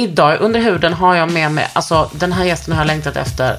Idag 0.00 0.40
under 0.40 0.60
huden 0.60 0.92
har 0.92 1.14
jag 1.14 1.32
med 1.32 1.52
mig, 1.52 1.70
alltså 1.72 2.10
den 2.12 2.32
här 2.32 2.44
gästen 2.44 2.74
har 2.74 2.80
jag 2.80 2.86
längtat 2.86 3.16
efter 3.16 3.56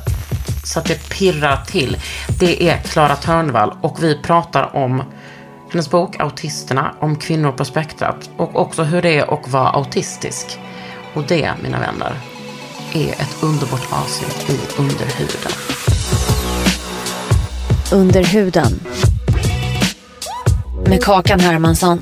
så 0.63 0.79
att 0.79 0.85
det 0.85 1.09
pirrar 1.09 1.65
till. 1.67 1.97
Det 2.39 2.69
är 2.69 2.77
Klara 2.77 3.15
Törnvall 3.15 3.73
och 3.81 4.03
vi 4.03 4.17
pratar 4.17 4.75
om 4.75 5.03
hennes 5.71 5.89
bok 5.89 6.19
Autisterna, 6.19 6.95
om 6.99 7.15
kvinnor 7.15 7.51
på 7.51 7.65
spektrat 7.65 8.29
och 8.37 8.55
också 8.55 8.83
hur 8.83 9.01
det 9.01 9.17
är 9.17 9.33
att 9.33 9.49
vara 9.49 9.69
autistisk. 9.69 10.59
Och 11.13 11.23
det, 11.27 11.53
mina 11.63 11.79
vänner, 11.79 12.13
är 12.93 13.11
ett 13.11 13.43
underbart 13.43 13.87
avsnitt 13.91 14.49
i 14.49 14.81
Underhuden. 14.81 15.51
Under 17.91 18.23
huden. 18.23 18.79
Med 20.87 21.03
Kakan 21.03 21.39
Hermansson. 21.39 22.01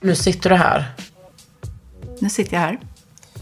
Nu 0.00 0.14
sitter 0.14 0.50
du 0.50 0.56
här 0.56 0.94
Nu 2.20 2.30
sitter 2.30 2.54
jag 2.54 2.60
här. 2.60 2.78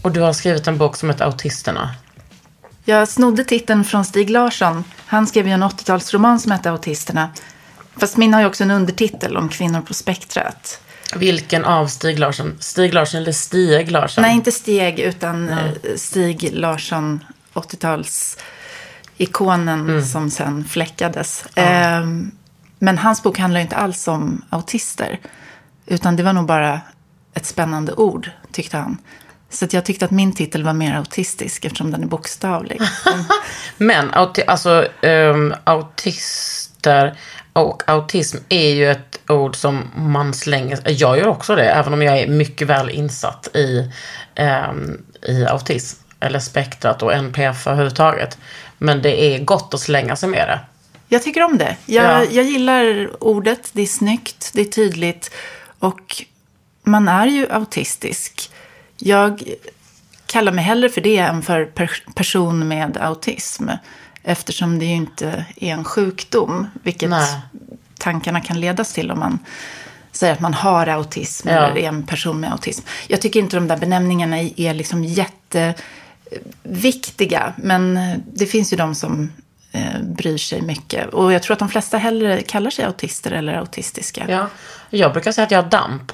och 0.01 0.11
du 0.11 0.21
har 0.21 0.33
skrivit 0.33 0.67
en 0.67 0.77
bok 0.77 0.95
som 0.95 1.09
heter 1.09 1.25
Autisterna. 1.25 1.95
Jag 2.85 3.07
snodde 3.07 3.43
titeln 3.43 3.83
från 3.83 4.05
Stig 4.05 4.29
Larsson. 4.29 4.83
Han 5.05 5.27
skrev 5.27 5.47
ju 5.47 5.53
en 5.53 5.63
80-talsroman 5.63 6.37
som 6.37 6.51
hette 6.51 6.71
Autisterna. 6.71 7.29
Fast 7.97 8.17
min 8.17 8.33
har 8.33 8.41
ju 8.41 8.47
också 8.47 8.63
en 8.63 8.71
undertitel 8.71 9.37
om 9.37 9.49
kvinnor 9.49 9.81
på 9.81 9.93
spektrat. 9.93 10.79
Vilken 11.15 11.65
av 11.65 11.87
Stig 11.87 12.19
Larsson? 12.19 12.57
Stig 12.59 12.93
Larsson 12.93 13.21
eller 13.21 13.31
Stieg 13.31 13.91
Larsson? 13.91 14.21
Nej, 14.21 14.35
inte 14.35 14.51
Steg, 14.51 14.99
utan 14.99 15.49
eh, 15.49 15.57
Stig 15.95 16.49
Larsson, 16.53 17.23
80-talsikonen 17.53 20.01
som 20.01 20.29
sen 20.29 20.65
fläckades. 20.65 21.45
Ehm, 21.55 22.31
men 22.79 22.97
hans 22.97 23.23
bok 23.23 23.39
handlar 23.39 23.59
ju 23.59 23.63
inte 23.63 23.75
alls 23.75 24.07
om 24.07 24.41
autister. 24.49 25.19
Utan 25.85 26.15
det 26.15 26.23
var 26.23 26.33
nog 26.33 26.45
bara 26.45 26.81
ett 27.33 27.45
spännande 27.45 27.93
ord, 27.93 28.29
tyckte 28.51 28.77
han. 28.77 28.97
Så 29.49 29.65
att 29.65 29.73
jag 29.73 29.85
tyckte 29.85 30.05
att 30.05 30.11
min 30.11 30.33
titel 30.33 30.63
var 30.63 30.73
mer 30.73 30.95
autistisk 30.95 31.65
eftersom 31.65 31.91
den 31.91 32.03
är 32.03 32.07
bokstavlig. 32.07 32.81
Men 33.77 34.13
auti 34.13 34.43
alltså, 34.47 34.87
ehm, 35.01 35.53
autister 35.63 37.17
och 37.53 37.83
autism 37.89 38.37
är 38.49 38.69
ju 38.73 38.91
ett 38.91 39.19
ord 39.27 39.55
som 39.55 39.91
man 39.95 40.33
slänger. 40.33 40.79
Jag 40.85 41.17
gör 41.17 41.27
också 41.27 41.55
det, 41.55 41.69
även 41.69 41.93
om 41.93 42.01
jag 42.01 42.19
är 42.19 42.27
mycket 42.27 42.67
väl 42.67 42.89
insatt 42.89 43.55
i, 43.55 43.91
ehm, 44.35 45.01
i 45.21 45.45
autism. 45.45 45.99
Eller 46.19 46.39
spektrat 46.39 47.03
och 47.03 47.13
NPF 47.13 47.67
överhuvudtaget. 47.67 48.37
Men 48.77 49.01
det 49.01 49.21
är 49.23 49.39
gott 49.43 49.73
att 49.73 49.79
slänga 49.79 50.15
sig 50.15 50.29
med 50.29 50.47
det. 50.47 50.59
Jag 51.07 51.23
tycker 51.23 51.43
om 51.43 51.57
det. 51.57 51.75
Jag, 51.85 52.05
Ja. 52.05 52.23
jag 52.31 52.45
gillar 52.45 53.09
ordet. 53.23 53.69
Det 53.73 53.81
är 53.81 53.85
snyggt, 53.85 54.51
det 54.53 54.61
är 54.61 54.65
tydligt. 54.65 55.31
Och 55.79 56.23
man 56.83 57.07
är 57.07 57.27
ju 57.27 57.51
autistisk. 57.51 58.51
Jag 58.97 59.43
kallar 60.25 60.51
mig 60.51 60.63
hellre 60.63 60.89
för 60.89 61.01
det 61.01 61.17
än 61.17 61.41
för 61.41 61.65
per- 61.65 62.13
person 62.15 62.67
med 62.67 62.97
autism. 62.97 63.69
Eftersom 64.23 64.79
det 64.79 64.85
ju 64.85 64.93
inte 64.95 65.45
är 65.55 65.71
en 65.73 65.83
sjukdom. 65.83 66.67
Vilket 66.83 67.09
Nej. 67.09 67.39
tankarna 67.99 68.41
kan 68.41 68.59
ledas 68.59 68.93
till 68.93 69.11
om 69.11 69.19
man 69.19 69.39
säger 70.11 70.33
att 70.33 70.39
man 70.39 70.53
har 70.53 70.87
autism 70.87 71.49
Ja. 71.49 71.53
eller 71.55 71.77
är 71.77 71.87
en 71.87 72.03
person 72.03 72.39
med 72.39 72.51
autism. 72.51 72.85
Jag 73.07 73.21
tycker 73.21 73.39
inte 73.39 73.55
de 73.57 73.67
där 73.67 73.77
benämningarna 73.77 74.39
är 74.41 74.59
är 74.59 74.73
liksom 74.73 75.03
jätteviktiga. 76.63 77.53
Men 77.57 77.99
det 78.33 78.45
finns 78.45 78.73
ju 78.73 78.77
de 78.77 78.95
som 78.95 79.31
eh, 79.71 80.01
bryr 80.03 80.37
sig 80.37 80.61
mycket. 80.61 81.07
Och 81.13 81.33
jag 81.33 81.43
tror 81.43 81.53
att 81.53 81.59
de 81.59 81.69
flesta 81.69 81.97
hellre 81.97 82.41
kallar 82.41 82.69
sig 82.69 82.85
autister 82.85 83.31
eller 83.31 83.53
autistiska. 83.53 84.25
Ja. 84.29 84.47
Jag 84.89 85.13
brukar 85.13 85.31
säga 85.31 85.45
att 85.45 85.51
jag 85.51 85.63
har 85.63 85.69
damp. 85.69 86.11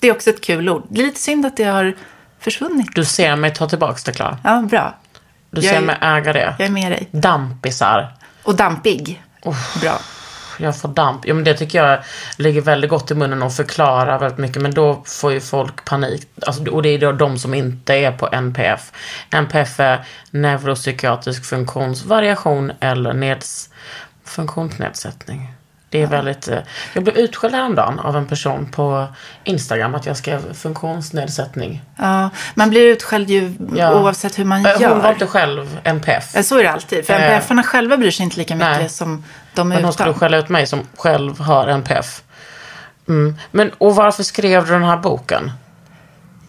Det 0.00 0.08
är 0.08 0.12
också 0.12 0.30
ett 0.30 0.40
kul 0.44 0.68
ord. 0.68 0.86
Det 0.90 1.00
är 1.02 1.06
lite 1.06 1.20
synd 1.20 1.46
att 1.46 1.56
det 1.56 1.64
har 1.64 1.94
försvunnit. 2.40 2.88
Du 2.94 3.04
ser 3.04 3.36
mig 3.36 3.54
ta 3.54 3.68
tillbaka 3.68 3.98
det, 4.04 4.12
Klara. 4.12 4.38
Ja, 4.44 4.60
bra. 4.70 4.94
Du 5.50 5.60
Jag 5.60 5.70
ser 5.70 5.76
är- 5.82 5.86
mig 5.86 5.96
äga 6.00 6.32
det. 6.32 6.54
Jag 6.58 6.66
är 6.68 6.72
med 6.72 6.92
dig. 6.92 7.08
Dampisar. 7.10 8.12
Och 8.42 8.54
dampig. 8.56 9.22
Bra. 9.80 9.98
Jag 10.60 10.76
får 10.80 10.88
damp. 10.88 11.26
Ja, 11.26 11.34
men 11.34 11.44
det 11.44 11.54
tycker 11.54 11.84
jag 11.84 11.98
ligger 12.36 12.60
väldigt 12.60 12.90
gott 12.90 13.10
i 13.10 13.14
munnen 13.14 13.42
och 13.42 13.52
förklarar 13.54 14.18
väldigt 14.18 14.38
mycket. 14.38 14.62
Men 14.62 14.74
då 14.74 15.02
får 15.06 15.32
ju 15.32 15.40
folk 15.40 15.84
panik. 15.84 16.28
Alltså, 16.46 16.70
och 16.70 16.82
det 16.82 16.88
är 16.88 16.98
då 16.98 17.12
de 17.12 17.38
som 17.38 17.54
inte 17.54 17.94
är 17.94 18.12
på 18.12 18.28
NPF. 18.32 18.92
NPF 19.30 19.80
är 19.80 20.04
neuropsykiatrisk 20.30 21.44
funktionsvariation 21.44 22.72
eller 22.80 23.12
neds, 23.12 23.70
funktionsnedsättning. 24.24 25.52
Det 25.90 26.02
är 26.02 26.06
väldigt... 26.06 26.48
eh, 26.48 26.58
Jag 26.92 27.04
blev 27.04 27.16
utskälld 27.16 27.54
häromdagen 27.54 27.98
av 27.98 28.16
en 28.16 28.26
person 28.26 28.66
på 28.70 29.06
Instagram 29.44 29.94
att 29.94 30.06
jag 30.06 30.16
skrev 30.16 30.54
funktionsnedsättning. 30.54 31.82
Ja, 31.96 32.30
man 32.54 32.70
blir 32.70 32.82
utskälld 32.86 33.30
ju 33.30 33.54
Ja. 33.76 33.94
oavsett 34.00 34.38
hur 34.38 34.44
man 34.44 34.66
Eh, 34.66 34.80
gör. 34.80 34.88
Hon 34.90 35.00
var 35.02 35.12
inte 35.12 35.26
själv 35.26 35.80
NPF. 35.84 36.30
Ja, 36.34 36.42
Så 36.42 36.58
är 36.58 36.62
det 36.62 36.70
alltid. 36.70 37.06
För 37.06 37.14
Eh, 37.14 37.20
NPF-arna 37.22 37.62
själva 37.62 37.96
bryr 37.96 38.10
sig 38.10 38.24
inte 38.24 38.36
lika 38.38 38.54
mycket 38.54 38.76
nej. 38.78 38.88
som 38.88 39.24
de 39.54 39.68
Men 39.68 39.84
hon 39.84 39.92
skulle 39.92 40.14
skälla 40.14 40.36
ut 40.38 40.48
mig 40.48 40.66
som 40.66 40.80
själv 40.96 41.40
har 41.40 41.66
NPF. 41.66 42.22
Mm. 43.08 43.36
Men, 43.50 43.70
och 43.78 43.96
varför 43.96 44.22
skrev 44.22 44.66
du 44.66 44.72
den 44.72 44.84
här 44.84 44.96
boken? 44.96 45.52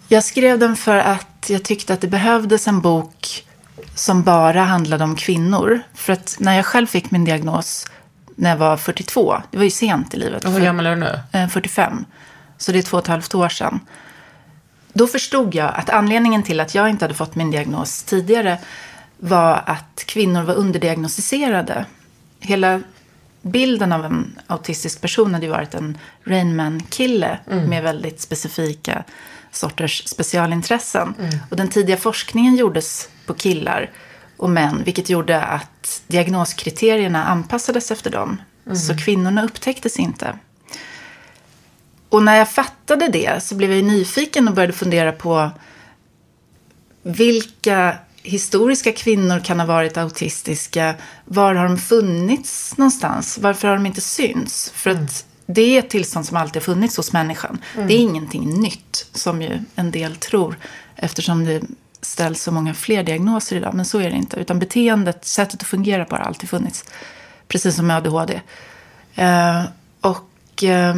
Jag 0.07 0.23
skrev 0.23 0.59
den 0.59 0.75
för 0.75 0.95
att 0.97 1.45
jag 1.49 1.63
tyckte 1.63 1.93
att 1.93 2.01
det 2.01 2.07
behövdes 2.07 2.67
en 2.67 2.81
bok 2.81 3.43
som 3.95 4.23
bara 4.23 4.61
handlade 4.63 5.03
om 5.03 5.15
kvinnor. 5.15 5.79
För 5.95 6.13
att 6.13 6.35
när 6.39 6.55
jag 6.55 6.65
själv 6.65 6.87
fick 6.87 7.11
min 7.11 7.25
diagnos 7.25 7.85
när 8.39 8.49
jag 8.49 8.57
var 8.57 8.77
42, 8.77 9.41
det 9.51 9.57
var 9.57 9.63
ju 9.63 9.69
sent 9.71 10.13
i 10.13 10.17
livet. 10.17 10.45
Och 10.45 10.51
hur 10.51 10.61
gammal 10.61 10.85
är 10.85 10.89
du 10.89 10.95
nu? 10.95 11.19
eh, 11.31 11.47
45. 11.47 12.05
Så 12.57 12.71
det 12.71 12.77
är 12.77 12.81
två 12.81 12.97
och 12.97 13.03
ett 13.03 13.07
halvt 13.07 13.35
år 13.35 13.49
sedan. 13.49 13.79
Då 14.93 15.07
förstod 15.07 15.55
jag 15.55 15.73
att 15.75 15.89
anledningen 15.89 16.43
till 16.43 16.59
att 16.59 16.75
jag 16.75 16.89
inte 16.89 17.05
hade 17.05 17.13
fått 17.13 17.35
min 17.35 17.51
diagnos 17.51 18.03
tidigare 18.03 18.57
var 19.17 19.63
att 19.65 20.03
kvinnor 20.05 20.43
var 20.43 20.53
underdiagnostiserade. 20.53 21.85
Hela 22.39 22.81
bilden 23.41 23.91
av 23.91 24.05
en 24.05 24.39
autistisk 24.47 25.01
person 25.01 25.33
hade 25.33 25.45
ju 25.45 25.51
varit 25.51 25.73
en 25.73 25.97
Rainman-kille 26.23 27.39
med 27.67 27.83
väldigt 27.83 28.21
specifika 28.21 29.03
sorters 29.51 30.03
specialintressen. 30.07 31.13
Och 31.49 31.57
den 31.57 31.67
tidiga 31.67 31.97
forskningen 31.97 32.55
gjordes 32.55 33.09
på 33.25 33.33
killar 33.33 33.89
och 34.39 34.49
män, 34.49 34.83
vilket 34.83 35.09
gjorde 35.09 35.41
att 35.41 36.01
diagnoskriterierna 36.07 37.25
anpassades 37.25 37.91
efter 37.91 38.11
dem. 38.11 38.41
Så 38.75 38.97
kvinnorna 38.97 39.43
upptäcktes 39.43 39.99
inte. 39.99 40.39
Och 42.09 42.23
när 42.23 42.37
jag 42.37 42.51
fattade 42.51 43.07
det 43.07 43.43
så 43.43 43.55
blev 43.55 43.73
jag 43.73 43.83
nyfiken 43.83 44.47
och 44.47 44.53
började 44.53 44.73
fundera 44.73 45.11
på 45.11 45.51
vilka 47.03 47.97
historiska 48.23 48.91
kvinnor 48.91 49.39
kan 49.39 49.59
ha 49.59 49.67
varit 49.67 49.97
autistiska? 49.97 50.95
Var 51.25 51.55
har 51.55 51.67
de 51.67 51.77
funnits 51.77 52.77
någonstans? 52.77 53.37
Varför 53.37 53.67
har 53.67 53.75
de 53.75 53.85
inte 53.85 54.01
synts? 54.01 54.71
För 54.75 54.89
att 54.89 55.25
det 55.45 55.61
är 55.61 55.79
ett 55.79 55.89
tillstånd 55.89 56.25
som 56.25 56.37
alltid 56.37 56.55
har 56.55 56.65
funnits 56.65 56.97
hos 56.97 57.13
människan. 57.13 57.57
Det 57.75 57.93
är 57.93 57.99
ingenting 57.99 58.61
nytt, 58.61 59.07
som 59.13 59.41
ju 59.41 59.59
en 59.75 59.91
del 59.91 60.15
tror, 60.15 60.55
eftersom 60.95 61.45
det 61.45 61.61
ställs 62.01 62.43
så 62.43 62.51
många 62.51 62.73
fler 62.73 63.03
diagnoser 63.03 63.55
idag. 63.55 63.73
Men 63.73 63.85
så 63.85 63.99
är 63.99 64.09
det 64.09 64.15
inte. 64.17 64.39
Utan 64.39 64.59
beteendet, 64.59 65.25
sättet 65.25 65.61
att 65.61 65.67
fungera 65.67 66.05
på 66.05 66.15
har 66.15 66.23
alltid 66.23 66.49
funnits. 66.49 66.85
Precis 67.47 67.75
som 67.75 67.87
med 67.87 67.97
ADHD. 67.97 68.41
Eh, 69.15 69.63
och, 70.01 70.63
eh, 70.63 70.95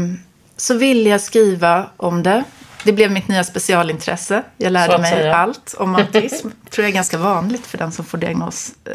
så 0.58 0.78
ville 0.78 1.10
jag 1.10 1.22
skriva 1.22 1.90
om 1.98 2.24
det. 2.24 2.44
Det 2.84 2.92
blev 2.94 3.12
mitt 3.12 3.28
nya 3.28 3.44
specialintresse. 3.44 4.44
Jag 4.58 4.72
lärde 4.74 4.98
mig 4.98 5.12
säga. 5.12 5.36
allt 5.36 5.76
om 5.80 5.96
autism. 5.96 6.48
tror 6.70 6.84
jag 6.84 6.90
är 6.90 6.94
ganska 6.96 7.18
vanligt 7.18 7.68
för 7.68 7.78
den 7.78 7.92
som 7.92 8.06
får 8.06 8.18
diagnos. 8.18 8.72
eh, 8.86 8.94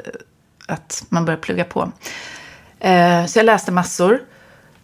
Att 0.66 1.04
man 1.08 1.24
börjar 1.24 1.38
plugga 1.40 1.64
på. 1.64 1.92
Eh, 2.80 3.26
Så 3.26 3.38
jag 3.38 3.46
läste 3.46 3.72
massor. 3.72 4.20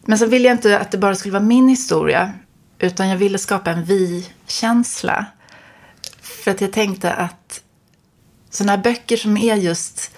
Men 0.04 0.18
så 0.18 0.26
ville 0.26 0.48
jag 0.48 0.54
inte 0.54 0.78
att 0.78 0.90
det 0.90 0.98
bara 0.98 1.14
skulle 1.14 1.32
vara 1.32 1.42
min 1.42 1.68
historia. 1.68 2.32
Utan 2.78 3.08
jag 3.08 3.16
ville 3.16 3.38
skapa 3.38 3.70
en 3.70 3.84
vi-känsla. 3.84 5.26
För 6.42 6.50
att 6.50 6.60
jag 6.60 6.72
tänkte 6.72 7.12
att 7.12 7.62
sådana 8.50 8.72
här 8.72 8.82
böcker 8.82 9.16
som 9.16 9.36
är 9.36 9.56
just 9.56 10.10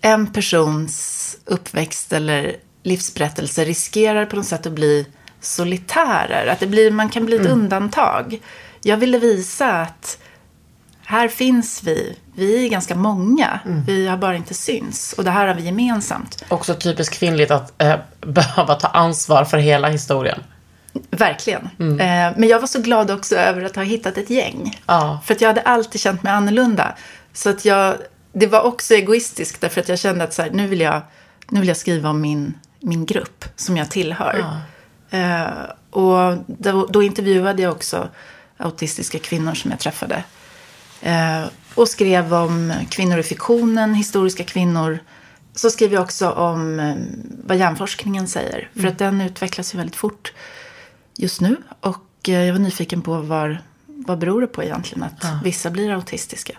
en 0.00 0.32
persons 0.32 1.36
uppväxt 1.44 2.12
eller 2.12 2.56
livsberättelse 2.82 3.64
riskerar 3.64 4.26
på 4.26 4.36
något 4.36 4.46
sätt 4.46 4.66
att 4.66 4.72
bli 4.72 5.06
solitärer. 5.40 6.46
Att 6.46 6.60
det 6.60 6.66
blir, 6.66 6.90
man 6.90 7.08
kan 7.08 7.26
bli 7.26 7.36
ett 7.36 7.46
undantag. 7.46 8.40
Jag 8.82 8.96
ville 8.96 9.18
visa 9.18 9.72
att 9.72 10.18
här 11.04 11.28
finns 11.28 11.82
vi. 11.82 12.16
Vi 12.34 12.64
är 12.64 12.68
ganska 12.68 12.94
många. 12.94 13.60
Vi 13.86 14.06
har 14.06 14.16
bara 14.16 14.36
inte 14.36 14.54
syns. 14.54 15.12
Och 15.12 15.24
det 15.24 15.30
här 15.30 15.46
har 15.46 15.54
vi 15.54 15.62
gemensamt. 15.62 16.44
Också 16.48 16.74
typiskt 16.74 17.18
kvinnligt 17.18 17.50
att 17.50 17.82
eh, 17.82 17.96
behöva 18.20 18.74
ta 18.74 18.88
ansvar 18.88 19.44
för 19.44 19.58
hela 19.58 19.88
historien. 19.88 20.42
Verkligen. 21.10 21.68
Eh, 21.78 22.32
men 22.36 22.48
jag 22.48 22.60
var 22.60 22.66
så 22.66 22.80
glad 22.80 23.10
också 23.10 23.36
över 23.36 23.64
att 23.64 23.76
ha 23.76 23.82
hittat 23.82 24.18
ett 24.18 24.30
gäng. 24.30 24.80
Ja. 24.86 25.20
För 25.24 25.34
att 25.34 25.40
jag 25.40 25.48
hade 25.48 25.60
alltid 25.60 26.00
känt 26.00 26.22
mig 26.22 26.32
annorlunda. 26.32 26.94
Så 27.32 27.50
att 27.50 27.64
jag, 27.64 27.96
det 28.32 28.46
var 28.46 28.60
också 28.60 28.94
egoistiskt 28.94 29.60
därför 29.60 29.80
att 29.80 29.88
jag 29.88 29.98
kände 29.98 30.24
att 30.24 30.34
så 30.34 30.42
här, 30.42 30.50
nu, 30.50 30.66
vill 30.66 30.80
jag, 30.80 31.00
nu 31.48 31.60
vill 31.60 31.68
jag 31.68 31.76
skriva 31.76 32.10
om 32.10 32.20
min, 32.20 32.54
min 32.80 33.06
grupp 33.06 33.44
som 33.56 33.76
jag 33.76 33.90
tillhör. 33.90 34.44
Eh, 35.10 35.46
och 35.90 36.36
då, 36.46 36.86
då 36.86 37.02
intervjuade 37.02 37.62
jag 37.62 37.72
också 37.72 38.08
autistiska 38.56 39.18
kvinnor 39.18 39.54
som 39.54 39.70
jag 39.70 39.80
träffade. 39.80 40.24
Eh, 41.02 41.44
och 41.74 41.88
skrev 41.88 42.34
om 42.34 42.72
kvinnor 42.90 43.18
i 43.18 43.22
fiktionen, 43.22 43.94
historiska 43.94 44.44
kvinnor. 44.44 44.98
Så 45.54 45.70
skrev 45.70 45.92
jag 45.92 46.02
också 46.02 46.30
om 46.30 46.80
eh, 46.80 46.94
vad 47.44 47.56
hjärnforskningen 47.56 48.28
säger. 48.28 48.70
För 48.80 48.86
att 48.86 48.98
den 48.98 49.20
utvecklas 49.20 49.74
ju 49.74 49.78
väldigt 49.78 49.96
fort 49.96 50.32
just 51.16 51.40
nu. 51.40 51.56
Och 51.80 52.28
eh, 52.28 52.44
jag 52.44 52.52
var 52.52 52.60
nyfiken 52.60 53.02
på 53.02 53.20
var, 53.20 53.62
vad 53.86 54.18
beror 54.18 54.40
det 54.40 54.46
på 54.46 54.62
egentligen 54.62 55.02
att 55.02 55.24
vissa 55.44 55.70
blir 55.70 55.92
autistiska. 55.92 56.52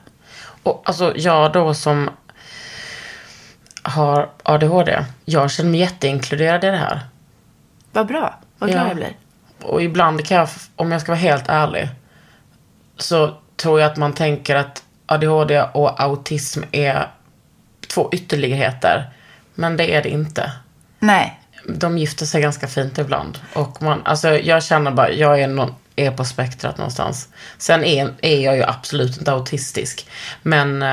Och 0.63 0.81
alltså 0.85 1.13
jag 1.15 1.53
då 1.53 1.73
som 1.73 2.09
har 3.81 4.29
ADHD, 4.43 5.05
jag 5.25 5.51
känner 5.51 5.69
mig 5.69 5.79
jätteinkluderad 5.79 6.63
i 6.63 6.67
det 6.67 6.77
här. 6.77 6.99
Vad 7.91 8.07
bra, 8.07 8.39
vad 8.57 8.69
glad 8.69 8.83
Ja. 8.83 8.87
jag 8.87 8.95
blir. 8.95 9.15
Och 9.61 9.81
ibland 9.83 10.25
kan 10.25 10.37
jag, 10.37 10.49
om 10.75 10.91
jag 10.91 11.01
ska 11.01 11.11
vara 11.11 11.19
helt 11.19 11.47
ärlig, 11.47 11.89
så 12.97 13.37
tror 13.55 13.79
jag 13.79 13.91
att 13.91 13.97
man 13.97 14.13
tänker 14.13 14.55
att 14.55 14.83
ADHD 15.05 15.61
och 15.61 16.01
autism 16.01 16.63
är 16.71 17.11
två 17.87 18.09
ytterligheter. 18.11 19.09
Men 19.55 19.77
det 19.77 19.95
är 19.95 20.03
det 20.03 20.09
inte. 20.09 20.51
Nej, 20.99 21.36
De 21.67 21.97
gifter 21.97 22.25
sig 22.25 22.41
ganska 22.41 22.67
fint 22.67 22.97
ibland. 22.97 23.39
Och 23.53 23.81
man, 23.81 24.01
alltså 24.05 24.29
jag 24.29 24.63
känner 24.63 24.91
bara, 24.91 25.11
jag 25.11 25.41
är, 25.41 25.47
någon, 25.47 25.75
är 25.95 26.11
på 26.11 26.25
spektrat 26.25 26.77
någonstans. 26.77 27.27
Sen 27.57 27.83
är, 27.83 28.13
är 28.21 28.39
jag 28.39 28.55
ju 28.55 28.63
absolut 28.63 29.17
inte 29.17 29.31
autistisk. 29.31 30.07
Men 30.43 30.83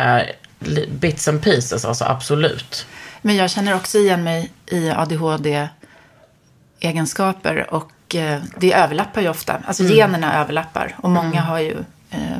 li- 0.58 0.88
bits 0.90 1.28
and 1.28 1.42
pieces, 1.42 1.84
alltså 1.84 2.04
absolut. 2.04 2.86
men 3.22 3.36
jag 3.36 3.50
känner 3.50 3.74
också 3.74 3.98
igen 3.98 4.24
mig 4.24 4.50
i 4.66 4.90
ADHD-egenskaper. 4.90 7.74
Och 7.74 8.14
eh, 8.14 8.40
det 8.56 8.72
överlappar 8.72 9.20
ju 9.20 9.28
ofta. 9.28 9.56
Alltså 9.66 9.82
generna 9.82 10.40
överlappar. 10.40 10.94
Och 10.98 11.10
många 11.10 11.40
har 11.40 11.58
ju 11.58 11.76
eh, 12.10 12.38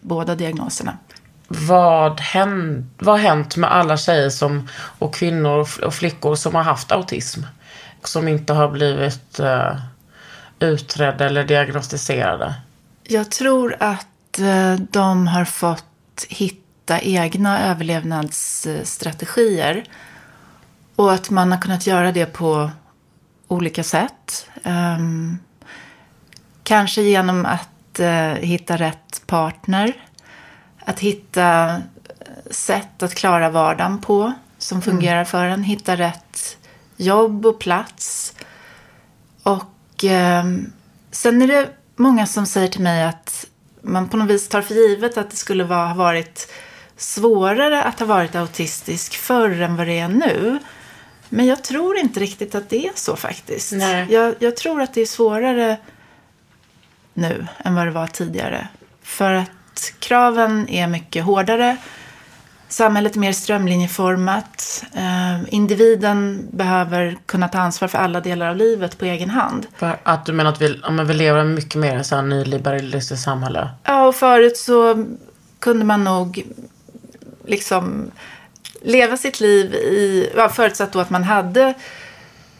båda 0.00 0.34
diagnoserna. 0.34 0.98
Vad, 1.48 2.20
händ, 2.20 2.90
vad 2.98 3.14
har 3.20 3.28
hänt 3.28 3.56
med 3.56 3.72
alla 3.72 3.96
tjejer 3.96 4.30
som, 4.30 4.68
och 4.98 5.14
kvinnor 5.14 5.68
och 5.82 5.94
flickor 5.94 6.34
som 6.34 6.54
har 6.54 6.62
haft 6.62 6.92
autism? 6.92 7.40
Som 8.04 8.28
inte 8.28 8.52
har 8.52 8.68
blivit 8.68 9.40
uh, 9.40 9.76
utredda 10.58 11.26
eller 11.26 11.44
diagnostiserade? 11.44 12.54
Jag 13.02 13.30
tror 13.30 13.76
att 13.80 14.38
eh, 14.38 14.74
de 14.74 15.26
har 15.26 15.44
fått 15.44 16.26
hitta 16.28 17.00
egna 17.00 17.70
överlevnadsstrategier. 17.70 19.84
Och 20.96 21.12
att 21.12 21.30
man 21.30 21.52
har 21.52 21.60
kunnat 21.60 21.86
göra 21.86 22.12
det 22.12 22.26
på 22.26 22.70
olika 23.48 23.82
sätt. 23.82 24.46
Ehm, 24.64 25.38
kanske 26.62 27.02
genom 27.02 27.46
att 27.46 28.00
eh, 28.00 28.32
hitta 28.32 28.76
rätt 28.76 29.22
partner. 29.26 29.92
Att 30.84 31.00
hitta 31.00 31.68
eh, 31.68 31.78
sätt 32.50 33.02
att 33.02 33.14
klara 33.14 33.50
vardagen 33.50 33.98
på 33.98 34.32
som 34.58 34.82
fungerar 34.82 35.24
för 35.24 35.44
en. 35.44 35.64
Hitta 35.64 35.96
rätt 35.96 36.56
jobb 37.00 37.46
och 37.46 37.58
plats. 37.58 38.34
Och 39.42 40.04
ehm, 40.04 40.72
sen 41.10 41.42
är 41.42 41.46
det 41.46 41.68
många 41.96 42.26
som 42.26 42.46
säger 42.46 42.68
till 42.68 42.80
mig 42.80 43.04
att 43.04 43.46
man 43.82 44.08
på 44.08 44.16
något 44.16 44.28
vis 44.28 44.48
tar 44.48 44.62
för 44.62 44.74
givet 44.74 45.18
att 45.18 45.30
det 45.30 45.36
skulle 45.36 45.64
vara, 45.64 45.86
ha 45.86 45.94
varit 45.94 46.52
svårare 46.96 47.82
att 47.82 47.98
ha 47.98 48.06
varit 48.06 48.34
autistisk 48.34 49.14
förr 49.14 49.60
än 49.60 49.76
vad 49.76 49.86
det 49.86 49.98
är 49.98 50.08
nu. 50.08 50.58
Men 51.28 51.46
jag 51.46 51.64
tror 51.64 51.98
inte 51.98 52.20
riktigt 52.20 52.54
att 52.54 52.68
det 52.68 52.86
är 52.86 52.92
så 52.94 53.16
faktiskt. 53.16 53.72
Nej. 53.72 54.06
Jag, 54.10 54.34
jag 54.38 54.56
tror 54.56 54.82
att 54.82 54.94
det 54.94 55.00
är 55.00 55.06
svårare 55.06 55.76
nu 57.14 57.46
än 57.58 57.74
vad 57.74 57.86
det 57.86 57.90
var 57.90 58.06
tidigare. 58.06 58.68
För 59.02 59.32
att 59.32 59.92
kraven 59.98 60.68
är 60.68 60.86
mycket 60.86 61.24
hårdare. 61.24 61.76
Samhället 62.70 63.16
är 63.16 63.20
mer 63.20 63.32
strömlinjeformat. 63.32 64.84
Eh, 64.94 65.54
individen 65.54 66.48
behöver 66.52 67.18
kunna 67.26 67.48
ta 67.48 67.58
ansvar 67.58 67.88
för 67.88 67.98
alla 67.98 68.20
delar 68.20 68.48
av 68.48 68.56
livet 68.56 68.98
på 68.98 69.04
egen 69.04 69.30
hand. 69.30 69.66
För 69.76 69.98
att 70.02 70.26
du 70.26 70.32
menar 70.32 70.52
att 70.52 70.60
vi, 70.60 70.80
ja, 70.82 70.90
men 70.90 71.06
vi 71.06 71.14
lever 71.14 71.44
mycket 71.44 71.74
mer 71.74 71.94
i 71.94 72.14
här 72.14 72.22
nyliberalistiskt 72.22 73.24
samhälle? 73.24 73.68
Ja, 73.84 74.06
och 74.06 74.14
förut 74.14 74.56
så 74.56 75.06
kunde 75.58 75.84
man 75.84 76.04
nog 76.04 76.42
liksom 77.46 78.10
leva 78.82 79.16
sitt 79.16 79.40
liv 79.40 79.74
i, 79.74 80.30
ja, 80.36 80.48
förutsatt 80.48 80.92
då 80.92 81.00
att 81.00 81.10
man 81.10 81.24
hade 81.24 81.74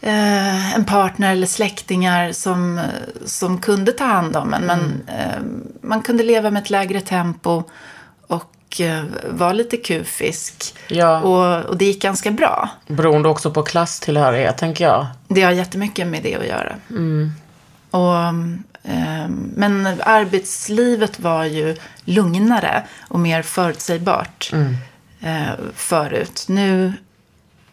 eh, 0.01 0.75
en 0.75 0.85
partner 0.85 1.31
eller 1.31 1.47
släktingar 1.47 2.31
som, 2.31 2.81
som 3.25 3.57
kunde 3.57 3.91
ta 3.91 4.03
hand 4.03 4.35
om 4.35 4.53
en. 4.53 4.63
Men 4.63 5.03
eh, 5.07 5.41
man 5.81 6.01
kunde 6.01 6.23
leva 6.23 6.51
med 6.51 6.61
ett 6.61 6.69
lägre 6.69 7.01
tempo 7.01 7.63
och 8.27 8.51
eh, 8.79 9.03
vara 9.29 9.53
lite 9.53 9.77
kufisk. 9.77 10.75
Ja. 10.87 11.21
Och, 11.21 11.65
och 11.65 11.77
det 11.77 11.85
gick 11.85 12.01
ganska 12.01 12.31
bra. 12.31 12.69
Beroende 12.87 13.29
också 13.29 13.51
på 13.51 13.63
klasstillhörighet, 13.63 14.57
tänker 14.57 14.83
jag. 14.83 15.07
Det 15.27 15.41
har 15.41 15.51
jättemycket 15.51 16.07
med 16.07 16.23
det 16.23 16.35
att 16.35 16.47
göra. 16.47 16.75
Och, 17.91 18.17
ehm, 18.17 18.63
men 19.55 19.87
arbetslivet 20.03 21.19
var 21.19 21.45
ju 21.45 21.75
lugnare 22.05 22.83
och 23.01 23.19
mer 23.19 23.41
förutsägbart 23.41 24.51
eh, 25.21 25.53
förut. 25.75 26.45
Nu 26.49 26.93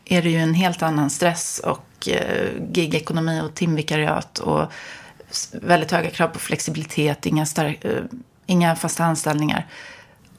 är 0.05 0.23
det 0.23 0.31
ju 0.31 0.38
en 0.38 0.55
helt 0.55 0.83
annan 0.83 1.11
stress 1.11 1.61
och 1.64 2.09
eh, 2.09 2.49
gigekonomi 2.73 3.40
och 3.40 3.55
timvikariat 3.55 4.38
och 4.38 4.73
väldigt 5.52 5.90
höga 5.90 6.11
krav 6.11 6.28
på 6.28 6.38
flexibilitet, 6.38 7.26
inga, 7.26 7.47
stark, 7.47 7.85
eh, 7.85 8.02
inga 8.47 8.76
fasta 8.76 9.05
anställningar. 9.05 9.67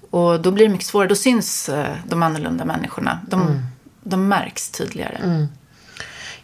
Och 0.10 0.42
då 0.42 0.52
blir 0.52 0.66
det 0.66 0.72
mycket 0.72 0.88
svårare. 0.88 1.08
Då 1.10 1.16
syns 1.16 1.70
eh, 1.70 1.96
de 2.06 2.24
annorlunda 2.24 2.66
människorna. 2.66 3.20
De, 3.28 3.66
de 4.04 4.28
märks 4.28 4.70
tydligare. 4.72 5.48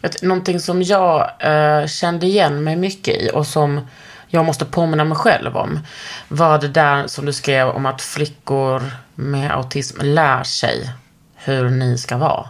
T- 0.01 0.09
Någonting 0.27 0.59
som 0.59 0.81
jag 0.83 1.29
eh, 1.39 1.87
kände 1.87 2.25
igen 2.25 2.63
mig 2.63 2.75
mycket 2.75 3.15
i 3.21 3.29
och 3.33 3.47
som 3.47 3.87
jag 4.27 4.45
måste 4.45 4.65
påminna 4.65 5.03
mig 5.03 5.17
själv 5.17 5.57
om 5.57 5.79
var 6.27 6.57
det 6.59 6.67
där 6.67 7.07
som 7.07 7.25
du 7.25 7.33
skrev 7.33 7.67
om 7.69 7.85
att 7.85 8.01
flickor 8.01 8.83
med 9.15 9.51
autism 9.51 9.97
lär 10.01 10.43
sig 10.43 10.89
hur 11.35 11.69
ni 11.69 11.97
ska 11.97 12.17
vara. 12.17 12.49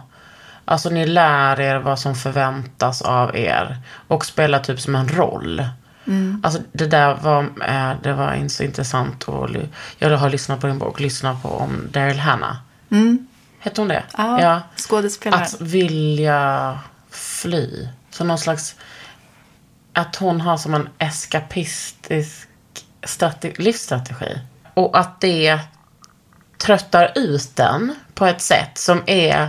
Alltså 0.64 0.90
ni 0.90 1.06
lär 1.06 1.60
er 1.60 1.76
vad 1.76 1.98
som 1.98 2.14
förväntas 2.14 3.02
av 3.02 3.36
er 3.36 3.78
och 4.08 4.26
spelar 4.26 4.58
typ 4.58 4.80
som 4.80 4.94
en 4.94 5.08
roll. 5.08 5.68
Alltså 6.42 6.60
det 6.72 6.86
där 6.86 7.14
var, 7.14 7.42
eh, 7.68 7.92
det 8.02 8.12
var 8.12 8.34
in- 8.34 8.50
så 8.50 8.62
intressant 8.62 9.22
och 9.24 9.48
jag 9.98 10.16
har 10.16 10.30
lyssnat 10.30 10.60
på 10.60 10.66
din 10.66 10.78
bok, 10.78 11.00
lyssnat 11.00 11.42
på 11.42 11.48
om 11.48 11.88
Daryl 11.92 12.18
Hannah. 12.18 12.56
Hette 13.58 13.80
hon 13.80 13.88
det? 13.88 14.02
Ja, 14.40 14.60
skådespelare. 14.76 15.40
Att 15.42 15.60
vilja 15.60 16.78
fly. 17.10 17.88
Så 18.10 18.24
någon 18.24 18.38
slags... 18.38 18.74
Att 19.92 20.16
hon 20.16 20.40
har 20.40 20.56
som 20.56 20.74
en 20.74 20.88
eskapistisk 20.98 22.48
strate- 23.02 23.52
livsstrategi. 23.62 24.40
Och 24.74 24.98
att 24.98 25.20
det 25.20 25.60
tröttar 26.58 27.12
ut 27.14 27.56
den 27.56 27.94
på 28.14 28.26
ett 28.26 28.40
sätt 28.40 28.78
som 28.78 29.02
är 29.06 29.48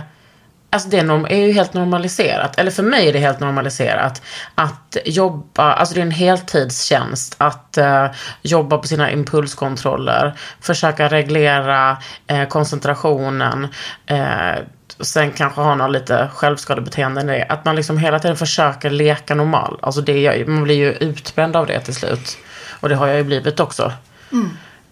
Alltså 0.70 0.88
det 0.88 0.98
är, 0.98 1.36
ju 1.36 1.52
helt 1.52 1.74
normaliserat. 1.74 2.58
Eller 2.58 2.70
för 2.70 2.82
mig 2.82 3.08
är 3.08 3.12
det 3.12 3.18
helt 3.18 3.40
normaliserat. 3.40 4.22
Att 4.54 4.96
jobba, 5.04 5.72
alltså 5.72 5.94
det 5.94 6.00
är 6.00 6.02
en 6.02 6.10
heltidstjänst. 6.10 7.34
Att 7.38 7.78
eh, 7.78 8.06
jobba 8.42 8.78
på 8.78 8.86
sina 8.86 9.10
impulskontroller. 9.10 10.34
Försöka 10.60 11.08
reglera 11.08 11.96
eh, 12.26 12.48
koncentrationen. 12.48 13.68
Eh, 14.06 14.54
sen 15.00 15.32
kanske 15.32 15.60
ha 15.60 15.74
något 15.74 15.90
lite 15.92 16.28
självskadebeteende 16.34 17.20
i 17.20 17.24
det. 17.24 17.46
Att 17.48 17.64
man 17.64 17.76
liksom 17.76 17.98
hela 17.98 18.18
tiden 18.18 18.36
försöker 18.36 18.90
leka 18.90 19.34
normal. 19.34 19.78
Alltså 19.82 20.00
det, 20.00 20.48
man 20.48 20.64
blir 20.64 20.76
ju 20.76 20.92
utbränd 20.92 21.56
av 21.56 21.66
det 21.66 21.80
till 21.80 21.94
slut. 21.94 22.38
Och 22.80 22.88
det 22.88 22.94
har 22.94 23.06
jag 23.06 23.16
ju 23.16 23.24
blivit 23.24 23.60
också. 23.60 23.92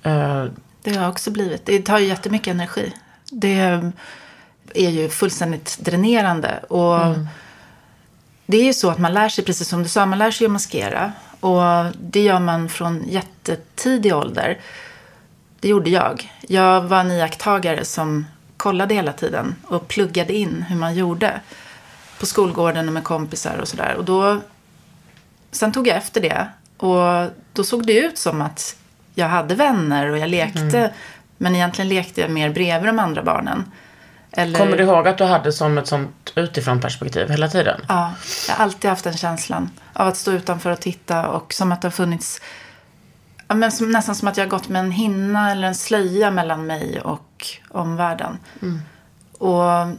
Eh, 0.02 0.44
Det 0.82 0.94
har 0.94 1.02
jag 1.02 1.08
också 1.10 1.30
blivit. 1.30 1.66
Det 1.66 1.78
tar 1.78 1.98
ju 1.98 2.06
jättemycket 2.06 2.54
energi. 2.54 2.92
Det 3.30 3.80
är 4.76 4.90
ju 4.90 5.08
fullständigt 5.08 5.78
dränerande. 5.80 6.58
Och 6.58 6.98
Det 8.46 8.56
är 8.56 8.64
ju 8.64 8.72
så 8.72 8.90
att 8.90 8.98
man 8.98 9.14
lär 9.14 9.28
sig, 9.28 9.44
precis 9.44 9.68
som 9.68 9.82
du 9.82 9.88
sa, 9.88 10.06
man 10.06 10.18
lär 10.18 10.30
sig 10.30 10.44
att 10.44 10.50
maskera. 10.50 11.12
Och 11.40 11.62
det 12.00 12.20
gör 12.22 12.40
man 12.40 12.68
från 12.68 13.04
jättetidig 13.08 14.14
ålder. 14.14 14.58
Det 15.60 15.68
gjorde 15.68 15.90
jag. 15.90 16.32
Jag 16.40 16.80
var 16.80 17.00
en 17.00 17.10
iakttagare 17.10 17.84
som 17.84 18.26
kollade 18.56 18.94
hela 18.94 19.12
tiden 19.12 19.54
och 19.64 19.88
pluggade 19.88 20.32
in 20.32 20.64
hur 20.68 20.76
man 20.76 20.94
gjorde. 20.94 21.40
På 22.20 22.26
skolgården 22.26 22.88
och 22.88 22.94
med 22.94 23.04
kompisar 23.04 23.58
och 23.58 23.68
sådär. 23.68 23.94
Och 23.94 24.04
då 24.04 24.40
sen 25.50 25.72
tog 25.72 25.86
jag 25.88 25.96
efter 25.96 26.20
det. 26.20 26.48
Och 26.76 27.30
då 27.52 27.64
såg 27.64 27.86
det 27.86 27.98
ut 27.98 28.18
som 28.18 28.42
att 28.42 28.76
jag 29.14 29.28
hade 29.28 29.54
vänner 29.54 30.10
och 30.10 30.18
jag 30.18 30.28
lekte. 30.28 30.92
Men 31.38 31.54
egentligen 31.54 31.88
lekte 31.88 32.20
jag 32.20 32.30
mer 32.30 32.50
bredvid 32.50 32.88
de 32.88 32.98
andra 32.98 33.22
barnen. 33.22 33.64
Eller, 34.38 34.58
Kommer 34.58 34.76
du 34.76 34.84
ihåg 34.84 35.08
att 35.08 35.18
du 35.18 35.24
hade 35.24 35.52
som 35.52 35.78
ett 35.78 35.86
sånt 35.86 36.32
utifrån 36.34 36.80
perspektiv 36.80 37.30
hela 37.30 37.48
tiden? 37.48 37.80
Ja, 37.88 38.12
jag 38.48 38.54
har 38.54 38.64
alltid 38.64 38.90
haft 38.90 39.04
den 39.04 39.16
känslan 39.16 39.70
av 39.92 40.08
att 40.08 40.16
stå 40.16 40.32
utanför 40.32 40.70
och 40.70 40.80
titta 40.80 41.28
och 41.28 41.52
som 41.52 41.72
att 41.72 41.82
det 41.82 41.88
har 41.88 41.92
funnits 41.92 42.40
ja, 43.48 43.54
men 43.54 43.72
som, 43.72 43.92
nästan 43.92 44.14
som 44.14 44.28
att 44.28 44.36
jag 44.36 44.44
har 44.44 44.50
gått 44.50 44.68
med 44.68 44.80
en 44.80 44.90
hinna 44.90 45.50
eller 45.50 45.68
en 45.68 45.74
slöja 45.74 46.30
mellan 46.30 46.66
mig 46.66 47.00
och 47.00 47.46
omvärlden. 47.68 48.38
Och 49.38 49.96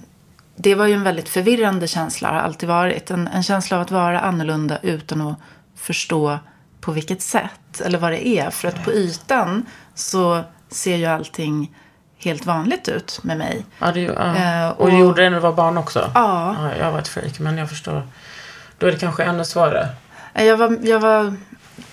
det 0.55 0.75
var 0.75 0.85
ju 0.85 0.93
en 0.93 1.03
väldigt 1.03 1.29
förvirrande 1.29 1.87
känsla, 1.87 2.29
har 2.29 2.35
alltid 2.35 2.69
varit. 2.69 3.11
En, 3.11 3.27
en 3.27 3.43
känsla 3.43 3.77
av 3.77 3.83
att 3.83 3.91
vara 3.91 4.19
annorlunda 4.19 4.79
utan 4.81 5.21
att 5.21 5.37
förstå 5.75 6.39
på 6.81 6.91
vilket 6.91 7.21
sätt 7.21 7.81
eller 7.85 7.99
vad 7.99 8.11
det 8.11 8.27
är. 8.27 8.49
För 8.49 8.67
att 8.67 8.83
på 8.85 8.91
ytan 8.91 9.65
så 9.95 10.43
ser 10.69 10.95
ju 10.95 11.05
allting 11.05 11.75
helt 12.19 12.45
vanligt 12.45 12.87
ut 12.87 13.19
med 13.23 13.37
mig. 13.37 13.65
Ja, 13.79 13.91
det, 13.91 14.01
ja. 14.01 14.35
Eh, 14.35 14.69
och, 14.69 14.87
du 14.89 14.93
och- 14.93 14.99
gjorde 14.99 15.23
det 15.23 15.29
när 15.29 15.37
du 15.37 15.41
var 15.43 15.53
barn 15.53 15.77
också? 15.77 16.11
Ja. 16.15 16.55
ja. 16.59 16.75
Jag 16.79 16.91
var 16.91 16.99
ett 16.99 17.07
freak, 17.07 17.39
men 17.39 17.57
jag 17.57 17.69
förstår. 17.69 18.07
Då 18.77 18.87
är 18.87 18.91
det 18.91 18.97
kanske 18.97 19.23
ännu 19.23 19.45
svårare. 19.45 19.89
Jag 20.33 20.57
var, 20.57 20.77
jag 20.83 20.99
var 20.99 21.35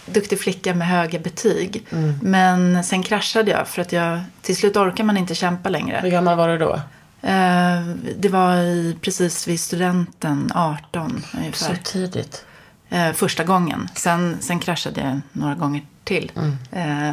duktig 0.06 0.40
flicka 0.40 0.74
med 0.74 0.88
höga 0.88 1.18
betyg. 1.18 1.86
Men 2.22 2.84
sen 2.84 3.02
kraschade 3.02 3.50
jag 3.50 3.68
för 3.68 3.82
att 3.82 3.92
jag, 3.92 4.20
till 4.42 4.56
slut 4.56 4.76
orkar 4.76 5.04
man 5.04 5.16
inte 5.16 5.34
kämpa 5.34 5.68
längre. 5.68 6.00
Hur 6.02 6.10
gammal 6.10 6.36
var 6.36 6.48
du 6.48 6.58
då? 6.58 6.74
Eh, 7.22 7.80
det 8.18 8.28
var 8.28 8.56
i, 8.56 8.96
precis 9.00 9.48
vid 9.48 9.60
studenten, 9.60 10.50
18 10.54 11.22
Så 11.32 11.38
ungefär. 11.38 11.78
tidigt. 11.84 12.44
Eh, 12.94 13.12
första 13.12 13.44
gången. 13.44 13.88
Sen, 13.94 14.36
sen 14.40 14.58
kraschade 14.58 15.00
jag 15.00 15.20
några 15.32 15.54
gånger 15.54 15.82
till 16.04 16.32
eh, 16.72 17.10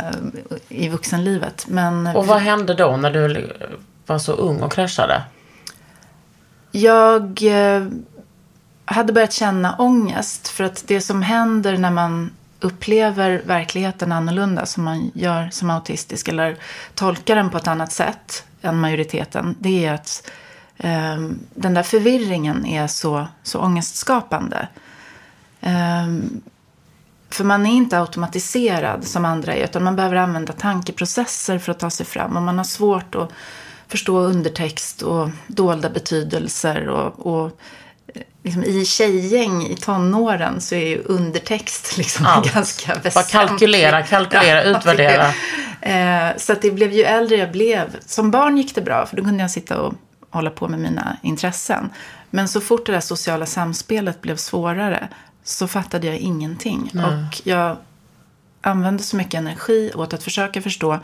i 0.69 0.89
vuxenlivet. 0.89 1.65
Men 1.67 2.07
Och 2.07 2.27
vad 2.27 2.41
hände 2.41 2.73
då 2.73 2.97
när 2.97 3.11
du 3.11 3.53
var 4.05 4.19
så 4.19 4.31
ung 4.31 4.61
och 4.61 4.71
kraschade? 4.71 5.21
Jag 6.71 7.43
eh, 7.43 7.87
hade 8.85 9.13
börjat 9.13 9.33
känna 9.33 9.75
ångest. 9.75 10.47
För 10.47 10.63
att 10.63 10.83
det 10.87 11.01
som 11.01 11.21
händer 11.21 11.77
när 11.77 11.91
man 11.91 12.31
upplever 12.59 13.41
verkligheten 13.45 14.11
annorlunda 14.11 14.65
som 14.65 14.83
man 14.83 15.11
gör 15.13 15.49
som 15.51 15.69
autistisk 15.69 16.27
eller 16.27 16.57
tolkar 16.95 17.35
den 17.35 17.49
på 17.49 17.57
ett 17.57 17.67
annat 17.67 17.91
sätt 17.91 18.43
än 18.61 18.79
majoriteten. 18.79 19.55
Det 19.59 19.85
är 19.85 19.93
att 19.93 20.29
eh, 20.77 21.17
den 21.55 21.73
där 21.73 21.83
förvirringen 21.83 22.65
är 22.65 22.87
så, 22.87 23.27
så 23.43 23.59
ångestskapande. 23.59 24.67
Eh, 25.61 26.07
för 27.29 27.43
man 27.43 27.65
är 27.65 27.71
inte 27.71 27.99
automatiserad 27.99 29.07
som 29.07 29.25
andra 29.25 29.55
är, 29.55 29.63
utan 29.63 29.83
man 29.83 29.95
behöver 29.95 30.15
använda 30.15 30.53
tankeprocesser 30.53 31.59
för 31.59 31.71
att 31.71 31.79
ta 31.79 31.89
sig 31.89 32.05
fram. 32.05 32.37
Och 32.37 32.43
man 32.43 32.57
har 32.57 32.65
svårt 32.65 33.15
att 33.15 33.31
förstå 33.87 34.19
undertext 34.19 35.01
och 35.01 35.29
dolda 35.47 35.89
betydelser. 35.89 36.87
Och, 36.87 37.27
och 37.27 37.59
eh, 38.13 38.21
liksom 38.43 38.63
i 38.63 38.85
tjejgäng 38.85 39.67
i 39.67 39.75
tonåren 39.75 40.61
så 40.61 40.75
är 40.75 40.87
ju 40.87 41.03
undertext 41.05 41.97
liksom 41.97 42.25
Allt. 42.25 42.53
ganska 42.53 42.93
väsentligt. 42.93 43.13
Bara 43.13 43.47
kalkylera, 43.47 44.03
kalkylera, 44.03 44.63
utvärdera. 44.63 45.33
Eh, 45.83 46.37
så 46.37 46.53
att 46.53 46.61
det 46.61 46.71
blev 46.71 46.91
ju 46.93 47.03
äldre 47.03 47.35
jag 47.35 47.51
blev. 47.51 47.97
Som 48.05 48.31
barn 48.31 48.57
gick 48.57 48.75
det 48.75 48.81
bra, 48.81 49.05
för 49.05 49.17
då 49.17 49.23
kunde 49.23 49.43
jag 49.43 49.51
sitta 49.51 49.81
och 49.81 49.93
hålla 50.29 50.49
på 50.49 50.67
med 50.67 50.79
mina 50.79 51.17
intressen. 51.23 51.89
Men 52.29 52.47
så 52.47 52.61
fort 52.61 52.85
det 52.85 52.91
där 52.91 52.99
sociala 52.99 53.45
samspelet 53.45 54.21
blev 54.21 54.35
svårare 54.35 55.07
så 55.43 55.67
fattade 55.67 56.07
jag 56.07 56.17
ingenting. 56.17 56.91
Och 57.05 57.41
jag 57.43 57.77
använde 58.61 59.03
så 59.03 59.15
mycket 59.15 59.33
energi 59.33 59.91
åt 59.95 60.13
att 60.13 60.23
försöka 60.23 60.61
förstå 60.61 60.99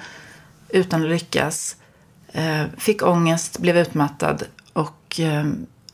utan 0.70 1.04
att 1.04 1.10
lyckas. 1.10 1.76
Eh, 2.32 2.64
fick 2.78 3.04
ångest, 3.04 3.60
blev 3.60 3.78
utmattad 3.78 4.44
och 4.74 5.20
eh, 5.20 5.46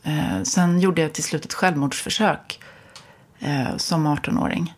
eh, 0.02 0.42
sen 0.42 0.80
gjorde 0.80 1.02
jag 1.02 1.12
till 1.12 1.24
slut 1.24 1.44
ett 1.44 1.54
självmordsförsök 1.54 2.60
som 3.76 4.06
18-åring. 4.06 4.74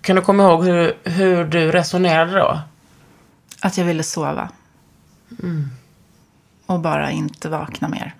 Kan 0.00 0.16
du 0.16 0.22
komma 0.22 0.42
ihåg 0.42 0.64
hur, 0.64 0.94
hur 1.04 1.44
du 1.44 1.70
resonerade 1.72 2.38
då? 2.38 2.60
Att 3.60 3.78
jag 3.78 3.84
ville 3.84 4.02
sova. 4.02 4.48
Och 6.66 6.80
bara 6.80 7.10
inte 7.10 7.48
vakna 7.48 7.88
mer. 7.88 8.14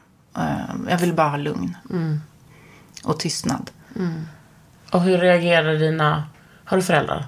Jag 0.88 0.98
ville 0.98 1.12
bara 1.12 1.28
ha 1.28 1.36
lugn. 1.36 1.76
Och 3.04 3.18
tystnad. 3.20 3.70
Och 4.90 5.00
hur 5.00 5.18
reagerade 5.18 5.78
dina... 5.78 6.24
Har 6.64 6.76
du 6.76 6.82
föräldrar? 6.82 7.26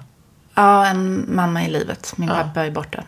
Ja, 0.55 0.85
en 0.87 1.35
mamma 1.35 1.63
i 1.63 1.69
livet. 1.69 2.13
Min 2.17 2.29
pappa 2.29 2.65
är 2.65 2.71
borta. 2.71 3.03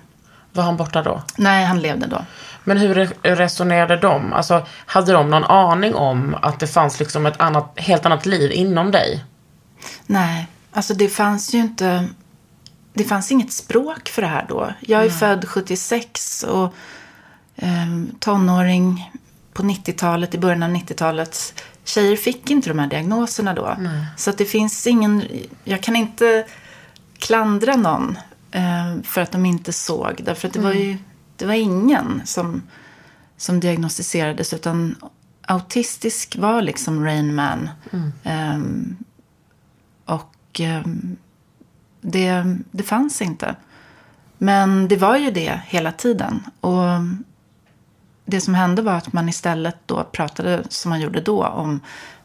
Var 0.54 0.64
han 0.64 0.78
borta 0.78 1.02
då? 1.04 1.24
Nej, 1.38 1.66
han 1.66 1.80
levde 1.80 2.08
då. 2.08 2.26
Men 2.64 2.78
hur 2.78 2.96
re- 2.96 3.36
resonerade 3.36 3.96
de? 3.98 4.34
Alltså, 4.34 4.66
hade 4.86 5.14
de 5.14 5.30
någon 5.30 5.44
aning 5.44 5.96
om 5.96 6.36
att 6.42 6.60
det 6.60 6.68
fanns 6.68 7.00
liksom 7.00 7.26
ett 7.26 7.42
annat, 7.42 7.74
helt 7.76 8.06
annat 8.06 8.26
liv 8.26 8.52
inom 8.52 8.92
dig? 8.92 9.24
Nej, 10.06 10.48
alltså 10.72 10.94
det 10.94 11.08
fanns 11.10 11.54
ju 11.54 11.58
inte... 11.60 12.08
Det 12.94 13.04
fanns 13.04 13.32
inget 13.32 13.54
språk 13.54 14.10
för 14.10 14.22
det 14.22 14.28
här 14.28 14.46
då. 14.50 14.74
Jag 14.80 15.06
är 15.06 15.10
född 15.10 15.48
76 15.48 16.44
och 16.44 16.74
eh, 17.56 17.88
tonåring 18.20 19.12
på 19.56 19.64
90-talet, 19.64 20.36
i 20.36 20.38
början 20.38 20.64
av 20.64 20.70
90-talet. 20.70 21.64
Tjejer 21.84 22.16
fick 22.16 22.52
inte 22.52 22.70
de 22.70 22.80
här 22.80 22.88
diagnoserna 22.88 23.54
då. 23.54 23.78
Så 24.18 24.30
att 24.30 24.38
det 24.38 24.46
finns 24.46 24.88
ingen... 24.88 25.24
Jag 25.64 25.84
kan 25.84 25.96
inte 25.96 26.46
klandra 27.18 27.76
någon 27.76 28.18
eh, 28.52 29.02
för 29.04 29.22
att 29.22 29.32
de 29.32 29.46
inte 29.46 29.74
såg. 29.74 30.22
Därför 30.24 30.48
att 30.48 30.54
det 30.54 30.60
var 30.60 30.74
ju 30.74 30.98
det 31.38 31.46
var 31.46 31.54
ingen 31.54 32.22
som, 32.26 32.62
som 33.38 33.60
diagnostiserades. 33.60 34.54
Utan 34.54 34.96
autistisk 35.42 36.36
var 36.36 36.62
liksom 36.62 37.06
Rain 37.06 37.36
Man. 37.36 37.70
Ehm, 38.24 38.98
och 40.06 40.60
ehm, 40.60 41.18
det, 42.02 42.58
det 42.72 42.84
fanns 42.84 43.22
inte. 43.22 43.56
Men 44.38 44.88
det 44.88 44.98
var 44.98 45.18
ju 45.18 45.32
det 45.32 45.62
hela 45.68 45.92
tiden. 45.92 46.44
Och 46.60 46.84
det 48.26 48.42
som 48.42 48.54
hände 48.54 48.82
var 48.82 48.94
att 48.94 49.14
man 49.14 49.30
istället 49.30 49.76
då 49.86 50.04
pratade, 50.04 50.64
som 50.70 50.90
man 50.90 51.02
gjorde 51.02 51.22
då, 51.22 51.46
om 51.46 51.80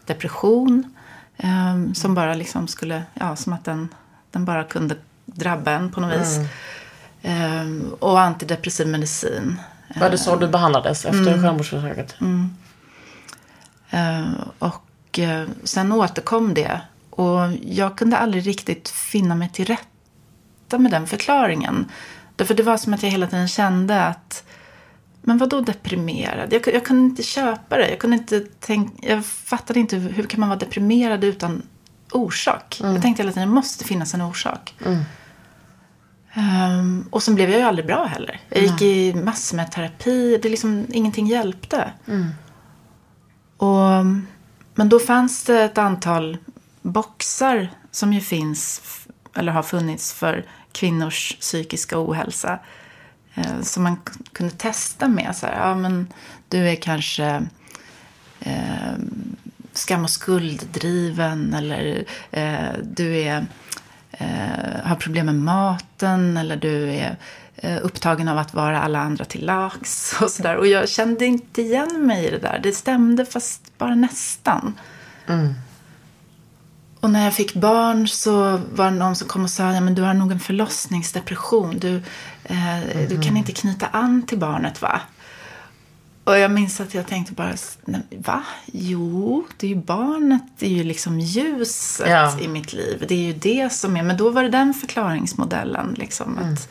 depression. 0.06 0.96
ehm, 1.36 1.94
som 1.94 2.14
bara 2.14 2.34
liksom 2.34 2.68
skulle, 2.68 3.02
ja, 3.14 3.36
som 3.36 3.52
att 3.52 3.64
den, 3.64 3.88
den 4.30 4.44
bara 4.44 4.64
kunde 4.64 4.96
drabba 5.26 5.70
en 5.70 5.92
på 5.92 6.00
något 6.00 6.20
vis. 6.20 6.38
Ehm, 7.22 7.92
och 7.98 8.20
antidepressiv 8.20 8.86
medicin. 8.86 9.60
Var 10.00 10.10
det 10.10 10.18
så 10.18 10.36
du 10.36 10.48
behandlades 10.48 11.04
efter 11.04 11.42
självmordsförsöket? 11.42 12.16
Eh, 13.90 14.26
och 14.58 15.18
eh, 15.18 15.48
sen 15.64 15.92
återkom 15.92 16.54
det. 16.54 16.80
Och 17.10 17.40
jag 17.62 17.98
kunde 17.98 18.16
aldrig 18.16 18.46
riktigt 18.46 18.88
finna 18.88 19.34
mig 19.34 19.50
till 19.52 19.64
rätta 19.66 20.78
med 20.78 20.90
den 20.90 21.06
förklaringen. 21.06 21.90
Därför 22.36 22.54
det 22.54 22.62
var 22.62 22.76
som 22.76 22.94
att 22.94 23.02
jag 23.02 23.10
hela 23.10 23.26
tiden 23.26 23.48
kände 23.48 24.04
att 24.04 24.44
men 25.22 25.38
vad 25.38 25.48
då 25.48 25.60
deprimerad? 25.60 26.52
Jag, 26.52 26.74
jag 26.74 26.84
kunde 26.84 27.02
inte 27.02 27.22
köpa 27.22 27.76
det. 27.76 27.90
Jag, 27.90 27.98
kunde 27.98 28.16
inte 28.16 28.44
tänk, 28.60 28.92
jag 29.02 29.24
fattade 29.26 29.80
inte 29.80 29.96
hur 29.96 30.24
kan 30.24 30.40
man 30.40 30.48
vara 30.48 30.58
deprimerad 30.58 31.24
utan 31.24 31.62
orsak. 32.12 32.80
Jag 32.82 33.02
tänkte 33.02 33.22
hela 33.22 33.32
tiden 33.32 33.48
det 33.48 33.54
måste 33.54 33.84
finnas 33.84 34.14
en 34.14 34.22
orsak. 34.22 34.74
Ehm, 36.34 37.08
och 37.10 37.22
sen 37.22 37.34
blev 37.34 37.50
jag 37.50 37.58
ju 37.58 37.64
aldrig 37.66 37.86
bra 37.86 38.04
heller. 38.04 38.40
Jag 38.48 38.62
gick 38.62 38.82
i 38.82 39.14
massor 39.14 39.56
med 39.56 39.72
terapi. 39.72 40.38
Det 40.42 40.48
liksom, 40.48 40.86
ingenting 40.88 41.26
hjälpte. 41.26 41.92
Och, 43.56 44.06
men 44.74 44.88
då 44.88 44.98
fanns 44.98 45.44
det 45.44 45.62
ett 45.62 45.78
antal 45.78 46.36
boxar 46.82 47.70
som 47.90 48.12
ju 48.12 48.20
finns, 48.20 48.82
eller 49.36 49.52
har 49.52 49.62
funnits 49.62 50.12
för 50.12 50.44
kvinnors 50.72 51.36
psykiska 51.40 51.98
ohälsa. 51.98 52.58
Eh, 53.34 53.60
som 53.62 53.82
man 53.82 53.96
kunde 54.32 54.54
testa 54.54 55.08
med. 55.08 55.36
Så 55.36 55.46
här, 55.46 55.68
ja, 55.68 55.74
men 55.74 56.12
du 56.48 56.68
är 56.68 56.76
kanske 56.76 57.46
eh, 58.40 58.92
skam 59.72 60.04
och 60.04 60.10
skulddriven 60.10 61.54
eller 61.54 62.04
eh, 62.30 62.72
du 62.82 63.16
är, 63.16 63.46
eh, 64.10 64.84
har 64.84 64.96
problem 64.96 65.26
med 65.26 65.34
maten 65.34 66.36
eller 66.36 66.56
du 66.56 66.90
är 66.90 67.16
eh, 67.56 67.78
upptagen 67.82 68.28
av 68.28 68.38
att 68.38 68.54
vara 68.54 68.82
alla 68.82 69.00
andra 69.00 69.24
till 69.24 69.46
lags 69.46 70.18
och 70.22 70.30
sådär. 70.30 70.56
Och 70.56 70.66
jag 70.66 70.88
kände 70.88 71.26
inte 71.26 71.62
igen 71.62 72.06
mig 72.06 72.26
i 72.26 72.30
det 72.30 72.38
där. 72.38 72.60
Det 72.62 72.72
stämde 72.72 73.24
fast 73.24 73.78
bara 73.78 73.94
nästan. 73.94 74.78
Mm. 75.26 75.54
Och 77.00 77.10
när 77.10 77.24
jag 77.24 77.34
fick 77.34 77.54
barn 77.54 78.08
så 78.08 78.60
var 78.72 78.84
det 78.84 78.96
någon 78.96 79.16
som 79.16 79.28
kom 79.28 79.44
och 79.44 79.50
sa 79.50 79.72
ja, 79.72 79.80
men 79.80 79.94
du 79.94 80.02
har 80.02 80.14
nog 80.14 80.32
en 80.32 80.40
förlossningsdepression. 80.40 81.78
Du, 81.78 82.02
eh, 82.44 83.08
du 83.08 83.22
kan 83.22 83.36
inte 83.36 83.52
knyta 83.52 83.86
an 83.86 84.22
till 84.22 84.38
barnet 84.38 84.82
va? 84.82 85.00
Och 86.24 86.38
jag 86.38 86.50
minns 86.50 86.80
att 86.80 86.94
jag 86.94 87.06
tänkte 87.06 87.32
bara, 87.32 87.52
va? 88.18 88.42
Jo, 88.66 89.46
det 89.56 89.66
är 89.66 89.68
ju 89.68 89.76
barnet, 89.76 90.42
det 90.58 90.66
är 90.66 90.70
ju 90.70 90.84
liksom 90.84 91.20
ljuset 91.20 92.08
Ja. 92.10 92.38
i 92.40 92.48
mitt 92.48 92.72
liv. 92.72 93.04
Det 93.08 93.14
är 93.14 93.26
ju 93.26 93.32
det 93.32 93.72
som 93.72 93.96
är, 93.96 94.02
men 94.02 94.16
då 94.16 94.30
var 94.30 94.42
det 94.42 94.48
den 94.48 94.74
förklaringsmodellen 94.74 95.94
liksom. 95.98 96.38
Att, 96.38 96.68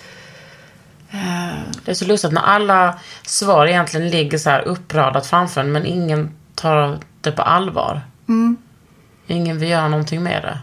eh, 1.11 1.59
Det 1.85 1.91
är 1.91 1.95
så 1.95 2.05
lustigt 2.05 2.31
när 2.31 2.41
alla 2.41 2.99
svar 3.25 3.67
egentligen 3.67 4.09
ligger 4.09 4.37
så 4.37 4.49
här 4.49 4.61
uppradat 4.67 5.27
framför 5.27 5.61
en 5.61 5.71
men 5.71 5.85
ingen 5.85 6.31
tar 6.55 6.99
det 7.21 7.31
på 7.31 7.41
allvar. 7.41 8.01
Ingen 9.29 9.57
vill 9.59 9.69
göra 9.69 9.87
någonting 9.87 10.23
med 10.23 10.43
det. 10.43 10.59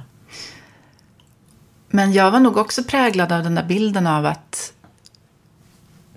Men 1.89 2.13
jag 2.13 2.31
var 2.31 2.41
nog 2.41 2.57
också 2.57 2.85
präglad 2.85 3.33
av 3.33 3.43
den 3.43 3.55
där 3.55 3.65
bilden 3.65 4.07
av 4.07 4.27
att 4.27 4.73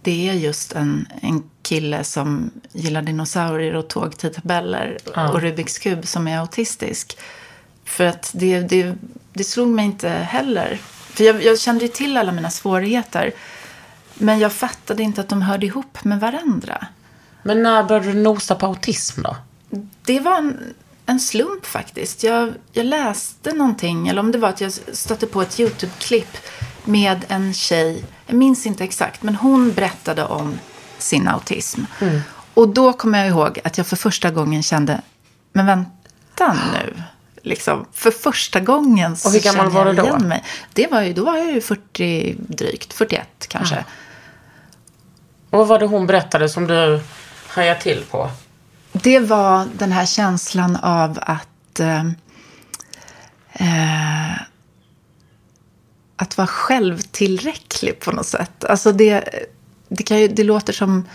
det 0.02 0.30
är 0.30 0.34
just 0.34 0.72
en, 0.72 1.08
en 1.22 1.50
kille 1.62 2.04
som 2.04 2.52
gillar 2.72 3.02
dinosaurier 3.02 3.76
och 3.76 3.88
tågtidtabeller 3.88 4.98
och 5.34 5.42
Rubiks 5.42 5.80
kub 5.80 6.08
som 6.08 6.28
är 6.28 6.40
autistisk. 6.40 7.18
För 7.84 8.06
att 8.06 8.32
det, 8.34 8.60
det, 8.60 8.96
det 9.34 9.44
slog 9.44 9.68
mig 9.68 9.86
inte 9.86 10.10
heller. 10.10 10.80
För 10.84 11.24
jag, 11.24 11.44
jag 11.44 11.60
kände 11.60 11.86
ju 11.86 11.92
till 11.92 12.18
alla 12.18 12.32
mina 12.32 12.50
svårigheter. 12.50 13.32
Men 14.14 14.40
jag 14.40 14.54
fattade 14.54 15.04
inte 15.04 15.22
att 15.22 15.30
de 15.30 15.42
hörde 15.42 15.66
ihop 15.66 16.04
med 16.04 16.20
varandra. 16.20 16.88
Men 17.44 17.64
när 17.64 17.84
började 17.84 18.12
du 18.12 18.20
nosa 18.20 18.56
på 18.56 18.66
autism 18.66 19.22
då? 19.22 19.36
Det 20.06 20.20
var 20.20 20.38
en, 20.38 20.74
en 21.10 21.20
slump 21.20 21.66
faktiskt. 21.66 22.24
Jag, 22.24 22.54
jag 22.72 22.86
läste 22.86 23.54
någonting, 23.54 24.08
eller 24.08 24.22
om 24.22 24.32
det 24.32 24.38
var 24.38 24.50
att 24.50 24.62
jag 24.62 24.72
stötte 24.72 25.28
på 25.28 25.42
ett 25.42 25.60
YouTube-klipp 25.60 26.38
med 26.84 27.26
en 27.28 27.54
tjej. 27.54 28.04
Jag 28.26 28.36
minns 28.36 28.66
inte 28.66 28.84
exakt, 28.84 29.24
men 29.24 29.36
hon 29.36 29.72
berättade 29.72 30.24
om 30.26 30.60
sin 30.98 31.28
autism. 31.28 31.82
Och 32.54 32.70
då 32.70 32.94
kommer 32.94 33.20
jag 33.20 33.28
ihåg 33.28 33.60
att 33.64 33.78
jag 33.78 33.88
för 33.88 33.96
första 33.96 34.32
gången 34.32 34.64
kände, 34.64 35.02
men 35.54 35.66
vänta 35.66 36.58
nu. 36.74 37.04
Liksom, 37.42 37.86
för 37.94 38.12
första 38.12 38.60
gången 38.60 39.18
så 39.18 39.28
Och 39.28 39.34
hur 39.34 39.40
gammal 39.40 39.70
var 39.70 39.86
du 39.86 39.94
då? 39.94 40.20
mig. 40.20 40.44
Det 40.74 40.88
var 40.88 41.02
ju, 41.02 41.14
då 41.14 41.26
var 41.26 41.38
jag 41.38 41.52
ju 41.52 41.62
40 41.62 42.36
drygt, 42.38 42.94
41 42.94 43.28
kanske. 43.48 43.86
Och 45.50 45.58
vad 45.60 45.68
var 45.68 45.80
det 45.80 45.86
hon 45.86 46.08
berättade 46.08 46.50
som 46.50 46.68
du 46.68 47.02
hajade 47.48 47.82
till 47.82 48.04
på? 48.12 48.30
Det 48.92 49.20
var 49.20 49.68
den 49.78 49.92
här 49.92 50.06
känslan 50.06 50.76
av 50.76 51.20
att 51.22 51.80
eh, 51.80 52.06
eh, 53.54 54.42
att 56.16 56.38
vara 56.38 56.48
självtillräcklig 56.48 58.00
på 58.00 58.12
något 58.12 58.26
sätt. 58.26 58.66
Alltså 58.66 58.92
det, 58.92 59.30
det, 59.90 60.12
ju, 60.12 60.28
det 60.28 60.44
låter 60.44 60.74
som 60.74 61.06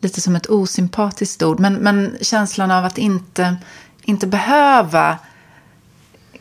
lite 0.00 0.20
som 0.20 0.36
ett 0.36 0.46
osympatiskt 0.46 1.42
ord, 1.42 1.60
men, 1.60 1.74
men 1.74 2.16
känslan 2.20 2.70
av 2.70 2.84
att 2.84 2.98
inte, 2.98 3.56
inte 4.02 4.26
behöva 4.26 5.18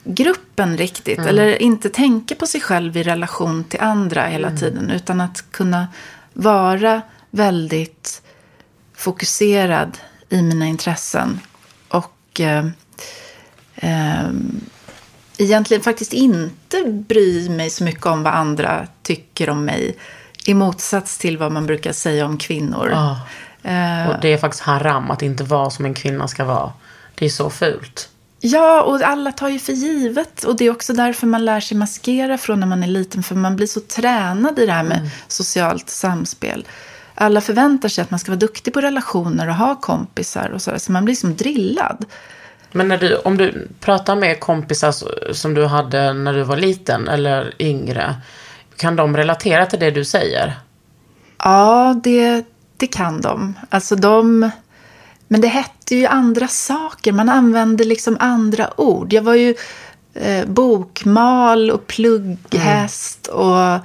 gruppen 0.04 0.78
riktigt. 0.78 1.20
Eller 1.20 1.62
inte 1.62 1.90
tänka 1.90 2.36
på 2.36 2.48
sig 2.48 2.62
själv 2.62 2.98
i 2.98 3.04
relation 3.04 3.64
till 3.64 3.80
andra 3.80 4.26
hela 4.26 4.58
tiden. 4.58 4.92
Utan 4.92 5.22
att 5.22 5.52
kunna 5.52 5.88
vara 6.34 7.02
väldigt 7.32 8.22
fokuserad 8.94 9.98
i 10.36 10.42
mina 10.42 10.66
intressen. 10.68 11.40
Och 11.88 12.40
eh, 12.42 12.66
eh, 13.76 14.30
egentligen 15.38 15.84
faktiskt 15.84 16.14
inte 16.14 16.84
bry 16.86 17.50
mig 17.50 17.70
så 17.70 17.84
mycket 17.84 18.06
om 18.06 18.24
vad 18.24 18.34
andra 18.34 18.88
tycker 19.04 19.50
om 19.50 19.66
mig. 19.66 19.98
I 20.46 20.54
motsats 20.54 21.18
till 21.18 21.38
vad 21.38 21.52
man 21.52 21.66
brukar 21.66 21.92
säga 21.92 22.26
om 22.26 22.38
kvinnor. 22.38 22.92
Eh, 23.64 24.08
Och 24.10 24.22
det 24.22 24.34
är 24.34 24.38
faktiskt 24.38 24.64
haram 24.64 25.12
att 25.12 25.22
inte 25.22 25.44
vara 25.44 25.70
som 25.70 25.86
en 25.86 25.94
kvinna 25.94 26.28
ska 26.28 26.44
vara. 26.46 26.74
Det 27.16 27.26
är 27.26 27.30
så 27.30 27.50
fult. 27.50 28.10
Ja, 28.40 28.82
och 28.82 29.02
alla 29.02 29.32
tar 29.32 29.50
ju 29.50 29.60
för 29.60 29.74
givet. 29.74 30.44
Och 30.44 30.56
det 30.56 30.66
är 30.66 30.72
också 30.72 30.94
därför 30.94 31.28
man 31.28 31.46
lär 31.46 31.60
sig 31.60 31.78
maskera 31.78 32.38
från 32.38 32.60
när 32.60 32.68
man 32.68 32.84
är 32.84 32.88
liten. 32.88 33.24
För 33.24 33.36
man 33.36 33.56
blir 33.56 33.68
så 33.68 33.80
tränad 33.80 34.60
i 34.60 34.66
det 34.66 34.72
här 34.72 34.84
med 34.84 35.10
socialt 35.28 35.90
samspel. 35.90 36.68
Alla 37.16 37.42
förväntar 37.42 37.90
sig 37.90 38.02
att 38.02 38.12
man 38.12 38.20
ska 38.20 38.32
vara 38.32 38.40
duktig 38.40 38.74
på 38.74 38.82
relationer 38.82 39.48
och 39.48 39.56
ha 39.56 39.76
kompisar 39.76 40.50
och 40.50 40.62
så. 40.62 40.80
Så 40.80 40.92
man 40.92 41.06
blir 41.06 41.16
som 41.16 41.36
drillad. 41.36 42.06
Men 42.72 42.88
när 42.88 42.98
du, 42.98 43.16
om 43.16 43.38
du 43.38 43.68
pratar 43.80 44.16
med 44.16 44.40
kompisar 44.40 44.94
som 45.34 45.54
du 45.54 45.66
hade 45.66 46.14
när 46.14 46.34
du 46.34 46.44
var 46.44 46.58
liten 46.58 47.08
eller 47.08 47.54
yngre. 47.60 48.16
Kan 48.78 48.96
de 48.96 49.18
relatera 49.18 49.66
till 49.66 49.80
det 49.80 49.92
du 49.92 50.06
säger? 50.06 50.54
Ja, 51.38 51.96
det, 52.04 52.46
det 52.78 52.88
kan 52.88 53.22
de. 53.22 53.54
Alltså 53.70 53.96
de... 53.96 54.50
Men 55.28 55.42
det 55.42 55.48
hette 55.48 55.96
ju 55.96 56.06
andra 56.06 56.48
saker. 56.48 57.12
Man 57.12 57.30
använde 57.30 57.84
liksom 57.84 58.18
andra 58.20 58.80
ord. 58.80 59.14
Jag 59.14 59.22
var 59.22 59.34
ju 59.34 59.56
eh, 60.14 60.46
bokmal 60.46 61.72
och 61.72 61.88
plugghäst. 61.88 63.28
Och 63.28 63.60
eh, 63.60 63.80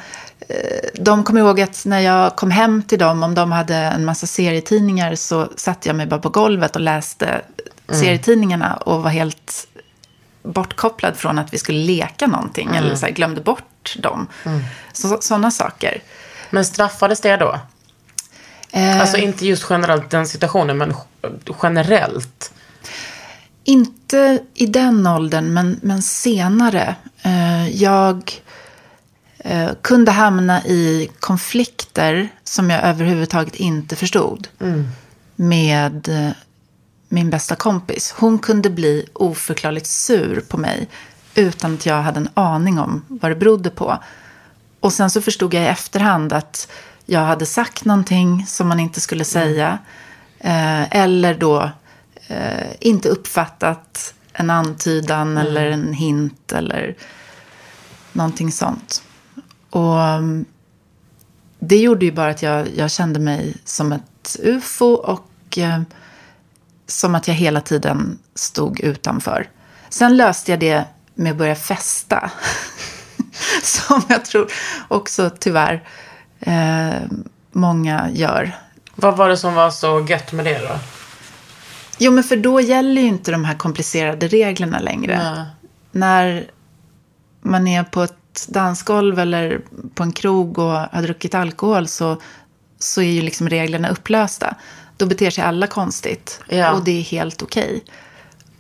de 0.95 1.25
kom 1.25 1.39
ihåg 1.39 1.61
att 1.61 1.83
när 1.87 2.01
jag 2.01 2.37
kom 2.37 2.51
hem 2.51 2.83
till 2.83 2.99
dem, 2.99 3.23
om 3.23 3.35
de 3.35 3.53
hade 3.53 3.77
en 3.77 4.05
massa 4.05 4.27
serietidningar, 4.27 5.15
så 5.15 5.49
satte 5.57 5.89
jag 5.89 5.97
mig 5.97 6.07
bara 6.07 6.21
på 6.21 6.29
golvet 6.29 6.77
och 6.77 6.83
läste 6.83 7.41
serietidningarna 7.89 8.77
och 8.77 9.03
var 9.03 9.11
helt 9.11 9.67
bortkopplad 10.43 11.17
från 11.17 11.39
att 11.39 11.55
vi 11.55 11.59
skulle 11.59 11.79
leka 11.79 12.27
någonting. 12.27 12.77
Eller 12.77 12.95
så 12.95 13.07
här, 13.07 13.13
glömde 13.13 13.41
bort 13.41 13.97
dem. 13.99 14.27
Så, 14.93 15.19
sådana 15.21 15.51
saker. 15.51 16.03
Men 16.51 16.65
straffades 16.65 17.21
det 17.21 17.37
då? 17.37 17.59
Eh, 18.73 19.01
Alltså 19.01 19.17
inte 19.17 19.47
just 19.47 19.67
generellt 19.71 20.11
den 20.11 20.27
situationen, 20.27 20.79
men 20.79 20.95
generellt. 21.63 22.53
Inte 23.65 24.39
i 24.55 24.67
den 24.67 25.07
åldern, 25.07 25.53
men, 25.55 25.81
men 25.83 26.03
senare. 26.03 26.95
Eh, 27.23 27.69
jag 27.69 28.17
eh, 28.17 28.50
kunde 29.83 30.11
hamna 30.11 30.65
i 30.65 31.11
konflikter 31.21 32.29
som 32.45 32.71
jag 32.71 32.85
överhuvudtaget 32.85 33.55
inte 33.55 33.97
förstod. 33.97 34.49
Med 35.37 36.09
eh, 36.09 36.33
min 37.09 37.31
bästa 37.31 37.57
kompis. 37.57 38.15
Hon 38.17 38.39
kunde 38.39 38.71
bli 38.71 39.07
oförklarligt 39.13 39.87
sur 39.87 40.41
på 40.41 40.59
mig. 40.59 40.89
Utan 41.35 41.75
att 41.75 41.87
jag 41.87 42.03
hade 42.03 42.21
en 42.21 42.29
aning 42.35 42.79
om 42.79 43.05
vad 43.09 43.31
det 43.31 43.37
berodde 43.37 43.71
på. 43.71 43.99
Och 44.81 44.93
sen 44.93 45.11
så 45.11 45.21
förstod 45.21 45.55
jag 45.55 45.63
i 45.63 45.67
efterhand 45.67 46.33
att 46.33 46.69
jag 47.07 47.21
hade 47.21 47.47
sagt 47.47 47.85
någonting 47.85 48.47
som 48.47 48.69
man 48.69 48.81
inte 48.81 49.01
skulle 49.01 49.25
säga. 49.25 49.79
Eh, 50.39 50.97
eller 50.97 51.35
då 51.35 51.71
eh, 52.27 52.69
inte 52.81 53.09
uppfattat 53.09 54.15
en 54.33 54.51
antydan 54.51 55.37
eller 55.37 55.67
en 55.67 55.93
hint 55.93 56.53
eller 56.53 56.95
någonting 58.13 58.53
sånt. 58.53 59.03
Och 59.71 59.95
um, 59.95 60.45
det 61.59 61.77
gjorde 61.77 62.05
ju 62.05 62.13
bara 62.13 62.31
att 62.31 62.43
jag, 62.43 62.69
jag 62.77 62.91
kände 62.91 63.21
mig 63.21 63.57
som 63.65 63.93
ett 63.93 64.37
ufo 64.43 64.87
och 64.87 65.59
eh, 65.59 65.83
som 66.87 67.15
att 67.15 67.29
jag 67.29 67.35
hela 67.35 67.61
tiden 67.61 68.19
stod 68.35 68.81
utanför. 68.81 69.49
Sen 69.89 70.17
löste 70.17 70.51
jag 70.51 70.61
det 70.61 70.85
med 71.15 71.33
att 71.33 71.39
börja 71.39 71.55
festa. 71.55 72.31
som 73.63 74.03
jag 74.09 74.25
tror 74.25 74.53
också 74.89 75.31
tyvärr 75.39 75.85
eh, 76.41 77.01
många 77.53 78.11
gör. 78.11 78.53
Vad 78.95 79.17
var 79.17 79.29
det 79.29 79.37
som 79.37 79.55
var 79.55 79.71
så 79.71 80.07
gött 80.09 80.33
med 80.33 80.45
det 80.45 80.59
då? 80.59 80.79
Jo, 81.99 82.13
men 82.13 82.25
för 82.25 82.37
då 82.37 82.61
gäller 82.61 83.03
ju 83.03 83.09
inte 83.09 83.31
de 83.31 83.45
här 83.45 83.55
komplicerade 83.55 84.29
reglerna 84.29 84.79
längre. 84.79 85.35
Nej. 85.35 85.47
När 85.93 86.51
man 87.41 87.69
är 87.69 87.85
på 87.85 88.03
ett 88.03 88.20
dansgolv 88.49 89.19
eller 89.19 89.61
på 89.95 90.03
en 90.03 90.13
krog 90.13 90.59
och 90.59 90.73
har 90.73 91.03
druckit 91.03 91.35
alkohol 91.35 91.89
så 91.89 92.21
så 92.79 93.03
är 93.03 93.11
ju 93.11 93.23
liksom 93.23 93.49
reglerna 93.49 93.89
upplösta. 93.89 94.55
Då 94.97 95.07
beter 95.07 95.31
sig 95.31 95.45
alla 95.45 95.67
konstigt. 95.67 96.41
Ja. 96.49 96.73
Och 96.73 96.85
det 96.85 96.99
är 96.99 97.03
helt 97.03 97.43
okej. 97.43 97.85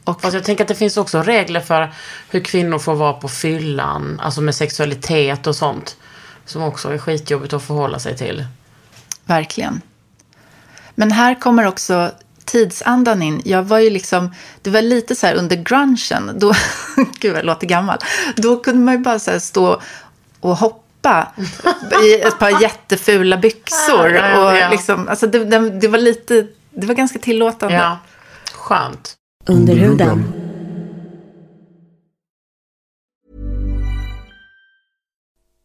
Och 0.04 0.20
Fast 0.20 0.35
jag 0.35 0.44
tänker 0.44 0.64
att 0.64 0.68
det 0.68 0.74
finns 0.74 0.96
också 0.96 1.22
regler 1.22 1.61
för 1.61 1.92
hur 2.30 2.40
kvinnor 2.40 2.78
får 2.78 2.94
vara 2.94 3.12
på 3.12 3.28
fyllan. 3.28 4.20
Alltså 4.22 4.40
med 4.40 4.54
sexualitet 4.54 5.46
och 5.46 5.56
sånt. 5.56 5.96
Som 6.44 6.62
också 6.62 6.92
är 6.92 6.98
skitjobbigt 6.98 7.52
att 7.52 7.62
förhålla 7.62 7.98
sig 7.98 8.16
till. 8.16 8.44
Verkligen. 9.24 9.80
Men 10.94 11.12
här 11.12 11.40
kommer 11.40 11.66
också 11.66 12.11
tidsandan 12.50 13.22
in. 13.22 13.42
Jag 13.44 13.62
var 13.62 13.78
ju 13.78 13.90
liksom, 13.90 14.34
det 14.62 14.70
var 14.70 14.82
lite 14.82 15.14
så 15.14 15.26
här 15.26 15.34
under 15.34 15.56
grungen, 15.56 16.38
då, 16.38 16.52
gud 17.20 17.36
jag 17.36 17.44
låter 17.44 17.66
gammal, 17.66 17.98
då 18.36 18.56
kunde 18.56 18.80
man 18.80 18.94
ju 18.94 19.00
bara 19.00 19.18
så 19.18 19.30
här 19.30 19.38
stå 19.38 19.80
och 20.40 20.56
hoppa 20.56 21.32
i 22.04 22.20
ett 22.20 22.38
par 22.38 22.62
jättefula 22.62 23.36
byxor. 23.36 24.38
Och 24.38 24.70
liksom, 24.70 25.08
alltså 25.08 25.26
det, 25.26 25.44
det, 25.44 25.70
det 25.70 25.88
var 25.88 25.98
lite, 25.98 26.46
det 26.70 26.86
var 26.86 26.94
ganska 26.94 27.18
tillåtande. 27.18 27.74
Ja, 27.76 27.98
skönt. 28.52 29.14
Under 29.46 29.74
huden. 29.74 30.24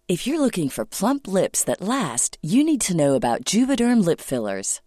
If 0.08 0.28
you're 0.28 0.39
looking 0.39 0.69
for 0.69 0.86
plump 0.86 1.28
lips 1.28 1.63
that 1.63 1.82
last, 1.82 2.38
you 2.43 2.63
need 2.63 2.82
to 2.82 2.93
know 2.93 3.15
about 3.15 3.54
Juvederm 3.54 4.06
lip 4.06 4.21
fillers. 4.21 4.82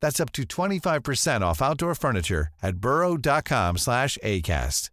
That's 0.00 0.20
up 0.20 0.32
to 0.32 0.42
25% 0.42 1.40
off 1.42 1.62
outdoor 1.62 1.94
furniture 1.94 2.48
at 2.62 2.74
burrow.com 2.76 3.78
slash 3.78 4.18
ACAST. 4.22 4.90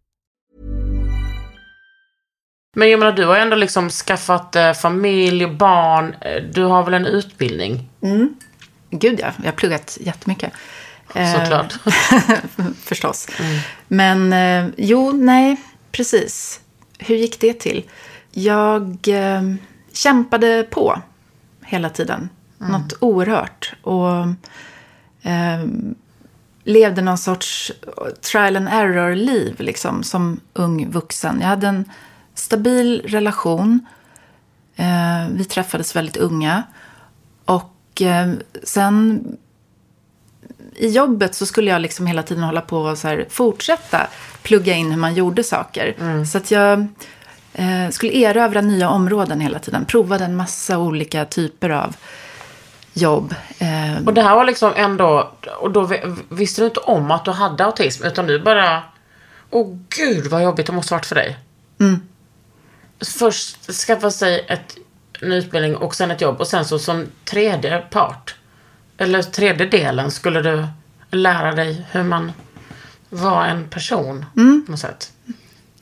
Men 2.76 2.90
jag 2.90 2.98
menar, 3.00 3.12
du 3.12 3.24
har 3.26 3.36
ändå 3.36 3.56
liksom 3.56 3.90
skaffat 3.90 4.56
eh, 4.56 4.72
familj, 4.72 5.46
barn. 5.46 6.14
Eh, 6.20 6.42
Du 6.42 6.64
har 6.64 6.84
väl 6.84 6.94
en 6.94 7.06
utbildning? 7.06 7.88
Gud 8.90 9.20
ja, 9.20 9.32
jag 9.38 9.44
har 9.44 9.52
pluggat 9.52 9.98
jättemycket. 10.00 10.52
Eh, 11.14 11.34
Såklart. 11.34 11.72
Förstås. 12.84 13.28
Men 13.88 14.32
eh, 14.32 14.72
jo, 14.76 15.12
nej, 15.12 15.56
precis. 15.92 16.60
Hur 16.98 17.16
gick 17.16 17.40
det 17.40 17.52
till? 17.60 17.90
Jag 18.30 19.08
eh, 19.08 19.42
kämpade 19.92 20.62
på 20.70 21.02
hela 21.64 21.90
tiden. 21.90 22.28
Något 22.58 22.92
oerhört. 23.00 23.72
Och 23.82 24.26
eh, 25.26 25.66
levde 26.64 27.02
någon 27.02 27.18
sorts 27.18 27.72
trial 28.20 28.56
and 28.56 28.68
error-liv 28.68 29.54
liksom, 29.58 30.02
som 30.02 30.40
ung 30.52 30.90
vuxen. 30.90 31.40
Jag 31.40 31.48
hade 31.48 31.66
en 31.66 31.84
stabil 32.34 33.02
relation. 33.06 33.86
Eh, 34.76 35.28
vi 35.30 35.44
träffades 35.44 35.96
väldigt 35.96 36.16
unga. 36.16 36.62
Och 37.44 38.02
eh, 38.02 38.32
sen 38.62 39.24
i 40.76 40.88
jobbet 40.88 41.34
så 41.34 41.46
skulle 41.46 41.70
jag 41.70 41.82
liksom 41.82 42.06
hela 42.06 42.22
tiden 42.22 42.42
hålla 42.42 42.60
på 42.60 42.78
och 42.78 42.98
så 42.98 43.08
här 43.08 43.26
fortsätta 43.30 44.06
plugga 44.42 44.74
in 44.74 44.90
hur 44.90 44.98
man 44.98 45.14
gjorde 45.14 45.44
saker. 45.44 46.24
Så 46.24 46.38
att 46.38 46.50
jag 46.50 46.86
eh, 47.52 47.90
skulle 47.90 48.12
erövra 48.12 48.60
nya 48.60 48.90
områden 48.90 49.40
hela 49.40 49.58
tiden. 49.58 49.84
Provade 49.84 50.24
en 50.24 50.36
massa 50.36 50.78
olika 50.78 51.24
typer 51.24 51.70
av 51.70 51.96
jobb. 52.96 53.34
Eh, 53.58 54.06
Och 54.06 54.14
det 54.14 54.22
här 54.22 54.34
var 54.36 54.44
liksom 54.44 54.72
ändå, 54.76 55.30
och 55.60 55.70
då 55.70 55.82
vi- 55.82 56.02
visste 56.28 56.62
du 56.62 56.66
inte 56.66 56.80
om 56.80 57.10
att 57.10 57.24
du 57.24 57.30
hade 57.30 57.64
autism, 57.64 58.04
utan 58.04 58.26
du 58.26 58.38
bara, 58.42 58.82
åh 59.50 59.76
gud 59.88 60.26
vad 60.26 60.42
jobbigt 60.42 60.66
det 60.66 60.72
måste 60.72 60.94
varit 60.94 61.06
för 61.06 61.14
dig. 61.14 61.36
Först 63.18 63.72
skaffa 63.86 64.10
sig 64.10 64.44
ett, 64.48 64.76
en 65.20 65.32
utbildning 65.32 65.76
och 65.76 65.94
sen 65.94 66.10
ett 66.10 66.20
jobb 66.20 66.40
och 66.40 66.46
sen 66.46 66.64
så 66.64 66.78
som 66.78 67.06
tredje 67.24 67.78
part, 67.78 68.34
eller 68.98 69.22
tredje 69.22 69.66
delen, 69.66 70.10
skulle 70.10 70.42
du 70.42 70.66
lära 71.10 71.52
dig 71.52 71.86
hur 71.90 72.02
man 72.02 72.32
var 73.08 73.44
en 73.44 73.68
person 73.68 74.24
på 74.66 74.70
något 74.72 74.80
sätt. 74.80 75.12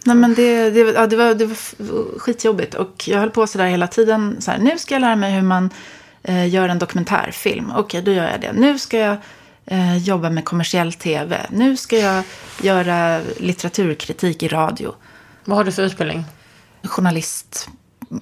Nej, 0.07 0.17
men 0.17 0.35
det, 0.35 0.71
det, 0.71 0.81
ja, 0.81 1.07
det, 1.07 1.17
var, 1.17 1.35
det 1.35 1.47
var 1.47 1.57
skitjobbigt. 2.19 2.75
Och 2.75 3.05
jag 3.09 3.19
höll 3.19 3.31
på 3.31 3.47
sådär 3.47 3.67
hela 3.67 3.87
tiden. 3.87 4.37
Så 4.41 4.51
här, 4.51 4.59
nu 4.59 4.79
ska 4.79 4.95
jag 4.95 5.01
lära 5.01 5.17
mig 5.17 5.33
hur 5.35 5.43
man 5.43 5.71
eh, 6.25 6.49
gör 6.49 6.69
en 6.69 6.79
dokumentärfilm. 6.79 7.73
Okej, 7.77 8.03
då 8.03 8.13
gör 8.13 8.31
jag 8.31 8.41
det. 8.41 8.53
Nu 8.53 8.79
ska 8.79 8.99
jag 8.99 9.17
eh, 9.67 9.97
jobba 9.97 10.31
med 10.31 10.45
kommersiell 10.45 10.93
tv. 10.93 11.47
Nu 11.51 11.77
ska 11.77 11.99
jag 11.99 12.25
göra 12.63 13.21
litteraturkritik 13.41 14.43
i 14.43 14.49
radio. 14.49 14.95
Vad 15.45 15.57
har 15.57 15.65
du 15.65 15.73
för 15.73 15.83
utbildning? 15.83 16.25
Journalist 16.83 17.69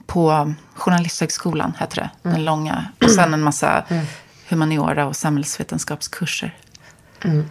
på 0.06 0.54
Journalisthögskolan, 0.74 1.72
heter 1.78 1.96
det. 1.96 2.30
Den 2.30 2.44
långa. 2.44 2.86
Och 3.04 3.10
sen 3.10 3.34
en 3.34 3.42
massa 3.42 3.84
humaniora 4.48 5.06
och 5.06 5.16
samhällsvetenskapskurser. 5.16 6.56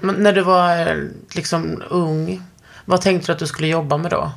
Men 0.01 0.15
när 0.15 0.33
du 0.33 0.41
var 0.41 0.87
eh, 0.87 0.95
liksom 1.35 1.83
ung, 1.89 2.41
vad 2.85 3.01
tänkte 3.01 3.27
du 3.27 3.33
att 3.33 3.39
du 3.39 3.47
skulle 3.47 3.67
jobba 3.67 3.97
med 3.97 4.11
då? 4.11 4.31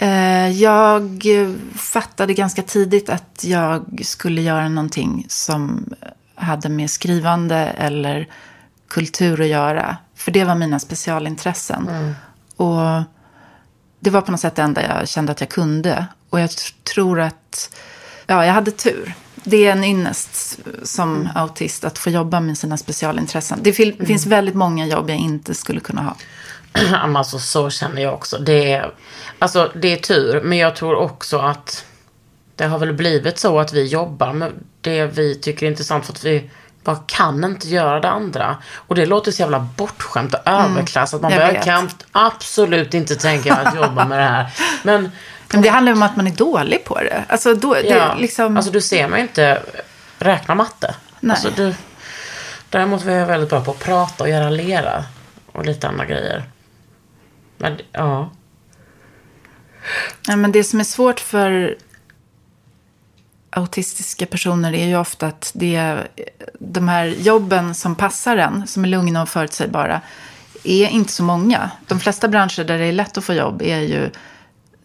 Eh, 0.00 0.48
Jag 0.48 1.26
fattade 1.74 2.34
ganska 2.34 2.62
tidigt 2.62 3.08
att 3.08 3.44
jag 3.44 4.00
skulle 4.04 4.42
göra 4.42 4.68
någonting 4.68 5.26
som 5.28 5.94
hade 6.34 6.68
med 6.68 6.90
skrivande 6.90 7.56
eller 7.56 8.28
kultur 8.88 9.40
att 9.40 9.46
göra. 9.46 9.96
För 10.14 10.30
det 10.30 10.44
var 10.44 10.54
mina 10.54 10.78
specialintressen. 10.78 12.14
Och 12.56 13.02
det 14.00 14.10
var 14.10 14.20
på 14.20 14.30
något 14.32 14.40
sätt 14.40 14.54
det 14.56 14.62
enda 14.62 14.82
jag 14.98 15.08
kände 15.08 15.32
att 15.32 15.40
jag 15.40 15.50
kunde. 15.50 16.06
Och 16.30 16.40
jag 16.40 16.48
tr- 16.50 16.74
tror 16.94 17.20
att, 17.20 17.76
ja, 18.26 18.46
jag 18.46 18.52
hade 18.52 18.70
tur. 18.70 19.14
Det 19.44 19.66
är 19.66 19.72
en 19.72 19.84
ynnest 19.84 20.58
som 20.82 21.28
autist 21.34 21.84
att 21.84 21.98
få 21.98 22.10
jobba 22.10 22.40
med 22.40 22.58
sina 22.58 22.76
specialintressen. 22.76 23.58
Det 23.62 23.72
fil- 23.72 24.06
finns 24.06 24.26
väldigt 24.26 24.54
många 24.54 24.86
jobb 24.86 25.10
jag 25.10 25.18
inte 25.18 25.54
skulle 25.54 25.80
kunna 25.80 26.02
ha. 26.02 26.16
Alltså 27.16 27.38
så 27.38 27.70
känner 27.70 28.02
jag 28.02 28.14
också. 28.14 28.38
Det 28.38 28.72
är, 28.72 28.90
alltså, 29.38 29.70
det 29.74 29.92
är 29.92 29.96
tur, 29.96 30.40
men 30.40 30.58
jag 30.58 30.76
tror 30.76 30.94
också 30.94 31.38
att 31.38 31.84
det 32.56 32.66
har 32.66 32.78
väl 32.78 32.92
blivit 32.92 33.38
så 33.38 33.60
att 33.60 33.72
vi 33.72 33.86
jobbar 33.86 34.32
med 34.32 34.52
det 34.80 35.06
vi 35.06 35.34
tycker 35.34 35.66
är 35.66 35.70
intressant 35.70 36.06
för 36.06 36.12
att 36.12 36.24
vi 36.24 36.50
bara 36.84 36.96
kan 37.06 37.44
inte 37.44 37.68
göra 37.68 38.00
det 38.00 38.08
andra. 38.08 38.56
Och 38.74 38.94
det 38.94 39.06
låter 39.06 39.32
så 39.32 39.42
jävla 39.42 39.58
bortskämt 39.76 40.34
och 40.34 40.40
överklass. 40.46 41.14
Att 41.14 41.22
man 41.22 41.32
Mm. 41.32 41.54
vet. 41.54 41.64
kan 41.64 41.90
absolut 42.12 42.94
inte 42.94 43.16
tänka 43.16 43.54
att 43.54 43.74
jobba 43.74 44.04
med 44.04 44.18
det 44.18 44.24
här. 44.24 44.46
Men, 44.82 45.10
Men 45.52 45.62
det 45.62 45.68
handlar 45.68 45.92
om 45.92 46.02
att 46.02 46.16
man 46.16 46.26
är 46.26 46.30
dålig 46.30 46.84
på 46.84 46.94
det. 46.94 47.24
Alltså, 47.28 47.54
då, 47.54 47.74
det, 47.74 47.82
ja, 47.82 48.14
liksom... 48.18 48.56
alltså 48.56 48.72
du 48.72 48.80
ser 48.80 49.08
mig 49.08 49.20
inte 49.20 49.62
räkna 50.18 50.54
matte. 50.54 50.94
Nej. 51.20 51.30
Alltså, 51.34 51.50
du, 51.56 51.74
Däremot 52.68 53.04
var 53.04 53.12
jag 53.12 53.26
väldigt 53.26 53.50
bra 53.50 53.60
på 53.64 53.70
att 53.70 53.78
prata 53.78 54.24
och 54.24 54.30
göra 54.30 54.50
lera. 54.50 55.04
Och 55.52 55.64
lite 55.66 55.88
andra 55.88 56.04
grejer. 56.04 56.44
Men 57.60 57.78
ja. 57.92 58.30
Ja, 60.26 60.36
men 60.36 60.52
det 60.52 60.64
som 60.64 60.80
är 60.80 60.84
svårt 60.84 61.20
för 61.20 61.76
autistiska 63.50 64.26
personer 64.26 64.74
är 64.74 64.86
ju 64.86 64.96
ofta 64.96 65.26
att 65.26 65.52
det 65.54 65.76
är 65.76 66.08
de 66.58 66.88
här 66.88 67.06
jobben 67.06 67.74
som 67.74 67.94
passar 67.94 68.36
en, 68.36 68.66
som 68.66 68.84
är 68.84 68.88
lugna 68.88 69.22
och 69.22 69.28
förutsägbara, 69.28 70.00
är 70.64 70.88
inte 70.88 71.12
så 71.12 71.22
många. 71.22 71.70
De 71.88 72.00
flesta 72.00 72.28
branscher 72.28 72.64
där 72.64 72.78
det 72.78 72.84
är 72.84 72.92
lätt 72.92 73.18
att 73.18 73.24
få 73.24 73.34
jobb 73.34 73.62
är 73.62 73.80
ju 73.80 74.10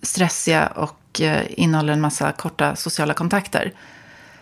stressiga 0.02 0.68
och 0.68 1.22
eh, 1.22 1.42
innehåller 1.50 1.94
en 1.94 2.02
massa 2.02 2.32
korta 2.32 2.76
sociala 2.76 3.14
kontakter. 3.14 3.74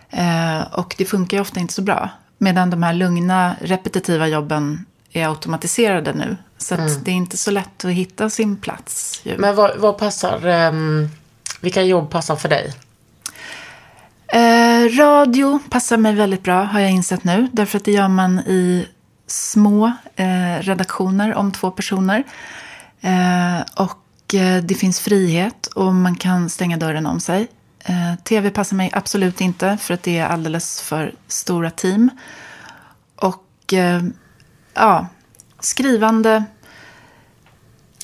Eh, 0.10 0.62
och 0.62 0.96
det 0.98 1.06
funkar 1.06 1.38
ju 1.38 1.42
ofta 1.42 1.60
inte 1.60 1.74
så 1.74 1.82
bra. 1.82 2.10
Medan 2.38 2.70
de 2.70 2.84
här 2.84 2.94
lugna, 2.94 3.56
repetitiva 3.62 4.28
jobben 4.28 4.86
är 5.14 5.30
automatiserade 5.30 6.14
nu. 6.14 6.38
Så 6.58 6.76
att 6.76 7.06
det 7.06 7.12
är 7.12 7.16
inte 7.16 7.38
så 7.38 7.52
lätt 7.52 7.86
att 7.86 7.92
hitta 7.92 8.30
sin 8.30 8.58
plats. 8.58 9.22
Ju. 9.24 9.38
Men 9.38 9.56
vad, 9.56 9.78
vad 9.78 9.98
passar, 9.98 10.48
ehm, 10.48 11.10
vilka 11.62 11.82
jobb 11.82 12.12
passar 12.12 12.36
för 12.36 12.50
dig? 12.50 12.74
Eh, 14.28 14.98
radio 14.98 15.60
passar 15.70 15.98
mig 15.98 16.14
väldigt 16.14 16.44
bra, 16.44 16.64
har 16.64 16.80
jag 16.80 16.92
insett 16.92 17.24
nu. 17.24 17.48
Därför 17.52 17.78
att 17.78 17.86
det 17.86 17.92
gör 17.92 18.08
man 18.08 18.40
i 18.40 18.88
små 19.28 19.92
eh, 20.16 20.60
redaktioner 20.60 21.34
om 21.34 21.52
två 21.52 21.72
personer. 21.72 22.24
Eh, 23.02 23.62
och 23.76 24.34
eh, 24.34 24.64
det 24.64 24.76
finns 24.76 25.00
frihet 25.00 25.68
och 25.68 25.94
man 25.94 26.16
kan 26.16 26.50
stänga 26.50 26.78
dörren 26.78 27.06
om 27.06 27.20
sig. 27.20 27.48
Eh, 27.80 28.16
Tv 28.24 28.50
passar 28.50 28.76
mig 28.76 28.90
absolut 28.94 29.42
inte 29.42 29.78
för 29.78 29.94
att 29.94 30.04
det 30.04 30.18
är 30.18 30.26
alldeles 30.26 30.82
för 30.82 31.16
stora 31.28 31.70
team. 31.70 32.10
Och 33.16 33.74
eh, 33.74 34.02
ja, 34.74 35.08
skrivande. 35.60 36.44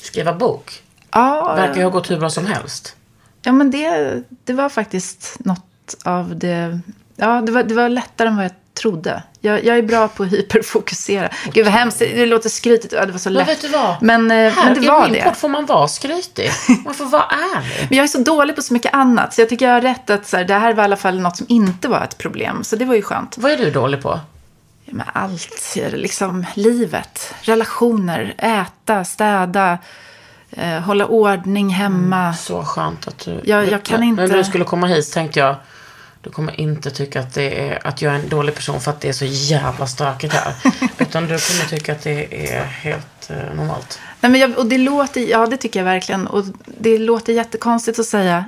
Skriva 0.02 0.32
bok? 0.32 0.82
Ja, 1.10 1.54
Verkar 1.56 1.76
ju 1.76 1.82
ha 1.82 1.90
gått 1.90 2.10
hur 2.10 2.18
bra 2.18 2.30
som 2.30 2.46
helst. 2.46 2.96
Ja, 3.42 3.52
men 3.52 3.70
det, 3.70 4.22
det 4.44 4.52
var 4.52 4.68
faktiskt 4.68 5.36
något 5.38 5.94
av 6.04 6.36
det... 6.38 6.80
Ja, 7.16 7.40
det 7.40 7.52
var, 7.52 7.62
det 7.62 7.74
var 7.74 7.88
lättare 7.88 8.28
än 8.28 8.36
vad 8.36 8.44
jag 8.44 8.52
trodde. 8.74 9.22
Jag, 9.40 9.64
jag 9.64 9.78
är 9.78 9.82
bra 9.82 10.08
på 10.08 10.22
att 10.22 10.32
hyperfokusera. 10.32 11.28
Gud 11.52 11.64
vad 11.64 11.74
hemskt, 11.74 11.98
det 11.98 12.26
låter 12.26 12.48
skrytigt. 12.48 12.92
Ja, 12.92 13.06
det 13.06 13.12
var 13.12 13.18
så 13.18 13.28
Men 13.30 13.34
lätt. 13.38 13.48
vet 13.48 13.60
du 13.62 13.68
vad? 13.68 14.02
Men, 14.02 14.30
eh, 14.30 14.36
Här, 14.52 14.64
men 14.64 14.82
det 14.82 14.88
var 14.88 15.02
min 15.04 15.12
det. 15.12 15.34
får 15.36 15.48
man 15.48 15.66
vara 15.66 15.88
skrytig. 15.88 16.50
Man 16.84 16.94
får 16.94 17.04
vara 17.04 17.24
ärlig. 17.56 17.86
Men 17.88 17.96
jag 17.98 18.04
är 18.04 18.08
så 18.08 18.18
dålig 18.18 18.56
på 18.56 18.62
så 18.62 18.72
mycket 18.72 18.94
annat. 18.94 19.34
Så 19.34 19.40
jag 19.40 19.48
tycker 19.48 19.66
jag 19.66 19.74
har 19.74 19.80
rätt 19.80 20.10
att 20.10 20.26
så 20.26 20.36
här, 20.36 20.44
det 20.44 20.54
här 20.54 20.74
var 20.74 20.82
i 20.82 20.84
alla 20.84 20.96
fall 20.96 21.20
något 21.20 21.36
som 21.36 21.46
inte 21.48 21.88
var 21.88 22.04
ett 22.04 22.18
problem. 22.18 22.64
Så 22.64 22.76
det 22.76 22.84
var 22.84 22.94
ju 22.94 23.02
skönt. 23.02 23.38
Vad 23.38 23.52
är 23.52 23.56
du 23.56 23.70
dålig 23.70 24.02
på? 24.02 24.20
Men 24.92 25.06
allt, 25.12 25.76
liksom 25.92 26.46
livet, 26.54 27.34
relationer, 27.42 28.34
äta, 28.38 29.04
städa, 29.04 29.78
eh, 30.50 30.78
hålla 30.80 31.06
ordning 31.06 31.70
hemma. 31.70 32.34
Så 32.34 32.64
skönt 32.64 33.08
att 33.08 33.18
du... 33.18 33.40
Jag- 33.44 33.68
jag 33.68 33.82
kan 33.82 34.02
inte- 34.02 34.26
När 34.26 34.36
du 34.36 34.44
skulle 34.44 34.64
komma 34.64 34.86
hit 34.86 35.12
tänkte 35.12 35.40
jag, 35.40 35.56
du 36.22 36.30
kommer 36.30 36.60
inte 36.60 36.90
tycka 36.90 37.20
att, 37.20 37.34
det 37.34 37.68
är, 37.68 37.86
att 37.86 38.02
jag 38.02 38.14
är 38.14 38.18
en 38.18 38.28
dålig 38.28 38.54
person 38.54 38.80
för 38.80 38.90
att 38.90 39.00
det 39.00 39.08
är 39.08 39.12
så 39.12 39.24
jävla 39.24 39.86
stökigt 39.86 40.32
här. 40.34 40.54
Utan 40.98 41.22
du 41.22 41.28
kommer 41.28 41.68
tycka 41.68 41.92
att 41.92 42.02
det 42.02 42.50
är 42.52 42.64
helt 42.64 43.30
eh, 43.30 43.36
normalt. 43.56 43.98
Nej, 44.20 44.32
men 44.32 44.40
jag, 44.40 44.58
och 44.58 44.66
det 44.66 44.78
låter, 44.78 45.20
ja 45.20 45.46
det 45.46 45.56
tycker 45.56 45.80
jag 45.80 45.84
verkligen. 45.84 46.26
Och 46.26 46.44
det 46.78 46.98
låter 46.98 47.32
jättekonstigt 47.32 47.98
att 47.98 48.06
säga. 48.06 48.44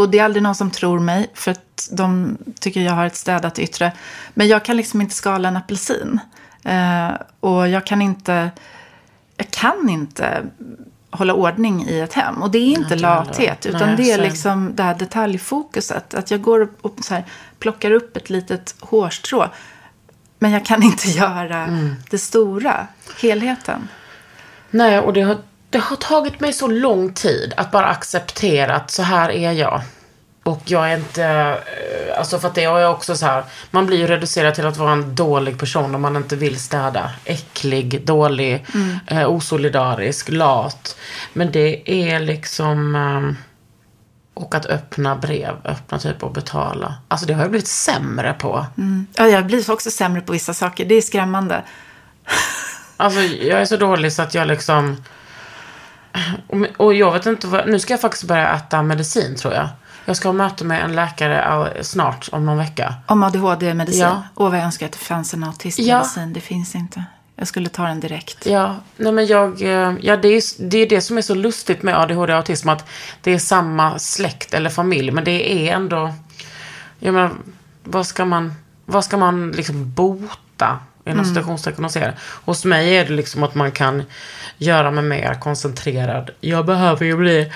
Och 0.00 0.10
det 0.10 0.18
är 0.18 0.24
aldrig 0.24 0.42
någon 0.42 0.54
som 0.54 0.70
tror 0.70 0.98
mig. 1.00 1.30
För 1.34 1.50
att 1.50 1.88
de 1.92 2.36
tycker 2.60 2.80
jag 2.80 2.92
har 2.92 3.06
ett 3.06 3.16
städat 3.16 3.58
yttre. 3.58 3.92
Men 4.34 4.48
jag 4.48 4.64
kan 4.64 4.76
liksom 4.76 5.00
inte 5.00 5.14
skala 5.14 5.48
en 5.48 5.56
apelsin. 5.56 6.20
Eh, 6.64 7.10
och 7.40 7.68
jag 7.68 7.86
kan 7.86 8.02
inte, 8.02 8.50
jag 9.36 9.50
kan 9.50 9.88
inte 9.88 10.42
hålla 11.10 11.34
ordning 11.34 11.86
i 11.88 12.00
ett 12.00 12.12
hem. 12.14 12.42
Och 12.42 12.50
det 12.50 12.58
är 12.58 12.72
inte 12.72 12.88
heller. 12.88 13.02
lathet. 13.02 13.66
Utan 13.66 13.88
Nej, 13.88 13.96
det 13.96 14.10
är 14.12 14.18
liksom 14.18 14.72
det 14.76 14.82
här 14.82 14.94
detaljfokuset. 14.94 16.14
Att 16.14 16.30
jag 16.30 16.42
går 16.42 16.68
och 16.80 16.94
så 17.00 17.14
här, 17.14 17.24
plockar 17.58 17.90
upp 17.90 18.16
ett 18.16 18.30
litet 18.30 18.74
hårstrå. 18.80 19.48
Men 20.38 20.50
jag 20.50 20.64
kan 20.64 20.82
inte 20.82 21.08
göra 21.10 21.64
Mm. 21.64 21.94
det 22.10 22.18
stora, 22.18 22.86
helheten. 23.22 23.88
Nej, 24.70 24.98
och 25.00 25.12
det 25.12 25.20
har, 25.22 25.36
det 25.70 25.78
har 25.78 25.96
tagit 25.96 26.40
mig 26.40 26.52
så 26.52 26.66
lång 26.66 27.12
tid 27.12 27.54
att 27.56 27.70
bara 27.70 27.86
acceptera 27.86 28.74
att 28.74 28.90
så 28.90 29.02
här 29.02 29.30
är 29.30 29.52
jag. 29.52 29.82
Och 30.42 30.62
jag 30.64 30.92
är 30.92 30.96
inte, 30.96 31.24
eh, 31.24 32.18
alltså 32.18 32.38
för 32.38 32.48
att 32.48 32.54
det 32.54 32.64
är 32.64 32.88
också 32.88 33.16
så 33.16 33.26
här, 33.26 33.44
man 33.70 33.86
blir 33.86 33.98
ju 33.98 34.06
reducerad 34.06 34.54
till 34.54 34.66
att 34.66 34.76
vara 34.76 34.92
en 34.92 35.14
dålig 35.14 35.58
person 35.58 35.94
om 35.94 36.02
man 36.02 36.16
inte 36.16 36.36
vill 36.36 36.60
städa. 36.60 37.10
Äcklig, 37.24 38.06
dålig, 38.06 38.66
eh, 39.06 39.30
osolidarisk, 39.30 40.28
lat. 40.28 40.96
Men 41.32 41.52
det 41.52 41.90
är 41.90 42.20
liksom, 42.20 42.94
eh, 42.94 43.44
och 44.42 44.54
att 44.54 44.66
öppna 44.66 45.16
brev, 45.16 45.54
öppna 45.64 45.98
typ 45.98 46.22
och 46.22 46.32
betala. 46.32 46.94
Alltså 47.08 47.26
det 47.26 47.34
har 47.34 47.42
jag 47.42 47.50
blivit 47.50 47.68
sämre 47.68 48.32
på. 48.32 48.66
Ja, 49.14 49.26
jag 49.28 49.46
blir 49.46 49.70
också 49.70 49.90
sämre 49.90 50.20
på 50.20 50.32
vissa 50.32 50.54
saker. 50.54 50.84
Det 50.84 50.94
är 50.94 51.02
skrämmande. 51.02 51.62
Alltså 52.96 53.20
jag 53.20 53.60
är 53.60 53.64
så 53.64 53.76
dålig 53.76 54.12
så 54.12 54.22
att 54.22 54.34
jag 54.34 54.48
liksom... 54.48 54.96
Och, 56.76 56.94
jag 56.94 57.12
vet 57.12 57.26
inte 57.26 57.46
vad... 57.46 57.68
Nu 57.68 57.78
ska 57.78 57.92
jag 57.92 58.00
faktiskt 58.00 58.24
börja 58.24 58.54
äta 58.54 58.82
medicin 58.82 59.36
tror 59.36 59.54
jag. 59.54 59.68
Jag 60.04 60.16
ska 60.16 60.28
ha 60.28 60.32
möte 60.32 60.64
med 60.64 60.84
en 60.84 60.94
läkare 60.94 61.68
snart, 61.82 62.28
om 62.32 62.46
någon 62.46 62.58
vecka. 62.58 62.94
Om 63.06 63.22
ADHD-medicin. 63.22 64.00
Ja. 64.00 64.22
Åh, 64.34 64.50
vad 64.50 64.58
jag 64.58 64.64
önskar 64.64 64.86
att 64.86 64.92
det 64.92 64.98
fanns 64.98 65.34
en 65.34 65.44
autistmedicin. 65.44 66.32
Det 66.32 66.40
finns 66.40 66.74
inte. 66.74 67.04
Jag 67.36 67.48
skulle 67.48 67.68
ta 67.68 67.82
den 67.82 68.00
direkt. 68.00 68.46
Ja, 68.46 68.76
nej 68.96 69.12
men 69.12 69.26
jag... 69.26 69.62
eh, 69.62 69.94
Ja, 70.00 70.16
det 70.16 70.28
är 70.28 70.62
det, 70.68 70.78
är 70.78 70.88
det 70.88 71.00
som 71.00 71.18
är 71.18 71.22
så 71.22 71.34
lustigt 71.34 71.82
med 71.82 71.98
ADHD 71.98 72.32
och 72.32 72.38
autism. 72.38 72.68
Att 72.68 72.88
det 73.22 73.30
är 73.34 73.38
samma 73.38 73.98
släkt 73.98 74.54
eller 74.54 74.70
familj. 74.70 75.10
Men 75.10 75.24
det 75.24 75.68
är 75.68 75.74
ändå... 75.74 76.14
Jag 76.98 77.14
menar, 77.14 77.30
vad 77.84 78.06
ska 78.06 78.24
man... 78.24 78.54
Vad 78.86 79.04
ska 79.04 79.16
man 79.16 79.50
liksom 79.50 79.92
bota? 79.92 80.78
Inom 81.10 81.24
citationstecken 81.24 81.84
och 81.84 81.90
säga. 81.90 82.12
Hos 82.20 82.64
mig 82.64 82.96
är 82.96 83.04
det 83.04 83.12
liksom 83.12 83.42
att 83.42 83.54
man 83.54 83.72
kan 83.72 84.02
göra 84.58 84.90
mig 84.90 85.04
mer 85.04 85.34
koncentrerad. 85.34 86.30
Jag 86.40 86.66
behöver 86.66 87.06
ju 87.06 87.16
bli... 87.16 87.52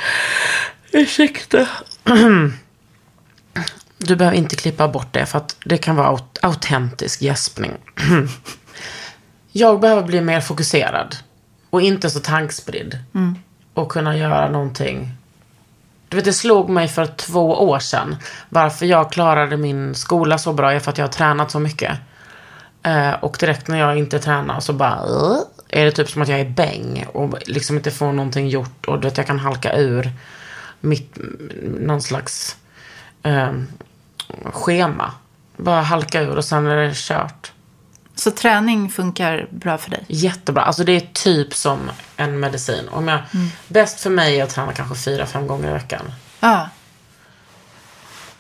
Ursäkta. 0.93 1.67
Du 3.99 4.17
behöver 4.17 4.37
inte 4.37 4.57
klippa 4.57 4.89
bort 4.89 5.09
det 5.13 5.27
för 5.27 5.39
att 5.39 5.57
det 5.65 5.77
kan 5.79 5.97
vara 5.97 6.09
aut- 6.09 6.39
autentisk 6.43 7.23
gäspning. 7.23 7.73
Jag 9.53 9.81
behöver 9.81 10.03
bli 10.03 10.21
mer 10.21 10.41
fokuserad. 10.41 11.17
Och 11.71 11.83
inte 11.83 12.11
så 12.11 12.21
tankspridd. 12.21 12.99
Och 13.75 13.89
kunna 13.93 14.17
göra 14.17 14.49
någonting. 14.51 15.11
Du 16.09 16.17
vet, 16.17 16.25
det 16.25 16.33
slog 16.33 16.69
mig 16.69 16.89
för 16.89 17.07
två 17.07 17.63
år 17.69 17.79
sedan. 17.79 18.17
Varför 18.49 18.87
jag 18.87 19.13
klarade 19.13 19.57
min 19.57 19.95
skola 19.95 20.39
så 20.39 20.53
bra 20.53 20.73
är 20.73 20.81
för 20.81 20.91
att 20.91 20.99
jag 20.99 21.05
har 21.07 21.13
tränat 21.13 21.51
så 21.51 21.59
mycket. 21.61 21.99
Eh, 22.85 23.13
och 23.13 23.37
direkt 23.41 23.69
när 23.69 23.79
jag 23.79 23.99
inte 23.99 24.19
tränar 24.19 24.61
så 24.61 24.73
bara... 24.73 25.01
Är 25.69 25.85
det 25.85 25.91
typ 25.91 26.11
som 26.11 26.23
att 26.23 26.29
jag 26.29 26.41
är 26.41 26.49
bäng. 26.49 27.07
Och 27.13 27.39
liksom 27.47 27.77
inte 27.77 27.91
får 27.91 28.13
någonting 28.13 28.49
gjort. 28.49 28.87
Och 28.87 29.01
du 29.01 29.09
vet, 29.09 29.17
jag 29.17 29.27
kan 29.27 29.39
halka 29.39 29.77
ur 29.77 30.13
mitt, 30.81 31.19
någon 31.81 32.03
slags 32.03 32.57
eh, 33.23 33.53
schema. 34.45 35.13
Bara 35.57 35.83
halka 35.83 36.21
ur 36.21 36.37
och 36.37 36.45
sen 36.45 36.67
är 36.67 36.77
det 36.77 36.93
kört. 36.95 37.53
Så 38.15 38.31
träning 38.31 38.91
funkar 38.91 39.49
bra 39.51 39.79
för 39.79 39.91
dig? 39.91 40.05
Jättebra. 40.09 40.63
Alltså 40.63 40.85
det 40.85 40.93
är 40.93 41.09
typ 41.13 41.55
som 41.55 41.91
en 42.17 42.41
medicin. 42.41 42.89
Om 42.89 43.09
jag, 43.09 43.21
Bäst 43.69 44.01
för 44.01 44.11
mig 44.11 44.41
är 44.41 44.45
att 44.45 44.51
träna 44.51 44.73
kanske 44.73 44.95
fyra, 44.95 45.27
fem 45.27 45.47
gånger 45.47 45.71
i 45.71 45.73
veckan. 45.73 46.13
Ja. 46.41 46.69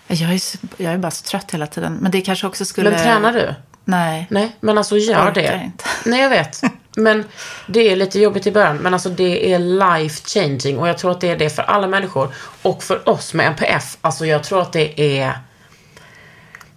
Jag 0.06 0.32
är, 0.32 0.40
jag 0.76 0.92
är 0.92 0.98
bara 0.98 1.10
så 1.10 1.24
trött 1.24 1.50
hela 1.50 1.66
tiden. 1.66 1.98
Men 2.00 2.10
det 2.10 2.20
kanske 2.20 2.46
också 2.46 2.64
skulle... 2.64 2.90
Men 2.90 3.02
tränar 3.02 3.32
du? 3.32 3.54
Nej. 3.84 4.26
Nej, 4.30 4.56
men 4.60 4.78
alltså 4.78 4.96
gör 4.96 5.30
det. 5.32 5.60
inte. 5.64 5.84
Nej, 6.04 6.20
jag 6.22 6.30
vet. 6.30 6.60
Men 6.96 7.24
det 7.66 7.80
är 7.80 7.96
lite 7.96 8.20
jobbigt 8.20 8.46
i 8.46 8.52
början. 8.52 8.76
Men 8.76 8.94
alltså 8.94 9.08
det 9.08 9.52
är 9.54 9.58
life 9.58 10.22
changing. 10.28 10.78
Och 10.78 10.88
jag 10.88 10.98
tror 10.98 11.10
att 11.10 11.20
det 11.20 11.28
är 11.28 11.36
det 11.36 11.50
för 11.50 11.62
alla 11.62 11.86
människor. 11.86 12.34
Och 12.62 12.82
för 12.82 13.08
oss 13.08 13.34
med 13.34 13.46
NPF. 13.46 13.96
Alltså 14.00 14.26
jag 14.26 14.44
tror 14.44 14.62
att 14.62 14.72
det 14.72 15.18
är... 15.20 15.38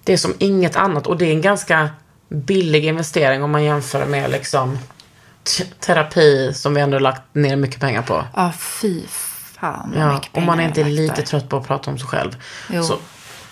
Det 0.03 0.13
är 0.13 0.17
som 0.17 0.33
inget 0.37 0.75
annat. 0.75 1.07
Och 1.07 1.17
det 1.17 1.25
är 1.25 1.31
en 1.31 1.41
ganska 1.41 1.89
billig 2.29 2.85
investering 2.85 3.43
om 3.43 3.51
man 3.51 3.63
jämför 3.63 4.05
med 4.05 4.31
liksom 4.31 4.79
terapi 5.79 6.53
som 6.53 6.73
vi 6.73 6.81
ändå 6.81 6.99
lagt 6.99 7.35
ner 7.35 7.55
mycket 7.55 7.79
pengar 7.81 8.01
på. 8.01 8.23
Ja, 8.35 8.51
fy 8.59 9.01
fan 9.07 9.93
Ja, 9.97 10.13
mycket 10.13 10.37
om 10.37 10.45
man 10.45 10.59
inte 10.59 10.81
är 10.81 10.85
lagt 10.85 10.95
lite 10.95 11.15
där. 11.15 11.23
trött 11.23 11.49
på 11.49 11.57
att 11.57 11.67
prata 11.67 11.91
om 11.91 11.97
sig 11.97 12.07
själv. 12.07 12.37
Jo. 12.69 12.83
Så, 12.83 12.97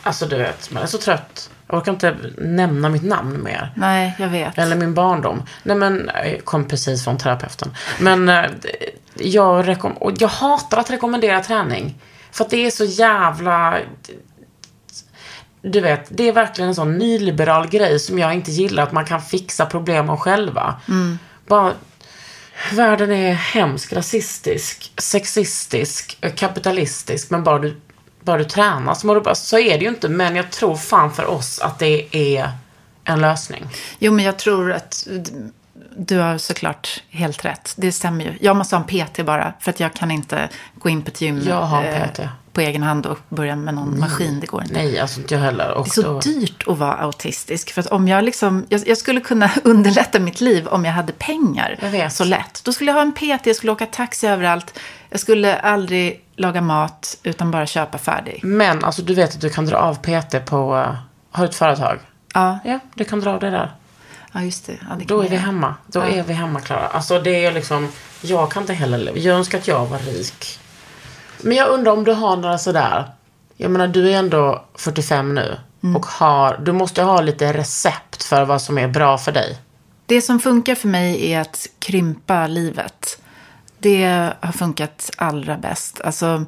alltså 0.03 0.25
du 0.25 0.37
vet, 0.37 0.71
man 0.71 0.83
är 0.83 0.87
så 0.87 0.97
trött. 0.97 1.49
Jag 1.67 1.77
orkar 1.77 1.91
inte 1.91 2.15
nämna 2.37 2.89
mitt 2.89 3.03
namn 3.03 3.43
mer. 3.43 3.71
Nej, 3.75 4.15
jag 4.19 4.27
vet. 4.27 4.57
Eller 4.57 4.75
min 4.75 4.93
barndom. 4.93 5.43
Nej 5.63 5.75
men, 5.75 6.11
jag 6.23 6.45
kom 6.45 6.67
precis 6.67 7.03
från 7.03 7.17
terapeuten. 7.17 7.73
Men 7.99 8.29
eh, 8.29 8.45
jag, 9.15 9.67
rekom- 9.67 9.97
och 9.97 10.11
jag 10.17 10.27
hatar 10.27 10.77
att 10.77 10.89
rekommendera 10.89 11.43
träning. 11.43 11.95
För 12.31 12.43
att 12.43 12.49
det 12.49 12.65
är 12.65 12.71
så 12.71 12.85
jävla... 12.85 13.77
du 15.61 15.79
vet, 15.81 16.05
det 16.09 16.27
är 16.27 16.33
verkligen 16.33 16.69
en 16.69 16.75
sån 16.75 16.97
nyliberal 16.97 17.67
grej 17.67 17.99
som 17.99 18.19
jag 18.19 18.33
inte 18.33 18.51
gillar, 18.51 18.83
att 18.83 18.91
man 18.91 19.05
kan 19.05 19.21
fixa 19.21 19.65
problemen 19.65 20.17
själva. 20.17 20.81
Bara, 21.47 21.73
världen 22.73 23.11
är 23.11 23.33
hemsk, 23.33 23.93
rasistisk, 23.93 24.91
sexistisk, 24.97 26.17
kapitalistisk, 26.35 27.29
men 27.29 27.43
bara 27.43 27.59
du, 27.59 27.81
bara 28.25 28.37
du 28.37 28.43
tränar 28.43 28.93
så 28.93 29.07
mår 29.07 29.15
du 29.15 29.21
bra. 29.21 29.35
Så 29.35 29.59
är 29.59 29.77
det 29.77 29.83
ju 29.83 29.89
inte, 29.89 30.09
men 30.09 30.35
jag 30.35 30.51
tror 30.51 30.75
fan 30.75 31.13
för 31.13 31.25
oss 31.25 31.59
att 31.59 31.79
det 31.79 32.15
är 32.35 32.49
en 33.03 33.21
lösning. 33.21 33.65
Jo, 33.99 34.11
men 34.13 34.25
jag 34.25 34.37
tror 34.39 34.71
att 34.73 35.07
du 35.97 36.17
har 36.19 36.37
såklart 36.37 37.03
helt 37.09 37.45
rätt. 37.45 37.73
Det 37.77 37.91
stämmer 37.91 38.25
ju. 38.25 38.33
Jag 38.41 38.55
måste 38.55 38.75
ha 38.75 38.83
en 38.89 39.05
PT 39.05 39.25
bara, 39.25 39.53
för 39.59 39.69
att 39.69 39.79
jag 39.79 39.93
kan 39.93 40.11
inte 40.11 40.49
gå 40.79 40.89
in 40.89 41.01
på 41.01 41.07
ett 41.07 41.21
gym 41.21 41.41
Jag 41.47 41.61
har 41.61 41.83
en 41.83 42.01
eh, 42.01 42.07
PT. 42.09 42.19
på 42.53 42.61
egen 42.61 42.83
hand 42.83 43.05
och 43.05 43.17
börja 43.29 43.55
med 43.55 43.73
någon 43.73 43.99
maskin. 43.99 44.39
Det 44.39 44.47
går 44.47 44.61
inte. 44.61 44.73
Nej, 44.73 44.99
alltså 44.99 45.19
inte 45.19 45.33
jag 45.33 45.41
heller. 45.41 45.71
Och 45.71 45.83
Det 45.85 45.89
är 45.89 45.93
så 45.93 46.01
då, 46.01 46.19
dyrt 46.19 46.63
att 46.67 46.77
vara 46.77 46.93
autistisk. 46.93 47.71
För 47.71 47.81
att 47.81 47.87
om 47.87 48.07
jag 48.07 48.23
liksom, 48.23 48.65
jag, 48.69 48.87
jag 48.87 48.97
skulle 48.97 49.21
kunna 49.21 49.51
underlätta 49.63 50.19
mitt 50.19 50.41
liv 50.41 50.67
om 50.67 50.85
jag 50.85 50.91
hade 50.93 51.13
pengar. 51.13 51.77
Jag. 51.93 52.11
Så 52.11 52.23
lätt. 52.23 52.61
Då 52.63 52.73
skulle 52.73 52.91
jag 52.91 52.95
ha 52.95 53.01
en 53.01 53.13
PT, 53.13 53.45
jag 53.47 53.55
skulle 53.55 53.71
åka 53.71 53.85
taxi 53.85 54.27
överallt. 54.27 54.79
Jag 55.09 55.19
skulle 55.19 55.59
aldrig 55.59 56.24
laga 56.35 56.61
mat, 56.61 57.17
utan 57.23 57.51
bara 57.51 57.65
köpa 57.65 57.97
färdig. 57.97 58.39
Men 58.43 58.83
alltså 58.83 59.01
du 59.01 59.13
vet 59.13 59.33
att 59.35 59.41
du 59.41 59.49
kan 59.49 59.65
dra 59.65 59.77
av 59.77 59.95
PT 59.95 60.45
på, 60.45 60.75
uh, 60.75 60.95
har 61.31 61.43
du 61.43 61.49
ett 61.49 61.55
företag? 61.55 61.99
Ja, 62.33 62.59
Ja, 62.65 62.79
du 62.93 63.03
kan 63.03 63.19
dra 63.19 63.31
av 63.33 63.39
det 63.39 63.49
där. 63.49 63.71
ja 64.31 64.41
just 64.41 64.65
det. 64.65 64.73
Ja, 64.89 64.95
det 64.99 65.05
Då 65.05 65.19
är 65.19 65.23
jag 65.23 65.29
vi 65.29 65.35
hemma. 65.37 65.75
Då 65.87 65.99
Ja. 65.99 66.05
är 66.05 66.23
vi 66.23 66.33
hemma, 66.33 66.59
Klara. 66.59 66.87
Alltså 66.87 67.19
det 67.19 67.45
är 67.45 67.51
liksom, 67.51 67.89
jag 68.21 68.51
kan 68.51 68.63
inte 68.63 68.73
heller. 68.73 69.13
Jag 69.17 69.35
önskar 69.37 69.57
att 69.57 69.67
jag 69.67 69.85
var 69.85 69.97
rik. 69.99 70.59
Men 71.41 71.57
jag 71.57 71.69
undrar 71.69 71.91
om 71.91 72.03
du 72.03 72.11
har 72.13 72.37
några 72.37 72.57
sådär, 72.57 73.05
jag 73.57 73.71
menar 73.71 73.87
du 73.87 74.11
är 74.11 74.17
ändå 74.17 74.65
45 74.75 75.35
nu. 75.35 75.57
Mm. 75.83 75.95
Och 75.95 76.05
har, 76.05 76.57
du 76.63 76.71
måste 76.71 77.03
ha 77.03 77.21
lite 77.21 77.53
recept 77.53 78.23
för 78.23 78.45
vad 78.45 78.61
som 78.61 78.77
är 78.77 78.87
bra 78.87 79.17
för 79.17 79.31
dig. 79.31 79.57
Det 80.05 80.21
som 80.21 80.39
funkar 80.39 80.75
för 80.75 80.87
mig 80.87 81.31
är 81.33 81.41
att 81.41 81.67
krympa 81.79 82.47
livet. 82.47 83.21
Det 83.79 84.33
har 84.39 84.51
funkat 84.51 85.11
allra 85.17 85.57
bäst. 85.57 86.01
Alltså, 86.01 86.45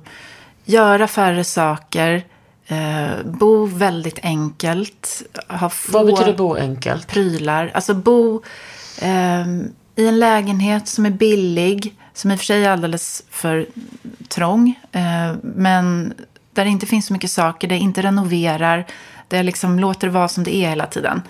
göra 0.65 1.07
färre 1.07 1.43
saker, 1.43 2.23
eh, 2.67 3.23
bo 3.25 3.65
väldigt 3.65 4.19
enkelt, 4.23 5.23
ha 5.47 5.69
få 5.69 5.91
Vad 5.91 6.05
betyder 6.05 6.33
bo 6.37 6.55
enkelt? 6.55 7.07
prylar. 7.07 7.71
Alltså 7.73 7.93
bo 7.93 8.41
ehm, 9.01 9.63
i 9.95 10.07
en 10.07 10.19
lägenhet 10.19 10.87
som 10.87 11.05
är 11.05 11.09
billig, 11.09 11.95
som 12.13 12.31
i 12.31 12.35
och 12.35 12.39
för 12.39 12.45
sig 12.45 12.65
är 12.65 12.69
alldeles 12.69 13.23
för 13.29 13.67
trång, 14.27 14.79
eh, 14.91 15.33
men 15.41 16.13
där 16.53 16.65
det 16.65 16.71
inte 16.71 16.85
finns 16.85 17.05
så 17.05 17.13
mycket 17.13 17.31
saker, 17.31 17.67
där 17.67 17.75
jag 17.75 17.83
inte 17.83 18.01
renoverar, 18.01 18.85
jag 19.29 19.45
liksom 19.45 19.79
låter 19.79 20.07
det 20.07 20.13
vara 20.13 20.27
som 20.27 20.43
det 20.43 20.55
är 20.55 20.69
hela 20.69 20.85
tiden. 20.85 21.21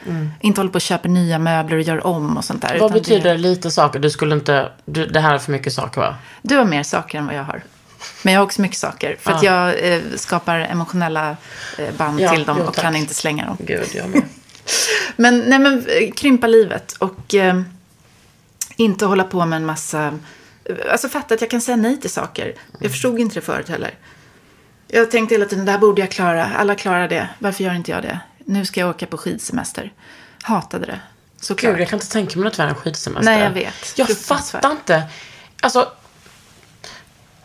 Inte 0.41 0.60
håller 0.60 0.71
på 0.71 0.75
och 0.75 0.81
köper 0.81 1.10
nya 1.10 1.39
möbler 1.39 1.77
och 1.77 1.83
gör 1.83 2.07
om 2.07 2.38
och 2.38 2.45
sånt 2.45 2.62
där. 2.62 2.69
Mm. 2.69 2.81
Vad 2.81 2.93
betyder 2.93 3.31
Det, 3.31 3.38
lite 3.38 3.71
saker? 3.71 3.99
Du 3.99 4.10
skulle 4.10 4.36
inte, 4.36 4.71
du, 4.86 5.05
det 5.05 5.19
här 5.19 5.33
är 5.33 5.38
för 5.38 5.51
mycket 5.51 5.73
saker 5.73 6.01
va? 6.01 6.15
du 6.41 6.55
har 6.55 6.65
mer 6.65 6.83
saker 6.83 7.17
än 7.17 7.25
vad 7.25 7.36
jag 7.36 7.43
har. 7.43 7.63
Men 8.23 8.33
jag 8.33 8.41
har 8.41 8.45
också 8.45 8.62
mycket 8.62 8.77
saker. 8.77 9.15
För 9.19 9.31
att 9.31 9.43
jag 9.43 9.93
eh, 9.93 10.01
skapar 10.15 10.60
emotionella 10.60 11.38
eh, 11.77 11.93
band 11.97 12.19
Ja, 12.19 12.31
till 12.31 12.43
dem 12.43 12.57
jo, 12.60 12.65
och 12.65 12.73
tack. 12.73 12.83
kan 12.83 12.95
inte 12.95 13.13
slänga 13.13 13.45
dem. 13.45 13.57
Gud, 13.60 13.88
jag 13.93 14.10
med. 14.10 14.23
Men, 15.15 15.39
nej, 15.39 15.60
men 15.60 15.86
eh, 15.88 16.12
krympa 16.15 16.47
livet 16.47 16.95
och 16.99 17.36
eh, 17.36 17.62
inte 18.75 19.05
hålla 19.05 19.23
på 19.23 19.45
med 19.45 19.57
en 19.57 19.65
massa... 19.65 20.19
Alltså 20.91 21.10
fatta 21.10 21.33
att 21.33 21.41
jag 21.41 21.49
kan 21.49 21.62
säga 21.62 21.75
nej 21.75 22.01
till 22.01 22.10
saker. 22.10 22.53
Jag 22.79 22.91
förstod 22.91 23.19
inte 23.19 23.36
det 23.36 23.41
förut 23.41 23.69
heller. 23.69 23.91
Jag 24.88 25.12
tänkte 25.12 25.36
hela 25.36 25.45
tiden, 25.45 25.65
det 25.65 25.71
här 25.71 25.80
borde 25.80 26.02
jag 26.02 26.12
klara. 26.12 26.45
Alla 26.45 26.76
klarar 26.76 27.08
det. 27.08 27.30
Varför 27.39 27.63
gör 27.63 27.73
inte 27.73 27.91
jag 27.91 28.04
det? 28.04 28.19
Nu 28.45 28.65
ska 28.65 28.80
jag 28.80 28.89
åka 28.89 29.06
på 29.06 29.17
skidsemester. 29.17 29.93
Hatade 30.41 30.86
det. 30.86 31.00
Såklart. 31.41 31.71
Gud, 31.73 31.82
jag 31.82 31.89
kan 31.89 31.97
inte 31.97 32.12
tänka 32.12 32.39
mig 32.39 32.45
något 32.45 32.60
värre 32.60 32.69
än 32.69 32.76
skidsemester. 32.76 33.32
Nej, 33.32 33.43
jag 33.43 33.52
vet. 33.52 33.93
Jag 33.97 34.10
fattar 34.17 34.71
inte. 34.71 35.04
Alltså, 35.62 35.91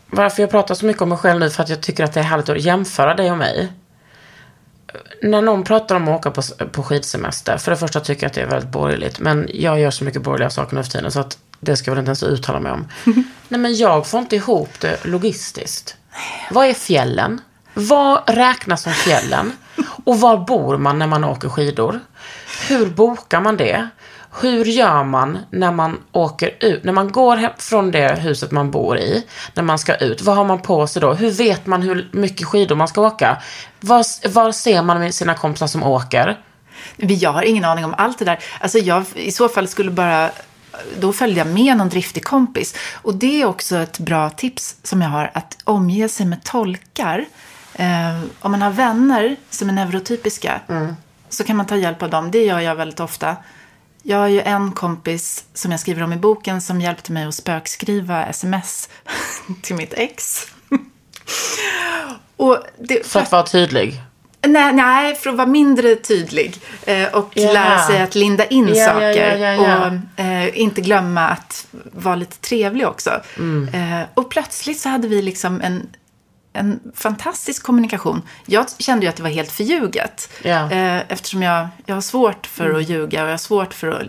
varför 0.07 0.43
jag 0.43 0.51
pratar 0.51 0.75
så 0.75 0.87
mycket 0.87 1.03
om 1.03 1.09
mig 1.09 1.19
själv 1.19 1.41
nu, 1.41 1.51
för 1.51 1.63
att 1.63 1.69
jag 1.69 1.81
tycker 1.81 2.05
att 2.05 2.13
det 2.13 2.21
är 2.21 2.25
härligt 2.25 2.49
att 2.49 2.63
jämföra 2.63 3.15
dig 3.15 3.31
och 3.31 3.39
mig. 3.39 3.73
När 5.23 5.43
någon 5.43 5.65
pratar 5.65 5.97
om 5.97 6.09
att 6.09 6.27
åka 6.27 6.31
på, 6.31 6.43
på 6.73 6.83
skidsemester, 6.83 7.57
för 7.57 7.71
det 7.71 7.77
första 7.77 8.01
tycker 8.01 8.23
jag 8.23 8.29
att 8.29 8.35
det 8.35 8.41
är 8.41 8.47
väldigt 8.47 8.71
borgerligt, 8.71 9.21
men 9.21 9.49
jag 9.55 9.81
gör 9.81 9.91
så 9.91 10.05
mycket 10.05 10.23
borgerliga 10.23 10.51
saker 10.51 10.77
nu 10.77 10.83
för 10.83 10.91
tiden, 10.91 11.13
så 11.13 11.21
att 11.21 11.39
det 11.61 11.77
ska 11.77 11.91
jag 11.91 11.95
väl 11.95 12.03
inte 12.03 12.09
ens 12.09 12.23
uttala 12.23 12.61
mig 12.61 12.73
om. 12.73 12.89
Nej, 13.49 13.61
men 13.61 13.77
jag 13.77 14.07
får 14.07 14.21
inte 14.21 14.37
ihop 14.37 14.81
det 14.81 15.05
logistiskt. 15.05 15.97
Vad 16.51 16.67
är 16.67 16.75
fjällen? 16.75 17.41
Vad 17.75 18.23
räknas 18.27 18.83
som 18.83 18.93
fjällen? 18.93 19.53
Och 20.05 20.21
var 20.21 20.37
bor 20.37 20.77
man 20.77 20.99
när 20.99 21.07
man 21.07 21.25
åker 21.25 21.49
skidor? 21.49 22.01
Hur 22.69 22.87
bokar 22.87 23.41
man 23.41 23.57
det? 23.57 23.89
Hur 24.41 24.65
gör 24.65 25.05
man 25.05 25.39
när 25.51 25.73
man 25.73 26.01
åker 26.13 26.57
ut? 26.61 26.85
När 26.85 26.93
man 26.93 27.13
går 27.13 27.37
hem 27.37 27.53
från 27.59 27.91
det 27.91 28.21
huset 28.21 28.51
man 28.51 28.71
bor 28.71 28.99
i, 28.99 29.27
när 29.55 29.63
man 29.63 29.79
ska 29.79 29.95
ut, 29.97 30.23
vad 30.23 30.37
har 30.37 30.45
man 30.45 30.63
på 30.63 30.87
sig 30.87 31.03
då? 31.03 31.13
Hur 31.13 31.31
vet 31.31 31.67
man 31.67 31.83
hur 31.83 32.09
mycket 32.13 32.47
skidor 32.47 32.77
man 32.77 32.89
ska 32.89 33.01
åka? 33.01 33.43
Var, 33.81 34.29
var 34.29 34.53
ser 34.53 34.83
man 34.83 35.01
med 35.01 35.15
sina 35.15 35.35
kompisar 35.35 35.67
som 35.67 35.83
åker? 35.83 36.39
Jag 36.97 37.33
har 37.33 37.43
ingen 37.43 37.65
aning 37.65 37.85
om 37.85 37.95
allt 37.99 38.19
det 38.19 38.25
där. 38.25 38.39
Alltså 38.61 38.79
jag 38.79 39.05
i 39.15 39.33
så 39.33 39.49
fall 39.49 39.69
skulle 39.69 39.91
bara... 39.91 40.31
Då 41.01 41.13
följde 41.13 41.39
jag 41.41 41.49
med 41.49 41.77
någon 41.77 41.89
driftig 41.89 42.25
kompis. 42.25 42.75
Och 42.95 43.15
det 43.15 43.43
är 43.43 43.47
också 43.47 43.77
ett 43.77 43.99
bra 43.99 44.31
tips 44.31 44.77
som 44.83 45.03
jag 45.03 45.09
har, 45.09 45.31
att 45.35 45.59
omge 45.65 46.09
sig 46.09 46.27
med 46.27 46.45
tolkar. 46.45 47.25
Eh, 47.75 48.21
om 48.41 48.51
man 48.51 48.63
har 48.63 48.71
vänner 48.71 49.37
som 49.51 49.69
är 49.69 49.73
neurotypiska 49.73 50.61
så 51.29 51.45
kan 51.45 51.57
man 51.57 51.67
ta 51.67 51.77
hjälp 51.77 52.03
av 52.03 52.11
dem. 52.11 52.31
Det 52.31 52.45
gör 52.45 52.61
jag 52.61 52.75
väldigt 52.75 53.01
ofta. 53.01 53.37
Jag 54.03 54.19
har 54.19 54.29
ju 54.29 54.41
en 54.41 54.73
kompis 54.73 55.45
som 55.55 55.71
jag 55.71 55.81
skriver 55.81 56.03
om 56.03 56.13
i 56.13 56.17
boken 56.17 56.61
som 56.61 56.81
hjälpte 56.81 57.13
mig 57.13 57.25
att 57.25 57.35
spökskriva 57.35 58.27
sms 58.27 58.89
till 59.63 59.77
mitt 59.77 59.95
ex. 59.95 60.47
Och 62.37 62.59
det, 62.79 63.07
För 63.07 63.21
att 63.21 63.33
vara 63.33 63.43
tydlig. 63.43 64.03
Nej, 64.47 64.73
nej, 64.73 65.15
för 65.15 65.31
att 65.31 65.37
vara 65.37 65.47
mindre 65.47 65.97
tydlig 65.97 66.57
eh, 66.87 67.09
och 67.15 67.31
Ja. 67.35 67.53
lära 67.53 67.79
sig 67.79 68.03
att 68.03 68.15
linda 68.15 68.45
in 68.47 68.69
ja, 68.75 68.87
saker. 68.87 69.37
ja. 69.39 69.87
Och 70.17 70.21
eh, 70.25 70.61
inte 70.61 70.81
glömma 70.81 71.29
att 71.29 71.67
vara 71.93 72.15
lite 72.15 72.37
trevlig 72.37 72.87
också. 72.89 73.21
Mm. 73.39 73.75
Eh, 74.01 74.07
och 74.15 74.31
plötsligt 74.31 74.81
så 74.81 74.89
hade 74.89 75.09
vi 75.09 75.23
liksom 75.23 75.61
en, 75.61 75.87
en 76.53 76.81
fantastisk 76.95 77.63
kommunikation. 77.63 78.23
Jag 78.47 78.67
kände 78.79 79.07
ju 79.07 79.11
att 79.11 79.17
det 79.17 79.23
var 79.23 79.31
helt 79.31 79.53
förljuget. 79.53 80.31
Eh, 80.73 81.13
eftersom 81.13 81.43
jag, 81.43 81.69
jag 81.87 81.95
har 81.95 82.03
svårt 82.03 82.47
för 82.47 82.75
att 82.75 82.89
ljuga 82.89 83.23
och 83.23 83.29
jag 83.29 83.33
har 83.33 83.39
svårt 83.39 83.75
för 83.75 83.89
att 83.89 84.03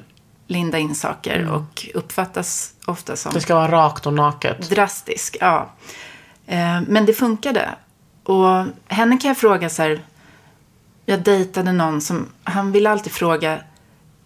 linda 0.48 0.78
in 0.78 0.96
saker 0.96 1.50
och 1.52 1.88
uppfattas 1.94 2.72
ofta 2.86 3.16
som 3.16 3.34
Det 3.34 3.42
ska 3.42 3.56
vara 3.56 3.72
rakt 3.72 4.06
och 4.06 4.14
naket. 4.14 4.70
drastisk. 4.70 5.38
Ja. 5.42 5.70
Eh, 6.48 6.82
men 6.88 7.06
det 7.06 7.14
funkade. 7.14 7.70
Och 8.24 8.66
henne 8.88 9.18
kan 9.18 9.28
jag 9.28 9.38
fråga 9.38 9.70
så 9.70 9.82
här. 9.84 10.02
Jag 11.06 11.20
dejtade 11.24 11.72
någon 11.72 12.02
som, 12.02 12.30
han 12.44 12.72
ville 12.72 12.90
alltid 12.90 13.14
fråga, 13.14 13.60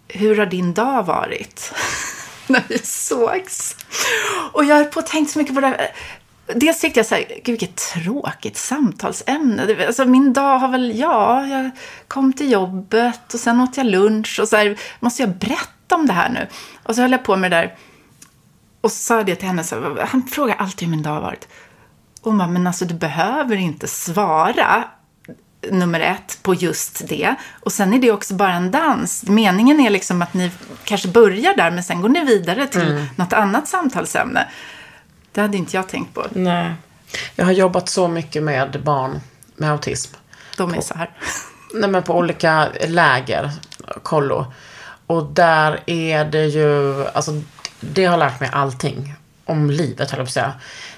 hur 0.08 0.38
har 0.38 0.46
din 0.46 0.74
dag 0.74 1.04
varit? 1.04 1.74
När 2.48 2.64
vi 2.68 2.78
sågs. 2.78 3.76
Och 4.52 4.66
jag 4.66 4.76
har 4.76 4.84
på 4.84 5.00
och 5.00 5.06
tänkt 5.06 5.32
så 5.32 5.40
mycket 5.40 5.56
på 5.56 5.62
det 5.62 5.68
här. 5.68 5.92
Dels 6.56 6.80
tyckte 6.80 7.00
jag 7.00 7.08
så 7.08 7.16
här, 7.16 7.26
gud 7.28 7.46
vilket 7.46 7.76
tråkigt 7.76 8.58
samtalsämne. 8.58 9.86
Alltså 9.88 10.06
min 10.06 10.34
dag 10.34 10.60
har 10.60 10.68
väl, 10.68 11.00
ja, 11.00 11.48
jag 11.48 11.72
kom 12.08 12.34
till 12.34 12.52
jobbet 12.52 13.34
och 13.34 13.40
sen 13.40 13.62
åt 13.62 13.78
jag 13.78 13.86
lunch 13.86 14.40
och 14.42 14.48
så 14.48 14.56
här, 14.56 14.80
måste 15.00 15.22
jag 15.22 15.38
berätta 15.38 15.96
om 15.96 16.08
det 16.08 16.14
här 16.14 16.30
nu? 16.30 16.48
Och 16.84 16.96
så 16.96 17.02
höll 17.02 17.12
jag 17.12 17.24
på 17.24 17.36
med 17.36 17.52
det 17.52 17.58
där. 17.58 17.76
Och 18.82 18.92
så 18.92 18.98
sa 18.98 19.18
jag 19.18 19.26
det 19.26 19.36
till 19.36 19.48
henne, 19.48 19.64
så 19.64 19.82
här, 19.82 20.06
han 20.06 20.24
frågar 20.24 20.56
alltid 20.56 20.88
hur 20.88 20.96
min 20.96 21.04
dag 21.04 21.12
har 21.12 21.22
varit. 21.22 21.48
Och 22.22 22.32
hon 22.32 22.38
bara, 22.38 22.48
men 22.48 22.68
alltså 22.68 22.86
du 22.86 22.94
behöver 22.94 23.56
inte 23.56 23.88
svara 23.88 24.84
nummer 25.72 26.00
ett 26.00 26.40
på 26.42 26.54
just 26.54 27.08
det. 27.08 27.36
Och 27.60 27.72
sen 27.72 27.94
är 27.94 28.00
det 28.00 28.12
också 28.12 28.34
bara 28.34 28.54
en 28.54 28.72
dans. 28.72 29.24
Meningen 29.24 29.80
är 29.80 29.90
liksom 29.90 30.22
att 30.22 30.34
ni 30.34 30.52
kanske 30.84 31.08
börjar 31.08 31.54
där, 31.58 31.72
men 31.72 31.84
sen 31.84 32.02
går 32.02 32.10
ni 32.10 32.26
vidare 32.26 32.68
till 32.68 33.06
något 33.16 33.34
annat 33.34 33.68
samtalsämne. 33.68 34.48
Det 35.32 35.42
hade 35.42 35.58
inte 35.58 35.76
jag 35.76 35.88
tänkt 35.88 36.14
på. 36.14 36.26
Nej. 36.32 36.74
Jag 37.36 37.46
har 37.46 37.52
jobbat 37.52 37.90
så 37.90 38.08
mycket 38.08 38.44
med 38.44 38.82
barn 38.84 39.20
med 39.56 39.72
autism. 39.72 40.16
De 40.58 40.74
är 40.74 40.82
så 40.82 40.94
här. 40.94 41.10
Nej, 41.74 41.90
men 41.90 42.04
på 42.04 42.18
olika 42.18 42.68
läger, 42.88 43.52
kollo. 44.04 44.54
Och 45.08 45.24
där 45.24 45.80
är 45.86 46.26
det 46.26 46.46
ju, 46.46 47.06
alltså 47.08 47.42
det 47.80 48.06
har 48.06 48.18
lärt 48.18 48.40
mig 48.40 48.50
allting 48.54 49.14
om 49.46 49.70
livet, 49.72 50.12
höll 50.12 50.20
jag 50.20 50.26
på 50.26 50.30
att 50.30 50.34
säga. 50.34 50.54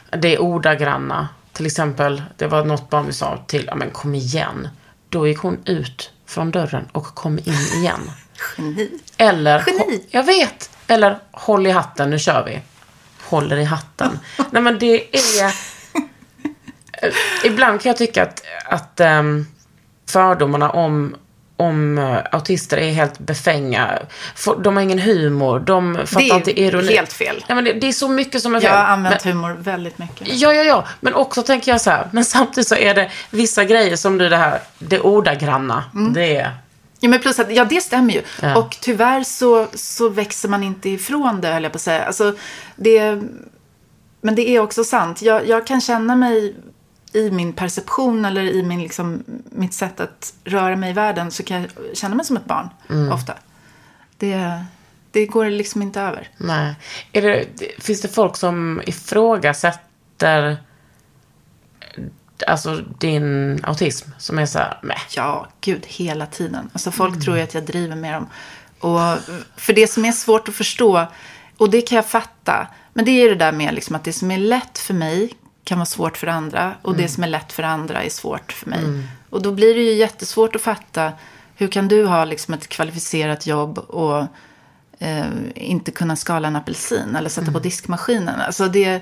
Det 0.10 0.36
är 0.36 0.42
ordagranna. 0.42 1.28
Till 1.54 1.66
exempel, 1.66 2.24
det 2.38 2.48
var 2.48 2.66
något 2.66 2.90
barn 2.90 3.06
vi 3.06 3.14
sa 3.14 3.44
till, 3.48 3.66
ja 3.68 3.76
men 3.76 3.92
kom 3.92 4.16
igen. 4.16 4.68
Då 5.10 5.28
gick 5.28 5.38
hon 5.38 5.58
ut 5.66 6.12
från 6.26 6.52
dörren 6.52 6.88
och 6.92 7.06
kom 7.06 7.40
in 7.40 7.54
igen. 7.76 8.12
Geni. 8.58 8.90
Eller, 9.18 9.64
Geni. 9.68 10.04
jag 10.10 10.24
vet. 10.24 10.70
Eller, 10.88 11.20
håll 11.32 11.68
i 11.68 11.72
hatten, 11.72 12.10
nu 12.10 12.20
kör 12.20 12.46
vi. 12.46 12.62
Håller 13.24 13.58
i 13.58 13.64
hatten. 13.64 14.20
Nej 14.52 14.62
men 14.62 14.80
det 14.80 15.16
är... 15.16 15.46
Eh, 15.46 17.14
Ibland 17.44 17.82
kan 17.82 17.90
jag 17.90 17.98
tycka 17.98 18.24
att, 18.24 18.42
att 18.66 19.00
ehm, 19.00 19.46
fördomarna 20.06 20.70
om 20.70 21.16
om 21.60 21.98
uh, 21.98 22.18
autister 22.32 22.78
är 22.78 22.92
helt 22.92 23.20
befänga. 23.20 24.00
De 24.64 24.76
har 24.76 24.84
ingen 24.84 25.00
humor, 25.00 25.60
de 25.60 25.96
fattar 25.96 26.20
Det 26.20 26.30
är 26.30 26.36
inte 26.36 26.62
ironi. 26.62 26.96
helt 26.96 27.14
fel. 27.14 27.46
Ja, 27.48 27.56
men 27.56 27.64
det, 27.64 27.74
det 27.74 27.88
är 27.88 27.92
så 27.92 28.08
mycket 28.08 28.42
som 28.42 28.56
är 28.56 28.60
fel. 28.60 28.70
Jag 28.70 28.78
har 28.78 28.86
använt 28.86 29.26
men, 29.26 29.34
humor 29.34 29.58
väldigt 29.60 29.98
mycket. 29.98 30.28
Ja, 30.28 30.54
ja, 30.54 30.64
ja. 30.64 30.88
Men 31.00 31.14
också 31.14 31.44
tänker 31.44 31.72
jag 31.72 31.82
så 31.82 31.90
här, 31.90 32.08
men 32.12 32.26
samtidigt 32.26 32.68
så 32.68 32.76
är 32.76 32.96
det 32.96 33.12
vissa 33.30 33.64
grejer 33.64 33.96
som 33.96 34.18
du 34.18 34.30
det 34.30 34.38
här, 34.38 34.60
det 34.80 35.00
ordagranna. 35.00 35.84
Mm. 35.96 36.14
Det 36.14 36.36
är... 36.36 36.52
Ja, 37.00 37.10
men 37.10 37.20
plus 37.20 37.40
att, 37.40 37.56
ja 37.56 37.66
det 37.66 37.82
stämmer 37.82 38.14
ju. 38.14 38.22
Ja. 38.42 38.58
Och 38.58 38.78
tyvärr 38.82 39.24
så, 39.24 39.68
så 39.74 40.10
växer 40.10 40.50
man 40.50 40.64
inte 40.64 40.90
ifrån 40.90 41.42
det, 41.42 41.48
höll 41.48 41.64
jag 41.64 41.72
på 41.72 41.76
att 41.76 41.82
säga. 41.82 42.06
Alltså, 42.06 42.34
det, 42.76 43.22
men 44.22 44.36
det 44.36 44.50
är 44.50 44.60
också 44.60 44.84
sant. 44.84 45.22
Jag, 45.22 45.48
jag 45.48 45.68
kan 45.68 45.82
känna 45.82 46.16
mig 46.16 46.56
i 47.14 47.32
min 47.32 47.54
perception 47.54 48.26
eller 48.26 48.42
i 48.42 48.64
min, 48.64 48.82
liksom, 48.82 49.24
mitt 49.50 49.74
sätt 49.74 50.00
att 50.00 50.34
röra 50.44 50.76
mig 50.76 50.90
i 50.90 50.94
världen 50.94 51.32
så 51.32 51.44
kan 51.44 51.62
jag 51.62 51.70
känna 51.94 52.16
mig 52.16 52.26
som 52.26 52.38
ett 52.38 52.46
barn 52.46 52.70
ofta. 53.12 53.34
Det, 54.18 54.64
det 55.12 55.26
går 55.26 55.50
liksom 55.50 55.82
inte 55.82 56.02
över. 56.02 56.30
Nej. 56.38 56.76
Är 57.12 57.22
det, 57.22 57.48
finns 57.80 58.02
det 58.02 58.08
folk 58.08 58.38
som 58.38 58.82
ifrågasätter 58.86 60.58
alltså 62.48 62.76
din 63.00 63.60
autism? 63.64 64.10
Som 64.18 64.40
är 64.40 64.46
så 64.46 64.60
här, 64.60 64.80
nej. 64.84 64.98
Ja, 65.16 65.48
gud, 65.62 65.86
hela 65.88 66.26
tiden. 66.26 66.70
Alltså 66.74 66.92
folk 66.92 67.24
tror 67.24 67.38
ju 67.38 67.44
att 67.44 67.54
jag 67.54 67.64
driver 67.64 67.96
med 67.96 68.14
dem. 68.14 68.30
Och 68.80 69.00
för 69.56 69.74
det 69.74 69.88
som 69.88 70.06
är 70.06 70.12
svårt 70.12 70.50
att 70.50 70.56
förstå, 70.56 71.08
och 71.58 71.70
det 71.70 71.82
kan 71.82 71.96
jag 71.96 72.06
fatta, 72.06 72.68
men 72.94 73.06
det 73.06 73.12
är 73.12 73.24
ju 73.24 73.30
det 73.30 73.36
där 73.36 73.52
med 73.52 73.74
liksom 73.74 73.96
att 73.96 74.04
det 74.04 74.14
som 74.14 74.32
är 74.32 74.38
lätt 74.38 74.78
för 74.78 74.94
mig 74.94 75.34
kan 75.64 75.78
vara 75.78 75.86
svårt 75.86 76.18
för 76.18 76.28
andra 76.28 76.74
och 76.82 76.96
det 76.96 77.08
som 77.08 77.24
är 77.24 77.28
lätt 77.28 77.52
för 77.52 77.64
andra 77.64 78.04
är 78.04 78.10
svårt 78.10 78.52
för 78.52 78.70
mig. 78.70 78.80
Och 79.30 79.42
då 79.42 79.52
blir 79.52 79.76
det 79.76 79.82
ju 79.82 79.94
jättesvårt 79.94 80.56
att 80.56 80.62
fatta, 80.62 81.12
hur 81.56 81.68
kan 81.68 81.88
du 81.88 82.06
ha 82.06 82.26
liksom 82.26 82.54
ett 82.54 82.70
kvalificerat 82.70 83.48
jobb 83.48 83.78
och 83.78 84.26
eh, 85.00 85.26
inte 85.56 85.92
kunna 85.92 86.16
skala 86.16 86.48
en 86.48 86.56
apelsin 86.56 87.16
eller 87.16 87.30
sätta 87.30 87.52
på 87.52 87.60
diskmaskinen? 87.60 88.40
Alltså 88.40 88.68
det, 88.68 89.02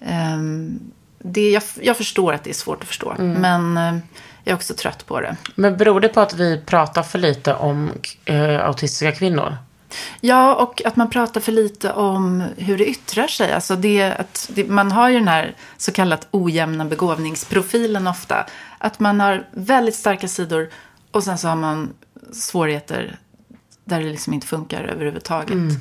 ehm, 0.00 0.80
det 1.18 1.50
jag, 1.50 1.62
jag 1.80 1.96
förstår 1.96 2.32
att 2.32 2.44
det 2.44 2.50
är 2.50 2.54
svårt 2.54 2.82
att 2.82 2.88
förstå, 2.88 3.14
men 3.18 3.76
eh, 3.76 3.96
jag 4.44 4.52
är 4.52 4.54
också 4.54 4.74
trött 4.74 5.06
på 5.06 5.20
det. 5.20 5.36
Men 5.54 5.76
beror 5.76 6.00
det 6.00 6.08
på 6.08 6.20
att 6.20 6.34
vi 6.34 6.60
pratar 6.66 7.02
för 7.02 7.18
lite 7.18 7.54
om 7.54 7.90
eh, 8.24 8.66
autistiska 8.66 9.12
kvinnor? 9.12 9.56
Ja, 10.20 10.54
och 10.54 10.82
att 10.84 10.96
man 10.96 11.10
pratar 11.10 11.40
för 11.40 11.52
lite 11.52 11.92
om 11.92 12.44
hur 12.56 12.78
det 12.78 12.86
yttrar 12.86 13.26
sig. 13.26 13.52
Alltså 13.52 13.76
det, 13.76 14.02
att 14.02 14.50
det, 14.54 14.68
man 14.68 14.92
har 14.92 15.08
ju 15.08 15.18
den 15.18 15.28
här 15.28 15.56
så 15.76 15.92
kallat 15.92 16.28
ojämna 16.30 16.84
begåvningsprofilen 16.84 18.06
ofta. 18.06 18.46
Att 18.78 19.00
man 19.00 19.20
har 19.20 19.48
väldigt 19.50 19.94
starka 19.94 20.28
sidor 20.28 20.70
och 21.10 21.24
sen 21.24 21.38
så 21.38 21.48
har 21.48 21.56
man 21.56 21.94
svårigheter 22.32 23.18
där 23.84 24.00
det 24.00 24.10
liksom 24.10 24.34
inte 24.34 24.46
funkar 24.46 24.84
överhuvudtaget. 24.84 25.78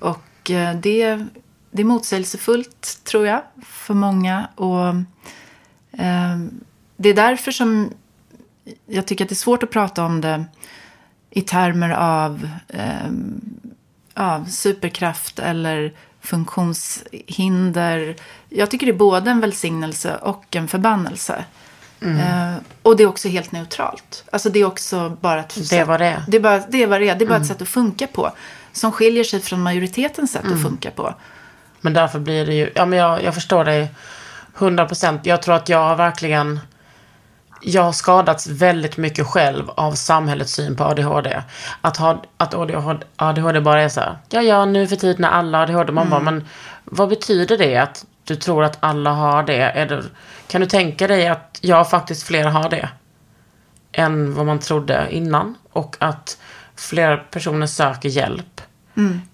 Och 0.00 0.50
eh, 0.50 0.76
det, 0.76 1.26
det 1.70 1.82
är 1.82 1.84
motsägelsefullt, 1.84 3.00
tror 3.04 3.26
jag, 3.26 3.42
för 3.62 3.94
många. 3.94 4.48
Och 4.54 4.88
eh, 6.00 6.38
det 6.96 7.08
är 7.08 7.14
därför 7.14 7.50
som 7.50 7.90
jag 8.86 9.06
tycker 9.06 9.24
att 9.24 9.28
det 9.28 9.32
är 9.32 9.36
svårt 9.36 9.62
att 9.62 9.70
prata 9.70 10.04
om 10.04 10.20
det 10.20 10.44
i 11.38 11.42
termer 11.42 11.90
av, 11.90 12.48
eh, 12.68 13.10
av 14.14 14.44
superkraft 14.44 15.38
eller 15.38 15.92
funktionshinder. 16.20 18.16
Jag 18.48 18.70
tycker 18.70 18.86
det 18.86 18.92
är 18.92 18.96
både 18.96 19.30
en 19.30 19.40
välsignelse 19.40 20.16
och 20.16 20.56
en 20.56 20.68
förbannelse. 20.68 21.44
Eh, 22.00 22.54
och 22.82 22.96
det 22.96 23.02
är 23.02 23.06
också 23.06 23.28
helt 23.28 23.52
neutralt. 23.52 24.24
Alltså 24.32 24.50
det 24.50 24.58
är 24.58 24.64
också 24.64 25.16
bara 25.20 25.40
ett 25.40 25.70
Det 25.70 25.78
är 25.78 25.84
vad 25.84 26.00
det. 26.00 26.22
Det 26.28 26.36
är 26.36 26.40
bara, 26.40 26.58
det 26.68 26.82
är, 26.82 26.86
vad 26.86 27.00
det. 27.00 27.14
Det 27.14 27.24
är 27.24 27.28
bara 27.28 27.38
ett 27.38 27.46
sätt 27.46 27.62
att 27.62 27.68
funka 27.68 28.06
på. 28.06 28.32
Som 28.72 28.92
skiljer 28.92 29.24
sig 29.24 29.40
från 29.40 29.62
majoritetens 29.62 30.32
sätt 30.32 30.44
att 30.52 30.62
funka 30.62 30.90
på. 30.90 31.14
Men 31.80 31.92
därför 31.92 32.18
blir 32.18 32.46
det 32.46 32.54
ju, 32.54 32.72
ja 32.74 32.86
men 32.86 32.98
jag, 32.98 33.22
jag 33.22 33.34
förstår 33.34 33.64
dig 33.64 33.94
100%. 34.56 35.20
Jag 35.22 35.42
tror 35.42 35.54
att 35.54 35.68
jag 35.68 35.78
har 35.78 35.96
verkligen, 35.96 36.60
jag 37.60 37.82
har 37.82 37.92
skadats 37.92 38.46
väldigt 38.46 38.96
mycket 38.96 39.26
själv 39.26 39.70
av 39.70 39.92
samhällets 39.92 40.52
syn 40.52 40.76
på 40.76 40.84
ADHD. 40.84 41.42
Att, 41.80 41.96
ha, 41.96 42.22
att 42.36 42.54
ADHD, 42.54 43.06
ADHD 43.16 43.60
bara 43.60 43.82
är 43.82 43.88
så 43.88 44.00
här, 44.00 44.18
ja 44.28 44.42
ja 44.42 44.64
nu 44.64 44.86
för 44.86 44.96
tiden 44.96 45.24
är 45.24 45.28
alla 45.28 45.62
ADHD. 45.62 45.92
Man 45.92 46.10
bara, 46.10 46.20
men 46.20 46.46
vad 46.84 47.08
betyder 47.08 47.58
det 47.58 47.76
att 47.76 48.06
du 48.24 48.36
tror 48.36 48.64
att 48.64 48.78
alla 48.80 49.10
har 49.10 49.42
det? 49.42 49.86
Det? 49.88 50.04
Kan 50.46 50.60
du 50.60 50.66
tänka 50.66 51.06
dig 51.06 51.28
att 51.28 51.58
jag 51.62 51.90
faktiskt 51.90 52.22
fler 52.22 52.44
har 52.44 52.68
det? 52.70 52.88
Än 53.92 54.34
vad 54.34 54.46
man 54.46 54.58
trodde 54.58 55.08
innan. 55.10 55.54
Och 55.72 55.96
att 56.00 56.38
fler 56.76 57.16
personer 57.16 57.66
söker 57.66 58.08
hjälp. 58.08 58.60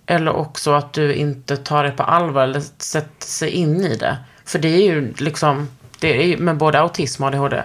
Eller 0.07 0.33
också 0.33 0.73
att 0.73 0.93
du 0.93 1.15
inte 1.15 1.57
tar 1.57 1.85
det 1.85 1.91
på 1.91 2.03
allvar 2.03 2.43
eller 2.43 2.63
sätter 2.79 3.27
sig 3.27 3.51
in 3.51 3.81
i 3.81 3.97
det. 3.97 4.17
För 4.45 4.59
det 4.59 4.69
är 4.69 4.83
ju 4.83 5.15
liksom, 5.17 5.69
det 6.05 6.33
är 6.33 6.37
med 6.37 6.57
både 6.57 6.81
autism 6.81 7.23
och 7.23 7.29
ADHD, 7.29 7.63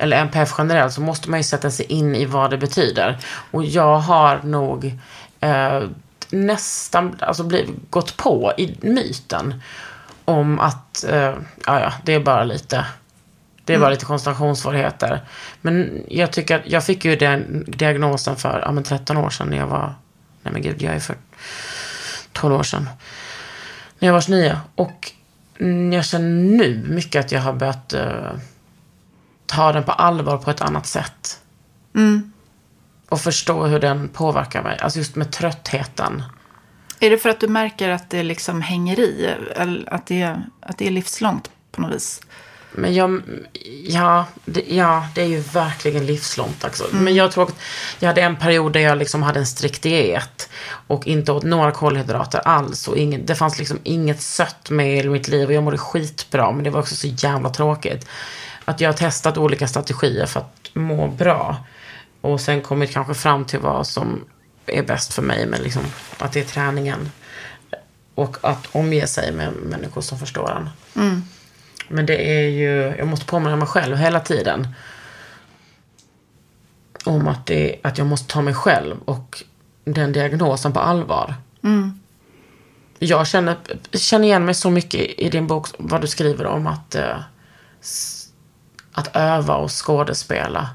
eller 0.00 0.16
NPF 0.16 0.54
generellt, 0.58 0.92
så 0.92 1.00
måste 1.00 1.30
man 1.30 1.40
ju 1.40 1.44
sätta 1.44 1.70
sig 1.70 1.86
in 1.86 2.14
i 2.14 2.24
vad 2.24 2.50
det 2.50 2.58
betyder. 2.58 3.18
Och 3.50 3.64
jag 3.64 3.98
har 3.98 4.40
nog 4.42 4.98
eh, 5.40 5.82
nästan 6.30 7.16
alltså 7.20 7.44
bliv, 7.44 7.68
gått 7.90 8.16
på 8.16 8.52
i 8.58 8.76
myten 8.80 9.62
om 10.24 10.60
att, 10.60 11.04
eh, 11.04 11.34
ja 11.66 11.92
det 12.04 12.14
är 12.14 12.20
bara 12.20 12.44
lite 12.44 12.84
det 13.64 13.74
är 13.74 13.78
bara 13.78 13.90
lite 13.90 14.04
koncentrationssvårigheter. 14.04 15.20
Men 15.60 16.04
jag 16.08 16.30
tycker 16.30 16.56
att 16.56 16.70
jag 16.70 16.84
fick 16.84 17.04
ju 17.04 17.16
den 17.16 17.64
diagnosen 17.68 18.36
för 18.36 18.62
ja, 18.64 18.72
men 18.72 18.84
13 18.84 19.16
år 19.16 19.30
sedan 19.30 19.48
när 19.48 19.56
jag 19.56 19.66
var, 19.66 19.94
nej 20.42 20.52
men 20.52 20.62
gud, 20.62 20.82
jag 20.82 20.94
är 20.94 21.00
för 21.00 21.16
12 22.32 22.54
år 22.54 22.62
sedan. 22.62 22.88
När 23.98 24.08
jag 24.08 24.12
var 24.12 24.20
29. 24.20 24.56
Och 24.74 24.88
mm, 24.88 25.17
jag 25.92 26.04
känner 26.04 26.28
nu 26.28 26.84
mycket 26.88 27.24
att 27.24 27.32
jag 27.32 27.40
har 27.40 27.52
börjat 27.52 27.92
eh, 27.92 28.32
ta 29.46 29.72
den 29.72 29.84
på 29.84 29.92
allvar 29.92 30.38
på 30.38 30.50
ett 30.50 30.60
annat 30.60 30.86
sätt. 30.86 31.40
Och 33.08 33.20
förstå 33.20 33.66
hur 33.66 33.80
den 33.80 34.08
påverkar 34.08 34.62
mig. 34.62 34.78
Alltså 34.78 34.98
just 34.98 35.16
med 35.16 35.32
tröttheten. 35.32 36.22
Är 37.00 37.10
det 37.10 37.18
för 37.18 37.28
att 37.28 37.40
du 37.40 37.48
märker 37.48 37.88
att 37.88 38.10
det 38.10 38.22
liksom 38.22 38.62
hänger 38.62 39.00
i? 39.00 39.34
Eller 39.56 39.94
att 39.94 40.06
det, 40.06 40.42
att 40.60 40.78
det 40.78 40.86
är 40.86 40.90
livslångt 40.90 41.50
på 41.72 41.80
något 41.80 41.94
vis? 41.94 42.20
Men 42.72 42.94
jag, 42.94 43.22
ja, 43.86 44.26
det, 44.44 44.62
ja, 44.68 45.06
det 45.14 45.22
är 45.22 45.26
ju 45.26 45.40
verkligen 45.40 46.06
livslångt. 46.06 46.64
Alltså. 46.64 46.86
Men 46.92 47.14
jag 47.14 47.32
tror 47.32 47.44
att 47.44 47.54
jag 47.98 48.08
hade 48.08 48.22
en 48.22 48.36
period 48.36 48.72
där 48.72 48.80
jag 48.80 48.98
liksom 48.98 49.22
hade 49.22 49.38
en 49.38 49.46
strikt 49.46 49.82
diet. 49.82 50.48
Och 50.86 51.06
inte 51.06 51.32
åt 51.32 51.42
några 51.42 51.72
kolhydrater 51.72 52.38
alls. 52.38 52.88
Och 52.88 52.96
ingen, 52.96 53.26
det 53.26 53.34
fanns 53.34 53.58
liksom 53.58 53.78
inget 53.82 54.20
sött 54.20 54.70
med 54.70 55.04
i 55.04 55.08
mitt 55.08 55.28
liv. 55.28 55.48
Och 55.48 55.54
jag 55.54 55.62
mådde 55.62 55.78
skitbra. 55.78 56.52
Men 56.52 56.64
det 56.64 56.70
var 56.70 56.80
också 56.80 56.96
så 56.96 57.06
jävla 57.06 57.50
tråkigt. 57.50 58.08
Att 58.64 58.80
jag 58.80 58.88
har 58.88 58.94
testat 58.94 59.38
olika 59.38 59.68
strategier 59.68 60.26
för 60.26 60.40
att 60.40 60.70
må 60.72 61.08
bra. 61.08 61.56
Och 62.20 62.40
sen 62.40 62.62
kommit 62.62 62.92
kanske 62.92 63.14
fram 63.14 63.44
till 63.44 63.58
vad 63.58 63.86
som 63.86 64.24
är 64.66 64.82
bäst 64.82 65.14
för 65.14 65.22
mig. 65.22 65.46
Men 65.46 65.60
liksom 65.60 65.82
att 66.18 66.32
det 66.32 66.40
är 66.40 66.44
träningen. 66.44 67.10
Och 68.14 68.36
att 68.40 68.68
omge 68.72 69.06
sig 69.06 69.32
med 69.32 69.52
människor 69.52 70.00
som 70.00 70.18
förstår 70.18 70.50
en. 70.50 70.68
Men 71.88 72.06
det 72.06 72.38
är 72.38 72.48
ju, 72.48 72.96
jag 72.98 73.06
måste 73.06 73.26
påminna 73.26 73.56
mig 73.56 73.68
själv 73.68 73.96
hela 73.96 74.20
tiden. 74.20 74.68
Om 77.04 77.28
att, 77.28 77.46
det, 77.46 77.76
att 77.82 77.98
jag 77.98 78.06
måste 78.06 78.32
ta 78.32 78.42
mig 78.42 78.54
själv 78.54 78.96
och 79.04 79.42
den 79.84 80.12
diagnosen 80.12 80.72
på 80.72 80.80
allvar. 80.80 81.34
Jag 82.98 83.26
känner, 83.26 83.56
känner 83.92 84.24
igen 84.24 84.44
mig 84.44 84.54
så 84.54 84.70
mycket 84.70 85.00
i 85.00 85.28
din 85.30 85.46
bok, 85.46 85.68
vad 85.78 86.00
du 86.00 86.06
skriver 86.06 86.46
om 86.46 86.66
att, 86.66 86.94
eh, 86.94 87.18
att 88.92 89.16
öva 89.16 89.54
och 89.54 89.86
skådespela. 89.86 90.68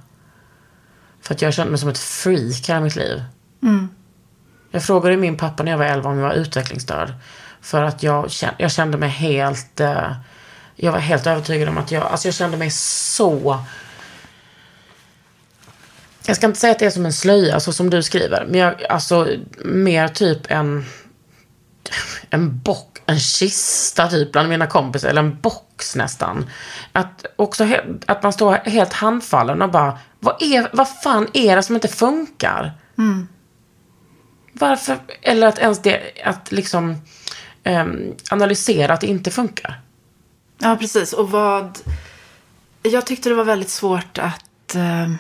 För 1.22 1.34
att 1.34 1.41
jag 1.41 1.53
kände 1.53 1.72
mig 1.72 1.80
som 1.80 1.89
ett 1.89 1.97
freak 1.97 2.70
hela 2.70 2.80
mitt 2.80 2.95
liv. 2.95 3.24
Jag 4.72 4.84
frågade 4.84 5.18
min 5.18 5.38
pappa 5.38 5.64
när 5.64 5.72
jag 5.72 5.78
var 5.78 5.86
11 5.86 6.09
om 6.09 6.18
jag 6.18 6.28
var 6.28 6.34
utvecklingsstörd. 6.34 7.14
För 7.61 7.84
att 7.84 8.03
jag 8.03 8.32
kände, 8.32 8.55
jag 8.57 8.72
kände 8.72 8.97
mig 8.97 9.09
helt... 9.09 9.80
Eh, 9.80 10.11
jag 10.76 10.91
var 10.91 10.99
helt 10.99 11.28
övertygad 11.28 11.69
om 11.69 11.78
att 11.78 11.91
jag... 11.91 12.03
Alltså 12.03 12.28
jag 12.28 12.36
kände 12.36 12.57
mig 12.57 12.71
så... 12.71 13.59
Jag 16.26 16.36
ska 16.36 16.45
inte 16.45 16.59
säga 16.59 16.71
att 16.71 16.80
det 16.80 16.86
är 16.86 16.89
som 16.89 17.05
en 17.05 17.13
slöja, 17.13 17.59
så 17.59 17.74
som 17.74 17.89
du 17.89 18.03
skriver. 18.03 18.45
Men 18.49 18.59
jag, 18.59 18.84
alltså 18.84 19.28
mer 19.65 20.07
typ 20.07 20.51
en... 20.51 20.86
En 22.30 22.59
bock, 22.59 23.01
en 23.05 23.19
kista 23.19 24.07
typ 24.07 24.32
bland 24.32 24.49
mina 24.49 24.67
kompisar. 24.67 25.09
Eller 25.09 25.21
en 25.21 25.41
box 25.41 25.95
nästan. 25.95 26.49
Att, 26.91 27.26
också 27.36 27.67
att 28.05 28.24
man 28.24 28.34
står 28.34 28.53
helt 28.53 28.93
handfallen 28.93 29.61
och 29.61 29.71
bara... 29.71 29.99
Vad, 30.19 30.41
är, 30.41 30.69
vad 30.74 30.89
fan 30.89 31.28
är 31.34 31.55
det 31.55 31.63
som 31.63 31.76
inte 31.76 31.88
funkar? 31.88 32.71
Varför? 34.53 34.97
Eller 35.21 35.47
att 35.47 35.59
ens 35.59 35.82
det, 35.82 36.01
att 36.24 36.51
liksom 36.51 37.01
ehm, 37.63 38.15
analysera 38.32 38.93
att 38.93 39.01
det 39.01 39.07
inte 39.07 39.32
funkar. 39.32 39.83
Ja, 40.58 40.76
precis. 40.80 41.14
Och 41.14 41.32
vad... 41.32 41.80
Jag 42.82 43.06
tyckte 43.06 43.30
det 43.30 43.36
var 43.36 43.43
väldigt 43.43 43.70
svårt 43.70 44.18
att, 44.18 44.76
eh, 44.76 45.14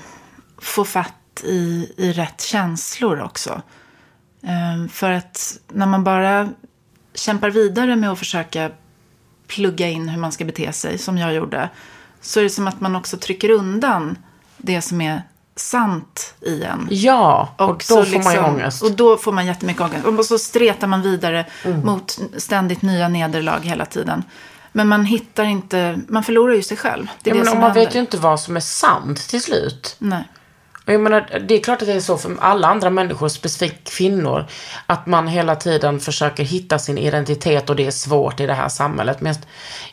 få 0.61 0.85
fatt 0.85 1.43
i, 1.43 1.93
i 1.97 2.11
rätt 2.13 2.41
känslor 2.41 3.21
också. 3.21 3.61
Ehm, 4.43 4.89
för 4.89 5.11
att 5.11 5.57
när 5.67 5.85
man 5.85 6.03
bara 6.03 6.49
kämpar 7.13 7.49
vidare 7.49 7.95
med 7.95 8.11
att 8.11 8.19
försöka 8.19 8.71
plugga 9.47 9.87
in 9.87 10.09
hur 10.09 10.19
man 10.19 10.31
ska 10.31 10.45
bete 10.45 10.73
sig, 10.73 10.97
som 10.97 11.17
jag 11.17 11.33
gjorde, 11.33 11.69
så 12.21 12.39
är 12.39 12.43
det 12.43 12.49
som 12.49 12.67
att 12.67 12.81
man 12.81 12.95
också 12.95 13.17
trycker 13.17 13.49
undan 13.49 14.17
det 14.57 14.81
som 14.81 15.01
är 15.01 15.21
sant 15.55 16.35
i 16.41 16.63
en. 16.63 16.87
Ja, 16.91 17.55
och, 17.57 17.67
då 17.67 17.79
så 17.79 18.05
får 18.05 18.23
man 18.23 18.33
ju 18.33 18.39
ångest. 18.39 18.83
Och 18.83 18.91
då 18.91 19.17
får 19.17 19.31
man 19.31 19.45
jättemycket 19.45 19.81
ångest. 19.81 20.05
Och 20.05 20.25
så 20.25 20.39
stretar 20.39 20.87
man 20.87 21.01
vidare 21.01 21.45
Mm. 21.63 21.85
mot 21.85 22.19
ständigt 22.37 22.81
nya 22.81 23.07
nederlag 23.07 23.59
hela 23.63 23.85
tiden. 23.85 24.23
Men 24.75 24.87
man 24.87 25.05
hittar 25.05 25.43
inte, 25.43 25.99
man 26.07 26.23
förlorar 26.23 26.53
ju 26.53 26.63
sig 26.63 26.77
själv. 26.77 27.07
Det 27.21 27.29
är 27.29 27.35
ja, 27.35 27.39
det 27.39 27.43
men 27.43 27.51
som 27.51 27.59
man 27.59 27.71
händer. 27.71 27.85
vet 27.85 27.95
ju 27.95 27.99
inte 27.99 28.17
vad 28.17 28.39
som 28.39 28.55
är 28.55 28.59
sant 28.59 29.29
till 29.29 29.41
slut. 29.41 29.95
Nej. 29.99 30.23
Och 30.85 30.93
jag 30.93 31.01
menar, 31.01 31.39
det 31.47 31.55
är 31.55 31.63
klart 31.63 31.81
att 31.81 31.87
det 31.87 31.93
är 31.93 31.99
så 31.99 32.17
för 32.17 32.35
alla 32.39 32.67
andra 32.67 32.89
människor, 32.89 33.27
specifikt 33.27 33.97
kvinnor, 33.97 34.45
att 34.85 35.05
man 35.05 35.27
hela 35.27 35.55
tiden 35.55 35.99
försöker 35.99 36.43
hitta 36.43 36.79
sin 36.79 36.97
identitet 36.97 37.69
och 37.69 37.75
det 37.75 37.87
är 37.87 37.91
svårt 37.91 38.39
i 38.39 38.45
det 38.45 38.53
här 38.53 38.69
samhället. 38.69 39.21
Men 39.21 39.35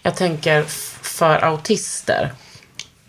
jag, 0.03 0.17
tänker 0.17 0.63
för 1.03 1.45
autister, 1.45 2.33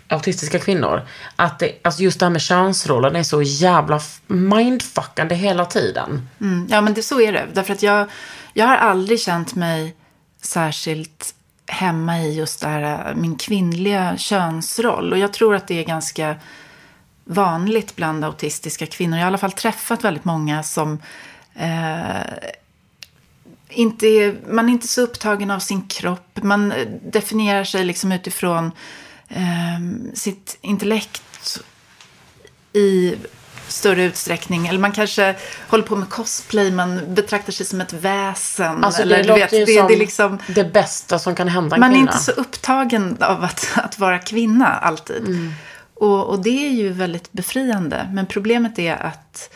autistiska 0.08 0.60
kvinnor, 0.60 1.02
att 1.36 1.60
det, 1.60 1.72
alltså 1.82 2.04
just 2.04 2.20
det 2.20 2.26
här 2.26 2.32
med 2.32 2.42
könsrollen 2.42 3.16
är 3.16 3.24
så 3.24 3.42
jävla 3.42 4.00
mindfuckande 4.28 5.36
hela 5.36 5.66
tiden. 5.66 6.30
Mm, 6.42 6.68
ja, 6.70 6.82
men 6.82 6.94
det, 6.94 7.04
så 7.04 7.22
är 7.22 7.32
det. 7.32 7.48
Därför 7.54 7.74
att 7.74 7.84
jag, 7.84 8.10
jag 8.54 8.68
har 8.68 8.78
aldrig 8.78 9.22
känt 9.22 9.56
mig 9.56 9.96
särskilt 10.42 11.36
hemma 11.72 12.20
i 12.20 12.34
just 12.34 12.62
det 12.62 12.68
här, 12.68 13.10
äh, 13.10 13.16
min 13.16 13.36
kvinnliga 13.36 14.18
könsroll. 14.18 15.12
Och 15.12 15.18
jag 15.18 15.34
tror 15.34 15.56
att 15.56 15.68
det 15.68 15.80
är 15.80 15.84
ganska 15.84 16.36
vanligt 17.26 17.96
bland 17.96 18.26
autistiska 18.26 18.86
kvinnor. 18.86 19.18
Jag 19.18 19.24
har 19.24 19.28
i 19.28 19.32
alla 19.32 19.38
fall 19.38 19.52
träffat 19.52 20.04
väldigt 20.04 20.26
många 20.26 20.64
som 20.64 21.00
eh, 21.56 22.50
inte 23.70 24.08
är, 24.08 24.36
man 24.50 24.70
är 24.70 24.74
inte 24.74 24.88
så 24.88 25.02
upptagen 25.02 25.52
av 25.52 25.60
sin 25.60 25.88
kropp. 25.88 26.40
Man 26.44 26.72
äh, 26.72 26.88
definierar 27.04 27.64
sig 27.64 27.84
liksom 27.84 28.12
utifrån 28.12 28.72
eh, 29.28 30.14
sitt 30.14 30.58
intellekt 30.62 31.60
i 32.74 33.16
större 33.72 34.04
utsträckning. 34.04 34.68
Eller 34.68 34.80
man 34.80 34.92
kanske 34.92 35.36
håller 35.68 35.84
på 35.84 35.96
med 35.96 36.10
cosplay, 36.10 36.72
man 36.72 37.14
betraktar 37.14 37.52
sig 37.54 37.66
som 37.66 37.82
ett 37.82 37.94
väsen. 37.94 38.84
Alltså 38.84 39.04
det 39.04 39.24
låter 39.24 39.42
vet, 39.42 39.54
ju 39.54 39.66
det, 39.66 39.78
som 39.78 39.88
det 39.88 39.94
är 39.94 39.98
liksom, 39.98 40.40
det 40.48 40.64
bästa 40.74 41.20
som 41.20 41.36
kan 41.36 41.48
hända 41.48 41.76
en 41.76 41.80
man 41.80 41.90
är 41.92 41.96
kvinna. 41.96 42.12
inte 42.12 42.24
så 42.24 42.32
upptagen 42.32 43.18
av 43.20 43.44
att, 43.44 43.72
att 43.76 44.00
vara 44.00 44.20
kvinna 44.20 44.68
alltid. 44.68 45.26
Mm. 45.28 45.54
Och, 45.94 46.30
och 46.30 46.44
det 46.44 46.68
är 46.68 46.72
ju 46.72 46.90
väldigt 46.90 47.32
befriande. 47.32 48.10
Men 48.14 48.26
problemet 48.26 48.80
är 48.80 48.96
att 48.96 49.50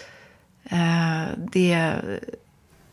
eh, 0.69 1.23
det 1.51 1.93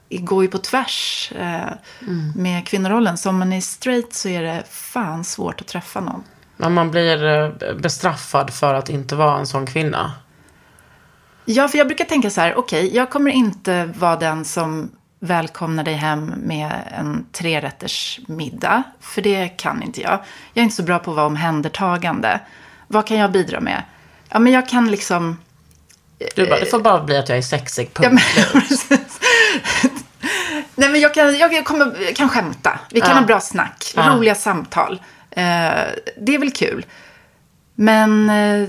går 0.09 0.43
ju 0.43 0.49
på 0.51 0.59
tvärs 0.59 1.33
eh, 1.39 1.73
Mm. 2.01 2.33
med 2.37 2.67
kvinnorollen. 2.67 3.17
Så 3.19 3.29
om 3.29 3.39
man 3.39 3.53
är 3.53 3.61
straight 3.61 4.15
så 4.15 4.29
är 4.29 4.43
det 4.43 4.63
fan 4.71 5.25
svårt 5.25 5.61
att 5.61 5.67
träffa 5.67 6.01
någon. 6.01 6.23
Men 6.57 6.73
man 6.73 6.91
blir 6.91 7.25
eh, 7.25 7.75
bestraffad 7.75 8.51
för 8.55 8.75
att 8.75 8.89
inte 8.89 9.15
vara 9.17 9.39
en 9.39 9.47
sån 9.47 9.67
kvinna. 9.67 10.13
Ja, 11.45 11.69
för 11.69 11.79
jag 11.79 11.87
brukar 11.87 12.05
tänka 12.05 12.31
så 12.31 12.41
här, 12.41 12.55
okej, 12.59 12.97
jag 12.97 13.11
kommer 13.11 13.31
inte 13.31 13.85
vara 13.99 14.17
den 14.17 14.45
som 14.45 14.91
välkomnar 15.21 15.85
dig 15.85 15.95
hem 15.95 16.25
med 16.37 16.73
en 16.99 17.27
trerätters 17.33 18.21
middag. 18.27 18.83
För 19.01 19.23
det 19.23 19.49
kan 19.49 19.83
inte 19.83 20.01
jag. 20.01 20.13
Jag 20.53 20.63
är 20.63 20.63
inte 20.63 20.77
så 20.77 20.83
bra 20.83 20.99
på 20.99 21.11
att 21.11 21.17
vara 21.17 21.27
omhändertagande. 21.27 22.41
Vad 22.89 23.07
kan 23.07 23.17
jag 23.17 23.33
bidra 23.33 23.61
med? 23.61 23.83
Ja, 24.29 24.39
men 24.39 24.53
jag 24.53 24.69
kan 24.69 24.91
liksom... 24.91 25.39
Du 26.37 26.47
bara, 26.49 26.61
det 26.61 26.67
får 26.67 26.81
bara 26.81 27.03
bli 27.05 27.17
att 27.17 27.29
jag 27.29 27.39
är 27.39 27.43
sexig, 27.43 27.91
Ja, 27.95 28.01
punkt. 28.09 28.23
men, 28.55 28.63
precis. 28.63 29.21
Nej, 30.75 30.89
men 30.89 31.01
jag 31.01 31.15
kan, 31.15 31.39
jag 31.39 31.65
kommer, 31.65 32.15
kan 32.15 32.29
skämta. 32.29 32.81
Vi 32.91 33.01
kan 33.01 33.11
Ja. 33.11 33.17
ha 33.17 33.27
bra 33.27 33.41
snack, 33.41 33.93
Ja. 33.97 34.09
roliga 34.17 34.35
samtal. 34.35 34.93
Eh, 35.31 35.41
det 36.21 36.35
är 36.35 36.39
väl 36.39 36.51
kul. 36.53 36.87
Men 37.75 38.31
eh, 38.31 38.69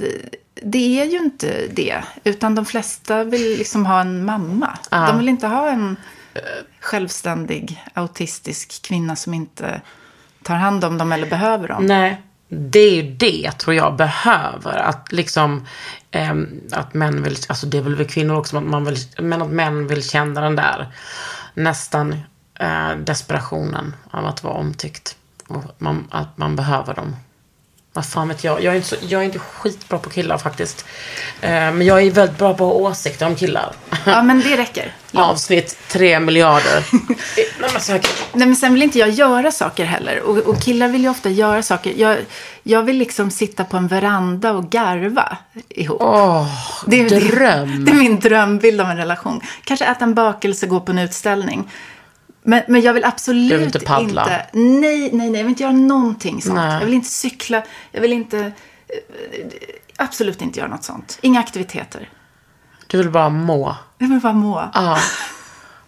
det 0.63 1.01
är 1.01 1.05
ju 1.05 1.17
inte 1.17 1.67
det. 1.67 2.03
Utan 2.23 2.55
de 2.55 2.65
flesta 2.65 3.23
vill 3.23 3.57
liksom 3.57 3.85
ha 3.85 4.01
en 4.01 4.25
mamma. 4.25 4.77
Ja. 4.91 5.07
De 5.07 5.17
vill 5.17 5.29
inte 5.29 5.47
ha 5.47 5.69
en 5.69 5.97
självständig 6.79 7.83
autistisk 7.93 8.81
kvinna 8.81 9.15
som 9.15 9.33
inte 9.33 9.81
tar 10.43 10.55
hand 10.55 10.83
om 10.83 10.97
dem 10.97 11.11
eller 11.11 11.29
behöver 11.29 11.67
dem. 11.67 11.85
Nej, 11.85 12.21
det 12.47 12.79
är 12.79 12.91
ju 12.91 13.15
det 13.15 13.51
tror 13.51 13.75
jag 13.75 13.95
behöver. 13.95 14.77
Att 14.77 15.11
liksom, 15.11 15.67
ehm, 16.11 16.61
att 16.71 16.93
män 16.93 17.23
vill, 17.23 17.37
alltså 17.49 17.65
det 17.65 17.77
är 17.77 17.81
väl 17.81 17.95
vi 17.95 18.05
kvinnor 18.05 18.35
också, 18.35 18.57
att 18.57 18.63
man 18.63 18.85
vill, 18.85 18.97
men 19.17 19.41
att 19.41 19.49
män 19.49 19.87
vill 19.87 20.09
känna 20.09 20.41
den 20.41 20.55
där 20.55 20.87
nästan 21.53 22.15
eh, 22.59 22.91
desperationen 22.97 23.95
av 24.11 24.25
att 24.25 24.43
vara 24.43 24.53
omtyckt. 24.53 25.17
Och 25.47 25.63
man, 25.77 26.07
att 26.11 26.37
man 26.37 26.55
behöver 26.55 26.93
dem. 26.93 27.15
Vad 27.95 28.05
fan 28.05 28.27
vet 28.27 28.43
jag? 28.43 28.63
Jag 28.63 28.73
är 28.73 28.75
inte, 28.75 28.87
så, 28.87 28.95
jag 29.01 29.21
är 29.21 29.25
inte 29.25 29.39
skitbra 29.39 29.99
på 29.99 30.09
killar 30.09 30.37
faktiskt. 30.37 30.85
Eh, 31.41 31.49
men 31.49 31.81
jag 31.81 32.01
är 32.01 32.11
väldigt 32.11 32.37
bra 32.37 32.53
på 32.53 32.83
åsikter 32.83 33.25
om 33.25 33.35
killar. 33.35 33.73
Ja, 34.05 34.23
men 34.23 34.41
det 34.41 34.57
räcker. 34.57 34.95
Avsnitt 35.13 35.77
tre 35.87 36.19
miljarder. 36.19 36.85
Nej, 36.91 37.47
men 37.73 37.81
säkert. 37.81 38.23
Nej, 38.33 38.47
men 38.47 38.55
sen 38.55 38.73
vill 38.73 38.83
inte 38.83 38.99
jag 38.99 39.09
göra 39.09 39.51
saker 39.51 39.85
heller. 39.85 40.21
Och, 40.21 40.37
och 40.37 40.61
killar 40.61 40.87
vill 40.87 41.03
ju 41.03 41.09
ofta 41.09 41.29
göra 41.29 41.63
saker. 41.63 41.93
Jag, 41.97 42.17
jag 42.63 42.83
vill 42.83 42.97
liksom 42.97 43.31
sitta 43.31 43.63
på 43.63 43.77
en 43.77 43.87
veranda 43.87 44.51
och 44.51 44.69
garva 44.69 45.37
ihop. 45.69 46.01
Åh, 46.01 46.47
det, 46.87 46.99
är, 46.99 47.09
dröm. 47.09 47.85
Det, 47.85 47.91
det 47.91 47.97
är 47.97 47.99
min 47.99 48.19
drömbild 48.19 48.81
av 48.81 48.89
en 48.89 48.97
relation. 48.97 49.41
Kanske 49.63 49.85
äta 49.85 50.05
en 50.05 50.13
bakelse, 50.13 50.67
gå 50.67 50.79
på 50.79 50.91
en 50.91 50.99
utställning. 50.99 51.69
Men, 52.45 52.61
men 52.67 52.81
jag 52.81 52.93
vill 52.93 53.05
absolut 53.05 53.49
Du 53.49 53.57
vill 53.57 53.65
inte 53.65 53.79
paddla? 53.79 54.21
inte- 54.23 54.45
Nej, 54.53 55.09
nej, 55.13 55.29
nej. 55.29 55.39
Jag 55.39 55.43
vill 55.43 55.49
inte 55.49 55.63
göra 55.63 55.73
någonting 55.73 56.41
sånt. 56.41 56.55
Nej. 56.55 56.73
Jag 56.73 56.85
vill 56.85 56.93
inte 56.93 57.09
cykla. 57.09 57.63
Jag 57.91 58.01
vill 58.01 58.13
inte... 58.13 58.37
eh, 58.39 58.51
Absolut 59.97 60.41
inte 60.41 60.59
göra 60.59 60.69
något 60.69 60.83
sånt. 60.83 61.17
Inga 61.21 61.39
aktiviteter. 61.39 62.09
Du 62.87 62.97
vill 62.97 63.09
bara 63.09 63.29
må. 63.29 63.75
Jag 63.97 64.07
vill 64.07 64.19
bara 64.19 64.33
må. 64.33 64.69
Ja. 64.73 64.99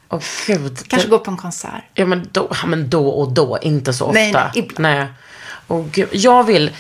Åh 0.10 0.20
gud. 0.48 0.78
Kanske 0.88 1.08
det, 1.08 1.12
gå 1.12 1.20
på 1.20 1.32
en 1.32 1.38
konsert. 1.38 1.84
Ja 1.94 2.06
men, 2.06 2.30
då, 2.32 2.50
men 2.66 2.90
då 2.90 3.08
och 3.10 3.32
då, 3.32 3.58
inte 3.62 3.94
så 3.94 4.06
ofta. 4.06 4.14
Nej, 4.20 4.32
nej, 4.34 4.50
ibland. 4.56 4.80
nej. 4.80 5.08
Och 5.68 5.92
gud, 5.92 6.10
jag 6.12 6.44
vill 6.44 6.76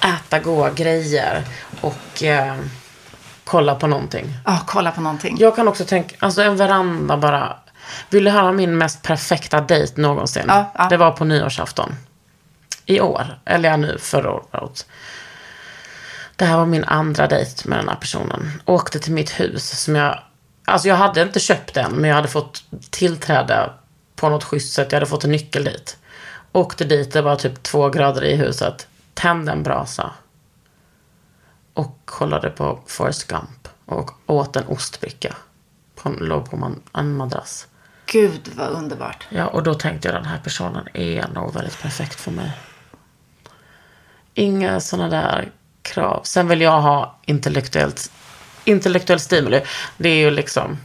äta 0.00 0.38
goda 0.38 0.70
grejer 0.70 1.44
och 1.80 2.22
eh, 2.22 2.54
kolla 3.44 3.74
på 3.74 3.86
någonting. 3.86 4.26
Ja, 4.46 4.58
kolla 4.66 4.90
på 4.92 5.00
någonting. 5.00 5.36
Jag 5.40 5.56
kan 5.56 5.68
också 5.68 5.84
tänka, 5.84 6.16
alltså 6.18 6.42
en 6.42 6.56
veranda 6.56 7.16
bara. 7.16 7.56
Vill 8.10 8.24
du 8.24 8.30
höra 8.30 8.52
min 8.52 8.78
mest 8.78 9.02
perfekta 9.02 9.60
dejt 9.60 10.00
någonsin? 10.00 10.44
Ja, 10.48 10.72
ja. 10.74 10.88
Det 10.88 10.96
var 10.96 11.12
på 11.12 11.24
nyårsafton. 11.24 11.94
I 12.86 13.00
år, 13.00 13.40
eller 13.44 13.68
ja 13.68 13.76
nu 13.76 13.98
förra 13.98 14.30
året. 14.30 14.86
Det 16.36 16.44
här 16.44 16.56
var 16.56 16.66
min 16.66 16.84
andra 16.84 17.26
dejt 17.26 17.68
med 17.68 17.78
den 17.78 17.88
här 17.88 17.96
personen. 17.96 18.62
Åkte 18.64 18.98
till 18.98 19.12
mitt 19.12 19.30
hus 19.40 19.82
som 19.84 19.94
jag, 19.94 20.20
alltså 20.64 20.88
jag 20.88 20.96
hade 20.96 21.22
inte 21.22 21.40
köpt 21.40 21.74
den, 21.74 21.92
men 21.92 22.10
jag 22.10 22.16
hade 22.16 22.28
fått 22.28 22.64
tillträde 22.90 23.70
på 24.16 24.28
något 24.28 24.44
schysst 24.44 24.74
sätt. 24.74 24.92
Jag 24.92 24.96
hade 24.96 25.06
fått 25.10 25.24
en 25.24 25.30
nyckel 25.30 25.64
dit. 25.64 25.96
Åkte 26.52 26.84
dit, 26.84 27.12
det 27.12 27.22
var 27.22 27.36
typ 27.36 27.62
två 27.62 27.88
grader 27.88 28.24
i 28.24 28.36
huset. 28.36 28.88
Tände 29.14 29.52
en 29.52 29.62
brasa. 29.62 30.10
Och 31.74 31.98
kollade 32.04 32.50
på 32.50 32.78
Forrest 32.86 33.26
Gump. 33.26 33.68
Och 33.86 34.10
åt 34.26 34.56
en 34.56 34.66
ostbricka. 34.66 35.36
På, 35.94 36.08
låg 36.08 36.50
på 36.50 36.56
man, 36.56 36.80
en 36.92 37.16
madrass. 37.16 37.66
Gud, 38.12 38.50
vad 38.56 38.68
underbart. 38.68 39.26
Ja, 39.28 39.46
och 39.46 39.62
då 39.62 39.74
tänkte 39.74 40.08
jag 40.08 40.14
den 40.14 40.24
här 40.24 40.38
personen 40.38 40.88
är 40.94 41.28
nog 41.28 41.54
väldigt 41.54 41.82
perfekt 41.82 42.20
för 42.20 42.30
mig. 42.30 42.50
Inga 44.34 44.80
sådana 44.80 45.08
där 45.08 45.52
krav. 45.82 46.20
Sen 46.24 46.48
vill 46.48 46.60
jag 46.60 46.80
ha 46.80 47.18
intellektuellt, 47.26 48.10
intellektuell 48.64 49.20
stimuli. 49.20 49.62
Det 49.96 50.08
är 50.08 50.14
ju 50.16 50.30
liksom 50.30 50.78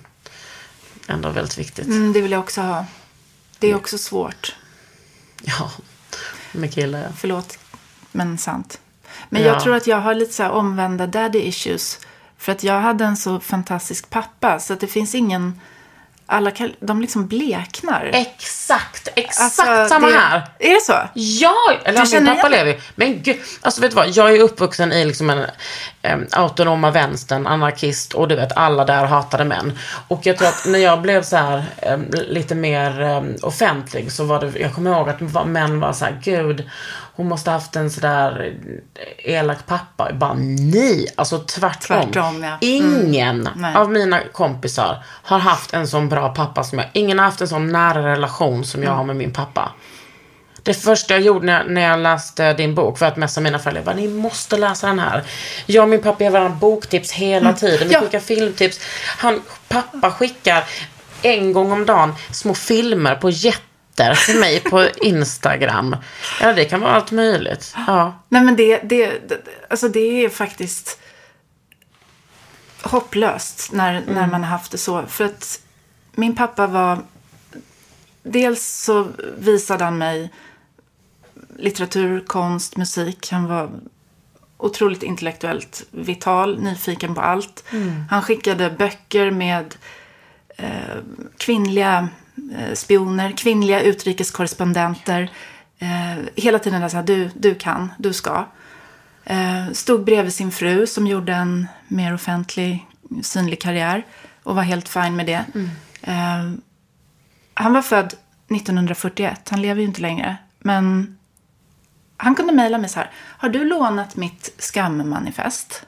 ändå 1.08 1.30
väldigt 1.30 1.58
viktigt. 1.58 1.86
Mm, 1.88 2.14
det 2.14 2.22
vill 2.22 2.32
jag 2.32 2.40
också 2.40 2.62
ha. 2.62 2.86
Det 3.60 3.72
är 3.72 3.76
också 3.76 3.98
svårt. 3.98 4.56
Ja, 5.44 5.72
med 6.52 6.74
killar 6.74 7.00
ja. 7.00 7.08
Förlåt, 7.18 7.60
men 8.12 8.38
sant. 8.38 8.80
Men 9.30 9.42
Ja. 9.42 9.48
jag 9.48 9.64
tror 9.64 9.76
att 9.76 9.88
jag 9.88 9.98
har 10.02 10.14
lite 10.14 10.34
så 10.34 10.44
här 10.44 10.52
omvända 10.52 11.08
daddy 11.08 11.40
issues. 11.40 12.00
För 12.38 12.52
att 12.52 12.64
jag 12.64 12.82
hade 12.82 13.06
en 13.06 13.18
så 13.18 13.40
fantastisk 13.40 14.10
pappa. 14.10 14.60
Så 14.60 14.74
att 14.74 14.80
det 14.80 14.88
finns 14.88 15.16
ingen... 15.16 15.62
Alla 16.28 16.52
de 16.80 17.02
liksom 17.02 17.28
bleknar. 17.28 18.10
Exakt, 18.14 19.08
exakt 19.16 19.60
Alltså, 19.60 19.88
samma 19.94 20.08
det- 20.08 20.14
här. 20.18 20.42
Är 20.60 20.70
det 20.74 20.82
så? 20.82 20.94
Ja, 21.14 21.56
eller 21.86 22.00
min 22.00 22.08
känner 22.08 22.36
pappa 22.36 22.48
lever. 22.48 22.78
Men 22.96 23.22
gud, 23.24 23.38
alltså 23.62 23.82
vet 23.82 23.92
du 23.92 23.96
vad, 23.96 24.10
jag 24.10 24.36
är 24.36 24.40
uppvuxen 24.42 24.92
i 24.92 25.06
liksom 25.06 25.30
en 25.30 25.38
um, 26.14 26.28
autonoma 26.32 26.92
vänstern, 26.92 27.48
anarkist 27.48 28.14
och 28.14 28.28
du 28.28 28.36
vet 28.36 28.58
alla 28.58 28.86
där 28.86 29.06
hatade 29.06 29.44
män. 29.46 29.80
Och 30.08 30.20
jag 30.26 30.38
tror 30.38 30.48
att 30.48 30.66
när 30.68 30.80
jag 30.80 31.02
blev 31.02 31.24
så 31.24 31.38
här 31.38 31.64
em, 31.82 32.06
lite 32.12 32.56
mer 32.56 33.02
em, 33.02 33.36
offentlig 33.42 34.12
så 34.12 34.24
var 34.24 34.40
det, 34.40 34.60
jag 34.60 34.74
kommer 34.74 34.92
ihåg 34.92 35.10
att 35.10 35.48
män 35.48 35.80
var 35.80 35.94
så 35.94 36.06
här, 36.06 36.22
gud, 36.24 36.70
hon 37.16 37.28
måste 37.28 37.52
haft 37.52 37.76
en 37.76 37.90
sådär 37.92 38.54
elak 39.18 39.66
pappa. 39.66 40.08
Jag 40.10 40.18
bara 40.18 40.34
nej, 40.60 41.08
alltså 41.16 41.40
tvärtom. 41.40 42.02
Tvärtom, 42.12 42.44
ja. 42.44 42.48
Mm. 42.48 42.58
Ingen 42.62 43.50
Nej. 43.56 43.76
av 43.76 43.92
mina 43.92 44.20
kompisar 44.34 45.04
har 45.24 45.40
haft 45.40 45.74
en 45.74 45.88
sån 45.88 46.10
bra 46.10 46.30
pappa 46.30 46.64
som 46.64 46.80
jag. 46.80 46.88
Ingen 46.94 47.20
har 47.20 47.26
haft 47.26 47.42
en 47.42 47.48
sån 47.48 47.68
nära 47.72 48.12
relation 48.14 48.66
som 48.66 48.84
jag 48.84 48.88
Mm. 48.90 48.98
har 48.98 49.04
med 49.06 49.16
min 49.16 49.32
pappa. 49.34 49.72
Det 50.64 50.74
första 50.74 51.14
jag 51.14 51.24
gjorde 51.24 51.46
när, 51.46 51.64
när 51.64 51.82
jag 51.82 52.00
läste 52.00 52.54
din 52.54 52.76
bok 52.76 52.98
för 52.98 53.06
att 53.06 53.18
messa 53.18 53.42
mina 53.42 53.60
föräldrar 53.60 53.84
var 53.84 53.94
ni 53.94 54.08
måste 54.08 54.58
läsa 54.58 54.88
den 54.88 55.00
här. 55.00 55.24
Jag 55.66 55.84
och 55.84 55.90
min 55.90 56.02
pappa 56.02 56.24
ger 56.24 56.32
varandra 56.32 56.58
boktips 56.62 57.12
hela 57.12 57.54
tiden. 57.54 57.88
Vi 57.88 57.94
Ja. 57.94 58.00
skickar 58.02 58.20
filmtips. 58.20 58.80
Han, 59.18 59.42
pappa 59.68 60.12
skickar 60.12 60.64
en 61.22 61.54
gång 61.54 61.72
om 61.72 61.86
dagen 61.86 62.14
små 62.32 62.54
filmer 62.54 63.16
på 63.16 63.30
jätter 64.00 64.26
till 64.26 64.40
mig 64.40 64.60
på 64.60 64.90
Instagram. 65.02 65.96
Ja, 66.42 66.54
det 66.54 66.66
kan 66.66 66.82
vara 66.82 66.92
allt 66.92 67.12
möjligt. 67.12 67.74
Ja. 67.88 68.20
Nej 68.30 68.44
men 68.44 68.56
det, 68.56 68.78
det, 68.78 69.32
alltså 69.70 69.90
det 69.90 70.26
är 70.26 70.30
faktiskt 70.30 71.00
hopplöst 72.82 73.72
när, 73.72 74.04
när 74.08 74.28
man 74.28 74.44
har 74.44 74.50
haft 74.50 74.72
det 74.72 74.78
så. 74.78 75.06
För 75.06 75.26
att 75.26 75.60
min 76.12 76.36
pappa 76.36 76.68
var... 76.68 77.00
Dels 78.28 78.84
så 78.84 79.08
visade 79.38 79.84
han 79.84 79.98
mig 79.98 80.32
litteratur, 81.58 82.24
konst, 82.28 82.78
musik. 82.78 83.32
Han 83.32 83.48
var 83.48 83.70
otroligt 84.58 85.04
intellektuellt 85.04 85.86
vital, 85.92 86.60
nyfiken 86.62 87.16
på 87.16 87.22
allt. 87.22 87.64
Han 88.10 88.22
skickade 88.22 88.70
böcker 88.70 89.32
med 89.32 89.76
eh, 90.58 90.98
kvinnliga 91.38 92.10
spioner, 92.74 93.32
kvinnliga 93.32 93.82
utrikeskorrespondenter. 93.82 95.32
Eh, 95.80 96.24
hela 96.36 96.60
tiden 96.60 96.82
där 96.82 96.90
så 96.90 96.98
här, 96.98 97.04
du, 97.04 97.30
du 97.36 97.56
kan, 97.56 97.92
du 97.98 98.14
ska. 98.14 98.46
Eh, 99.24 99.72
stod 99.72 100.04
bredvid 100.04 100.34
sin 100.34 100.52
fru 100.52 100.88
som 100.88 101.08
gjorde 101.08 101.34
en 101.34 101.68
mer 101.88 102.14
offentlig, 102.14 102.86
synlig 103.22 103.62
karriär 103.62 104.06
och 104.44 104.56
var 104.56 104.64
helt 104.64 104.90
fin 104.90 105.16
med 105.16 105.26
det. 105.26 105.46
Eh, 106.02 106.52
han 107.54 107.74
var 107.74 107.82
född 107.82 108.14
1941, 108.48 109.50
han 109.50 109.62
lever 109.62 109.82
ju 109.82 109.88
inte 109.88 110.02
längre. 110.02 110.38
Men 110.60 111.18
han 112.18 112.36
kunde 112.36 112.54
mejla 112.54 112.78
mig 112.78 112.90
så 112.90 113.00
här, 113.00 113.12
har 113.16 113.50
du 113.50 113.64
lånat 113.64 114.16
mitt 114.16 114.54
skammanifest? 114.58 115.86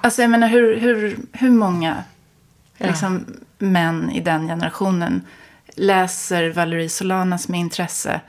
Alltså 0.00 0.22
jag 0.22 0.30
menar 0.30 0.48
hur, 0.48 0.80
hur, 0.80 1.18
hur 1.32 1.50
många 1.50 2.04
liksom, 2.78 3.26
män 3.58 4.10
i 4.10 4.20
den 4.20 4.46
generationen 4.46 5.22
läser 5.74 6.52
Valerie 6.52 6.88
Solanas 6.88 7.48
med 7.48 7.60
intresse? 7.60 8.20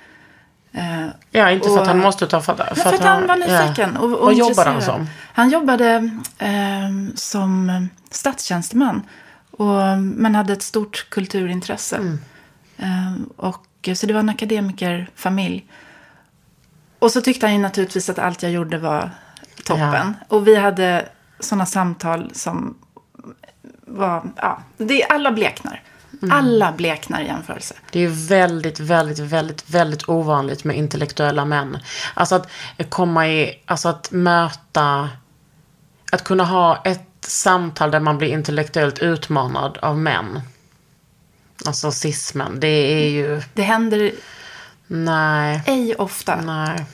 Eh, 0.72 1.08
ja, 1.32 1.52
inte 1.52 1.68
för 1.68 1.76
Och- 1.76 1.82
att 1.82 1.88
han 1.88 2.00
måste 2.00 2.28
ta 2.28 2.42
för, 2.42 2.56
för, 2.56 2.76
för 2.76 2.94
att 2.94 3.04
han 3.04 3.28
var 3.28 3.36
nyfiken. 3.36 3.92
Ja. 3.94 4.00
Och, 4.00 4.14
och 4.14 4.26
Vad 4.26 4.36
jobbar 4.36 4.66
han 4.66 4.82
som? 4.82 5.08
Han 5.34 5.50
jobbade 5.50 6.20
eh, 6.38 7.16
som 7.16 7.88
statstjänsteman. 8.12 9.02
Och, 9.52 9.98
men 9.98 10.36
hade 10.36 10.54
ett 10.54 10.62
stort 10.62 11.10
kulturintresse. 11.10 11.96
Mm. 11.96 12.20
Eh, 12.78 13.22
och, 13.36 13.90
så 13.96 14.06
det 14.06 14.14
var 14.14 14.20
en 14.20 14.30
akademikerfamilj. 14.30 15.66
Och 17.00 17.12
så 17.12 17.22
tyckte 17.22 17.46
han 17.46 17.54
ju 17.54 17.62
naturligtvis 17.62 18.10
att 18.10 18.20
allt 18.20 18.44
jag 18.44 18.52
gjorde 18.52 18.78
var 18.78 19.10
toppen. 19.64 20.14
Och 20.28 20.48
vi 20.48 20.56
hade 20.56 21.10
sådana 21.40 21.66
samtal 21.66 22.32
som 22.34 22.78
var... 23.88 24.24
Ja, 24.36 24.60
det, 24.78 25.04
alla 25.04 25.32
bleknar. 25.32 25.82
Mm. 26.22 26.38
Alla 26.38 26.72
bleknar 26.72 27.22
i 27.22 27.26
jämförelse. 27.26 27.76
Det 27.92 28.00
är 28.00 28.28
väldigt, 28.28 28.80
väldigt, 28.80 29.20
väldigt, 29.20 29.70
väldigt 29.70 30.10
ovanligt 30.10 30.64
med 30.64 30.78
intellektuella 30.78 31.46
män. 31.46 31.78
Alltså 32.14 32.36
att 32.36 32.50
komma 32.90 33.28
i, 33.28 33.64
alltså 33.66 33.90
att 33.90 34.12
möta, 34.12 35.10
att 36.12 36.24
kunna 36.24 36.44
ha 36.44 36.82
ett 36.86 37.08
samtal 37.22 37.92
där 37.92 38.00
man 38.00 38.18
blir 38.18 38.28
intellektuellt 38.28 39.00
utmanad 39.00 39.78
av 39.78 39.98
män. 39.98 40.42
Alltså 41.66 41.92
cismen, 41.92 42.60
det 42.60 42.68
är 42.68 43.10
ju, 43.10 43.42
Det 43.54 43.62
händer 43.62 44.12
nej, 44.88 45.64
ej 45.66 45.96
ofta. 45.96 46.42
nej. 46.42 46.86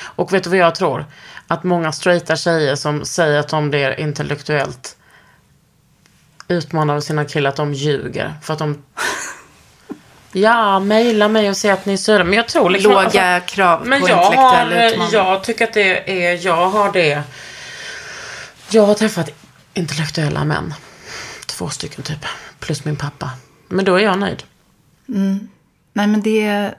Och 0.00 0.32
vet 0.32 0.44
du 0.44 0.50
vad 0.50 0.58
jag 0.58 0.74
tror? 0.74 1.04
Att 1.46 1.64
många 1.64 1.92
straighta 1.92 2.36
tjejer 2.36 2.76
som 2.76 3.04
säger 3.04 3.38
att 3.40 3.48
de 3.48 3.70
blir 3.70 4.00
intellektuellt 4.00 4.95
utmanade 6.48 6.96
av 6.96 7.00
sina 7.00 7.24
killar, 7.24 7.50
att 7.50 7.56
de 7.56 7.74
ljuger. 7.74 8.34
För 8.42 8.52
att 8.52 8.58
de 8.58 8.82
Ja, 10.32 10.80
mejla 10.80 11.28
mig 11.28 11.50
och 11.50 11.56
säg 11.56 11.70
att 11.70 11.86
ni 11.86 11.92
är 11.92 11.96
sura. 11.96 12.24
Men 12.24 12.32
jag 12.34 12.48
tror 12.48 12.70
liksom... 12.70 12.92
Låga 12.92 13.40
krav 13.40 13.86
men 13.86 14.00
på 14.00 14.08
jag 14.08 14.24
intellektuell 14.24 14.72
har, 14.72 14.90
utmaning. 14.90 15.12
jag 15.12 15.44
tycker 15.44 15.64
att 15.64 15.74
det 15.74 16.26
är, 16.26 16.46
jag 16.46 16.70
har 16.70 16.92
det. 16.92 17.22
Jag 18.70 18.86
har 18.86 18.94
träffat 18.94 19.30
intellektuella 19.74 20.44
män. 20.44 20.74
Två 21.46 21.68
stycken 21.68 22.04
typ. 22.04 22.24
Plus 22.60 22.84
min 22.84 22.96
pappa. 22.96 23.30
Men 23.68 23.84
då 23.84 23.94
är 23.94 24.04
jag 24.04 24.18
nöjd. 24.18 24.42
Nej, 25.92 26.06
men 26.06 26.22
det 26.22 26.72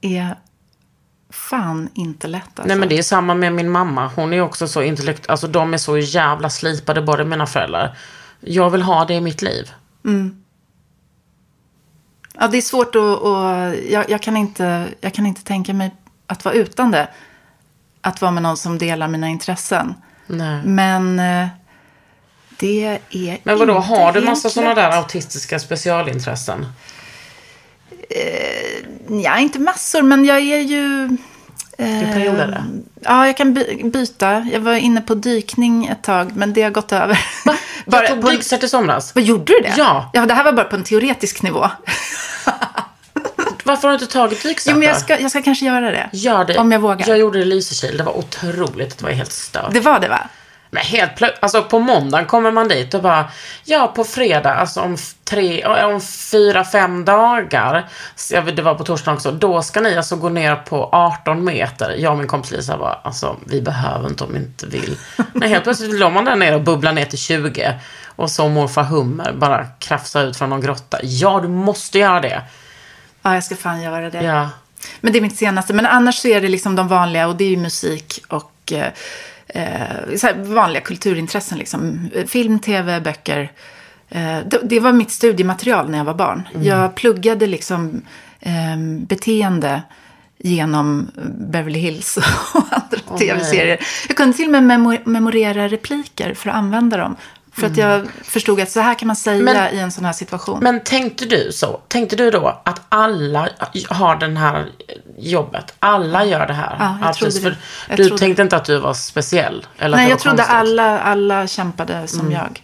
är 0.00 0.36
fan 1.30 1.88
inte 1.94 2.28
lätt 2.28 2.42
alltså. 2.44 2.64
Nej 2.68 2.76
men 2.76 2.88
det 2.88 2.98
är 2.98 3.02
samma 3.02 3.34
med 3.34 3.52
min 3.52 3.70
mamma. 3.70 4.10
Hon 4.16 4.32
är 4.32 4.40
också 4.40 4.68
så 4.68 4.82
intellekt... 4.82 5.30
Alltså 5.30 5.46
de 5.46 5.74
är 5.74 5.78
så 5.78 5.98
jävla 5.98 6.50
slipade, 6.50 7.02
båda 7.02 7.24
mina 7.24 7.46
föräldrar. 7.46 7.98
Jag 8.40 8.70
vill 8.70 8.82
ha 8.82 9.04
det 9.04 9.14
i 9.14 9.20
mitt 9.20 9.42
liv. 9.42 9.72
Ja, 12.38 12.48
det 12.48 12.56
är 12.56 12.62
svårt 12.62 12.94
att... 12.96 13.02
att 13.02 13.74
jag, 13.90 14.10
jag, 14.10 14.22
kan 14.22 14.36
inte, 14.36 14.88
jag 15.00 15.14
kan 15.14 15.26
inte 15.26 15.44
tänka 15.44 15.74
mig 15.74 15.94
att 16.26 16.44
vara 16.44 16.54
utan 16.54 16.90
det. 16.90 17.08
Att 18.00 18.20
vara 18.20 18.30
med 18.32 18.42
någon 18.42 18.56
som 18.56 18.78
delar 18.78 19.08
mina 19.08 19.28
intressen. 19.28 19.94
Nej. 20.26 20.62
Men 20.64 21.18
eh, 21.18 21.48
det 22.58 23.00
är 23.10 23.38
Men 23.42 23.58
vadå, 23.58 23.76
inte 23.76 23.88
har 23.88 24.12
du 24.12 24.20
massa 24.20 24.50
sådana 24.50 24.74
där 24.74 24.90
autistiska 24.90 25.58
specialintressen? 25.58 26.66
Ja, 29.24 29.38
inte 29.38 29.58
massor, 29.58 30.02
men 30.02 30.24
jag 30.24 30.36
är 30.36 30.60
ju... 30.60 31.16
I 31.78 32.04
perioder? 32.12 32.64
Ja, 33.00 33.26
jag 33.26 33.36
kan 33.36 33.54
by- 33.54 33.90
byta. 33.90 34.48
Jag 34.52 34.60
var 34.60 34.74
inne 34.74 35.00
på 35.00 35.14
dykning 35.14 35.86
ett 35.86 36.02
tag, 36.02 36.36
men 36.36 36.52
det 36.52 36.62
har 36.62 36.70
gått 36.70 36.92
över. 36.92 37.18
Bara 37.86 38.02
Jag 38.02 38.10
tog 38.10 38.50
på- 38.50 38.64
i 38.64 38.68
somras. 38.68 39.14
Vad 39.14 39.24
gjorde 39.24 39.52
du 39.52 39.60
det? 39.60 39.74
Ja. 39.76 40.10
ja. 40.12 40.26
Det 40.26 40.34
här 40.34 40.44
var 40.44 40.52
bara 40.52 40.66
på 40.66 40.76
en 40.76 40.84
teoretisk 40.84 41.42
nivå. 41.42 41.70
Varför 43.64 43.88
har 43.88 43.98
du 43.98 44.04
inte 44.04 44.12
tagit 44.12 44.42
dykcert 44.42 44.72
Jo, 44.72 44.78
men 44.78 44.88
jag 44.88 44.96
ska, 44.96 45.20
jag 45.20 45.30
ska 45.30 45.42
kanske 45.42 45.66
göra 45.66 45.90
det. 45.90 46.10
Gör 46.12 46.44
det. 46.44 46.58
Om 46.58 46.72
jag 46.72 46.80
vågar. 46.80 47.08
Jag 47.08 47.18
gjorde 47.18 47.38
det 47.38 47.42
i 47.42 47.46
Lysekil. 47.46 47.96
Det 47.96 48.04
var 48.04 48.18
otroligt. 48.18 48.98
Det 48.98 49.04
var 49.04 49.10
helt 49.10 49.32
stört. 49.32 49.72
Det 49.72 49.80
var 49.80 50.00
det, 50.00 50.08
va? 50.08 50.28
Men 50.70 50.82
helt 50.82 51.16
plötsligt, 51.16 51.42
alltså 51.42 51.62
på 51.62 51.78
måndagen 51.78 52.26
kommer 52.26 52.50
man 52.50 52.68
dit 52.68 52.94
och 52.94 53.02
bara, 53.02 53.30
ja 53.64 53.92
på 53.96 54.04
fredag, 54.04 54.54
alltså 54.54 54.80
om 54.80 54.96
tre, 55.24 55.64
om 55.64 56.00
fyra, 56.00 56.64
fem 56.64 57.04
dagar, 57.04 57.88
det 58.54 58.62
var 58.62 58.74
på 58.74 58.84
torsdagen 58.84 59.16
också, 59.16 59.32
då 59.32 59.62
ska 59.62 59.80
ni 59.80 59.96
alltså 59.96 60.16
gå 60.16 60.28
ner 60.28 60.56
på 60.56 60.88
18 60.92 61.44
meter. 61.44 61.94
Jag 61.98 62.12
och 62.12 62.18
min 62.18 62.26
kompis 62.26 62.50
Lisa 62.50 62.76
var, 62.76 63.00
alltså 63.04 63.36
vi 63.46 63.62
behöver 63.62 64.08
inte 64.08 64.24
om 64.24 64.32
vi 64.32 64.38
inte 64.38 64.66
vill. 64.66 64.98
Men 65.32 65.48
helt 65.48 65.64
plötsligt 65.64 66.00
låg 66.00 66.12
man 66.12 66.24
där 66.24 66.36
nere 66.36 66.54
och 66.54 66.62
bubblade 66.62 66.94
ner 66.94 67.04
till 67.04 67.18
20. 67.18 67.74
Och 68.16 68.30
så 68.30 68.48
morfar 68.48 68.82
Hummer 68.84 69.32
bara 69.32 69.66
krafsa 69.78 70.22
ut 70.22 70.36
från 70.36 70.50
någon 70.50 70.60
grotta. 70.60 70.98
Ja, 71.02 71.40
du 71.40 71.48
måste 71.48 71.98
göra 71.98 72.20
det. 72.20 72.42
Ja, 73.22 73.34
jag 73.34 73.44
ska 73.44 73.56
fan 73.56 73.82
göra 73.82 74.10
det. 74.10 74.22
Ja. 74.22 74.50
Men 75.00 75.12
det 75.12 75.18
är 75.18 75.20
mitt 75.20 75.36
senaste. 75.36 75.74
Men 75.74 75.86
annars 75.86 76.14
så 76.14 76.28
är 76.28 76.40
det 76.40 76.48
liksom 76.48 76.76
de 76.76 76.88
vanliga 76.88 77.28
och 77.28 77.36
det 77.36 77.44
är 77.44 77.50
ju 77.50 77.56
musik 77.56 78.24
och 78.28 78.72
eh, 78.72 78.92
eh, 79.48 80.36
vanliga 80.36 80.80
kulturintressen. 80.82 81.58
Liksom. 81.58 82.10
Film, 82.26 82.58
tv, 82.58 83.00
böcker. 83.00 83.52
Eh, 84.08 84.38
det, 84.46 84.60
det 84.62 84.80
var 84.80 84.92
mitt 84.92 85.10
studiematerial 85.10 85.90
när 85.90 85.98
jag 85.98 86.04
var 86.04 86.14
barn. 86.14 86.48
Jag 86.62 86.94
pluggade 86.94 87.46
liksom 87.46 88.02
eh, 88.40 88.76
beteende 89.06 89.82
genom 90.38 91.10
Beverly 91.38 91.78
Hills 91.78 92.16
och 92.54 92.62
andra 92.70 93.18
tv-serier. 93.18 93.78
Jag 94.08 94.16
kunde 94.16 94.36
till 94.36 94.46
och 94.54 94.62
med 94.62 94.62
memo- 94.62 95.02
memorera 95.04 95.68
repliker 95.68 96.34
för 96.34 96.50
att 96.50 96.56
använda 96.56 96.96
dem. 96.96 97.16
För 97.56 97.66
att 97.66 97.76
jag 97.76 98.06
förstod 98.24 98.60
att 98.60 98.70
så 98.70 98.80
här 98.80 98.94
kan 98.94 99.06
man 99.06 99.16
säga 99.16 99.42
Men- 99.42 99.74
i 99.74 99.78
en 99.78 99.92
sån 99.92 100.04
här 100.04 100.12
situation. 100.12 100.58
Men 100.62 100.80
tänkte 100.84 101.24
du 101.24 101.52
så? 101.52 101.80
Tänkte 101.88 102.16
du 102.16 102.30
då 102.30 102.60
att 102.64 102.80
alla 102.88 103.48
har 103.88 104.16
den 104.16 104.36
här 104.36 104.68
jobbet? 105.18 105.74
Alla 105.78 106.24
gör 106.24 106.46
det 106.46 106.52
här? 106.52 106.76
Ja, 106.78 106.98
jag 107.02 107.14
trodde 107.14 107.30
precis, 107.30 107.42
det. 107.44 107.50
för 107.50 107.56
Jag 107.88 107.96
du 107.98 108.04
trodde 108.04 108.18
tänkte 108.20 108.42
inte 108.42 108.56
att 108.56 108.64
du 108.64 108.78
var 108.78 108.94
speciell? 108.94 109.66
Eller 109.78 109.96
Nej, 109.96 110.10
jag 110.10 110.18
trodde 110.18 110.36
konstigt? 110.36 110.56
alla, 110.56 111.00
alla 111.00 111.46
kämpade 111.46 112.06
som 112.06 112.32
jag. 112.32 112.62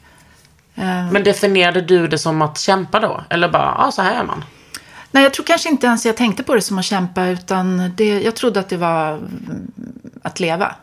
Eh, 0.74 1.10
Men 1.12 1.24
definierade 1.24 1.80
du 1.80 2.08
det 2.08 2.18
som 2.18 2.42
att 2.42 2.58
kämpa 2.58 3.00
då? 3.00 3.24
Eller 3.30 3.48
bara, 3.48 3.74
ja 3.78 3.92
så 3.92 4.02
här 4.02 4.14
är 4.20 4.24
man? 4.24 4.44
Nej, 5.10 5.22
jag 5.22 5.34
tror 5.34 5.44
kanske 5.46 5.68
inte 5.68 5.86
ens 5.86 6.06
jag 6.06 6.16
tänkte 6.16 6.42
på 6.42 6.54
det 6.54 6.62
som 6.62 6.78
att 6.78 6.84
kämpa, 6.84 7.26
utan 7.26 7.92
det, 7.96 8.20
jag 8.22 8.34
trodde 8.36 8.60
att 8.60 8.68
det 8.68 8.76
var 8.76 9.12
mm, 9.12 9.72
att 10.22 10.40
leva. 10.40 10.74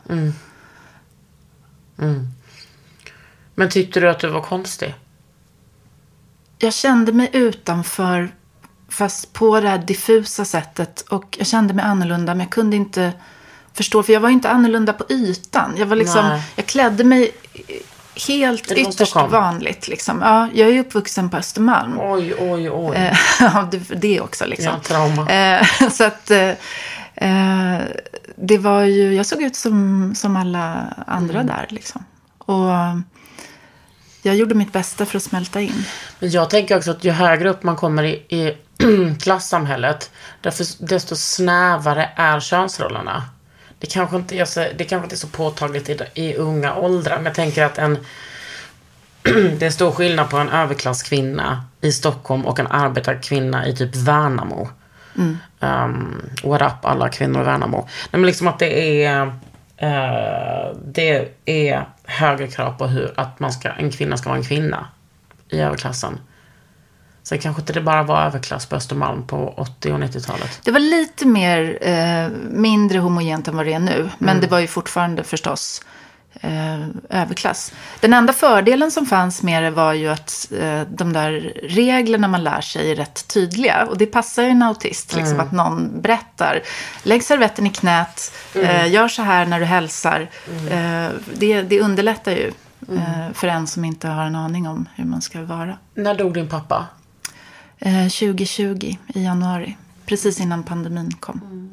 Men 3.60 3.70
tyckte 3.70 4.00
du 4.00 4.10
att 4.10 4.20
du 4.20 4.28
var 4.28 4.42
konstig? 4.42 4.96
Jag 6.58 6.74
kände 6.74 7.12
mig 7.12 7.30
utanför 7.34 8.32
Fast 8.90 9.34
på 9.34 9.60
det 9.60 9.70
här 9.70 9.78
diffusa 9.78 10.46
sättet. 10.46 11.02
Och 11.02 11.36
jag 11.40 11.48
kände 11.48 11.74
mig 11.74 11.86
annorlunda 11.86 12.36
men 12.36 12.40
jag 12.40 12.50
kunde 12.50 12.76
inte 12.76 13.14
förstå. 13.74 14.04
För 14.04 14.14
jag 14.14 14.20
var 14.20 14.30
inte 14.30 14.50
annorlunda 14.50 14.94
på 14.94 15.06
ytan. 15.10 15.74
Jag 15.78 15.86
var 15.86 15.96
liksom, 15.96 16.26
Nej. 16.26 16.42
jag 16.56 16.66
klädde 16.66 17.04
mig 17.04 17.32
helt 18.28 18.72
ytterst 18.72 19.16
vanligt. 19.16 19.88
Liksom. 19.88 20.22
Ja, 20.22 20.48
jag 20.54 20.70
är 20.70 20.80
uppvuxen 20.80 21.30
på 21.30 21.38
Östermalm. 21.38 22.00
Oj, 22.00 22.34
oj, 22.40 22.70
oj. 22.72 22.96
Eh, 22.96 23.18
Ja, 23.40 23.70
det, 23.96 24.22
också 24.22 24.46
liksom. 24.46 24.74
Ja, 24.74 24.80
trauma. 24.80 25.30
Eh, 25.30 25.90
så 25.92 26.04
att 26.04 26.32
eh, 26.32 27.78
det 28.36 28.58
var 28.58 28.82
ju, 28.82 29.16
jag 29.16 29.26
såg 29.26 29.42
ut 29.42 29.56
som, 29.56 30.12
som 30.16 30.36
alla 30.36 30.94
andra 31.08 31.40
Mm. 31.40 31.48
där 31.48 31.68
liksom. 31.70 32.04
Och 32.38 32.72
jag 34.22 34.36
gjorde 34.36 34.56
mitt 34.56 34.74
bästa 34.74 35.06
för 35.06 35.18
att 35.18 35.24
smälta 35.24 35.62
in. 35.62 35.86
Men 36.20 36.32
jag 36.32 36.50
tänker 36.50 36.78
också 36.78 36.92
att 36.92 37.04
ju 37.04 37.12
högre 37.12 37.50
upp 37.50 37.64
man 37.64 37.76
kommer 37.76 38.04
i, 38.04 38.14
i 38.14 38.58
klassamhället, 39.22 40.12
därför, 40.42 40.86
desto 40.86 41.16
snävare 41.16 42.10
är 42.16 42.40
könsrollerna. 42.40 43.24
Det 43.80 43.88
kanske 43.88 44.16
inte 44.16 44.36
är 44.36 44.46
så, 44.46 44.66
det 44.78 44.84
kanske 44.84 45.06
inte 45.06 45.16
är 45.16 45.18
så 45.18 45.28
påtagligt 45.28 45.90
i, 45.90 46.00
i 46.14 46.36
unga 46.36 46.76
åldrar, 46.76 47.16
men 47.16 47.26
jag 47.26 47.36
tänker 47.36 47.64
att 47.64 47.78
en 47.78 47.98
det 49.60 49.66
är 49.66 49.70
stor 49.70 49.92
skillnad 49.92 50.30
på 50.30 50.38
en 50.38 50.50
överklasskvinna 50.50 51.64
i 51.82 51.92
Stockholm 51.92 52.46
och 52.46 52.60
en 52.60 52.68
arbetarkvinna 52.68 53.68
i 53.68 53.76
typ 53.76 53.96
Värnamo. 53.96 54.70
Um, 55.60 56.22
what 56.44 56.62
up 56.62 56.86
alla 56.86 57.10
kvinnor 57.10 57.42
i 57.42 57.46
Värnamo. 57.46 57.78
Nej, 57.78 58.20
men 58.20 58.26
liksom 58.26 58.48
att 58.48 58.60
det 58.60 59.04
är 59.06 59.34
det 60.84 61.30
är 61.46 61.86
högre 62.04 62.48
krav 62.48 62.72
på 62.78 62.88
hur 62.88 63.14
att 63.20 63.40
man 63.40 63.52
ska, 63.52 63.70
en 63.70 63.92
kvinna 63.92 64.18
ska 64.18 64.30
vara 64.30 64.40
en 64.40 64.46
kvinna 64.46 64.88
i 65.50 65.60
överklassen. 65.60 66.20
Sen 67.24 67.40
kanske 67.40 67.62
inte 67.62 67.74
det 67.74 67.82
bara 67.82 68.04
var 68.04 68.22
överklass 68.22 68.66
på 68.66 68.76
Östermalm 68.76 69.28
på 69.28 69.54
80 69.58 69.92
och 69.92 70.00
90-talet. 70.00 70.60
Det 70.64 70.72
var 70.72 70.80
lite 70.80 71.26
mer, 71.28 71.78
eh, 71.82 72.30
mindre 72.52 73.00
homogent 73.00 73.48
än 73.48 73.56
vad 73.58 73.66
det 73.66 73.74
är 73.74 73.80
nu. 73.80 74.10
Men 74.18 74.30
Mm. 74.30 74.42
det 74.42 74.48
var 74.48 74.60
ju 74.60 74.68
fortfarande 74.68 75.24
förstås 75.24 75.82
eh, 76.34 76.88
överklass. 77.10 77.72
Den 78.00 78.14
enda 78.14 78.34
fördelen 78.34 78.92
som 78.92 79.06
fanns 79.06 79.44
med 79.44 79.64
det 79.64 79.72
var 79.72 79.94
ju 79.94 80.08
att 80.08 80.52
eh, 80.60 80.82
de 80.82 81.14
där 81.14 81.32
reglerna 81.64 82.28
man 82.28 82.44
lär 82.44 82.62
sig 82.62 82.92
är 82.92 82.96
rätt 82.96 83.28
tydliga. 83.28 83.86
Och 83.86 83.98
det 83.98 84.06
passar 84.06 84.44
ju 84.44 84.50
en 84.50 84.62
autist, 84.64 85.16
liksom, 85.16 85.34
Mm. 85.34 85.46
att 85.48 85.52
någon 85.52 86.02
berättar. 86.02 86.62
Lägg 87.04 87.24
servetten 87.24 87.68
i 87.68 87.70
knät, 87.70 88.32
eh, 88.56 88.70
Mm. 88.80 88.92
gör 88.92 89.08
så 89.08 89.22
här 89.22 89.46
när 89.46 89.60
du 89.60 89.66
hälsar. 89.66 90.30
Eh, 90.70 91.10
det, 91.36 91.62
det 91.62 91.82
underlättar 91.82 92.32
ju 92.32 92.52
Mm. 92.88 92.98
eh, 93.02 93.34
för 93.34 93.48
en 93.48 93.68
som 93.68 93.86
inte 93.86 94.08
har 94.08 94.26
en 94.26 94.36
aning 94.36 94.68
om 94.68 94.90
hur 94.96 95.06
man 95.06 95.22
ska 95.22 95.42
vara. 95.44 95.78
När 95.94 96.16
dog 96.16 96.34
din 96.34 96.50
pappa? 96.50 96.86
Eh, 97.80 98.08
2020 98.08 98.98
i 99.08 99.24
januari, 99.24 99.78
precis 100.06 100.40
innan 100.40 100.64
pandemin 100.64 101.12
kom. 101.20 101.70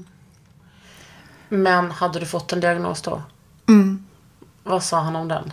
Men 1.49 1.91
hade 1.91 2.21
du 2.21 2.27
fått 2.27 2.53
en 2.53 2.61
diagnos 2.61 3.03
då? 3.03 3.23
Vad 4.67 4.83
sa 4.83 5.01
han 5.01 5.17
om 5.17 5.29
den? 5.29 5.53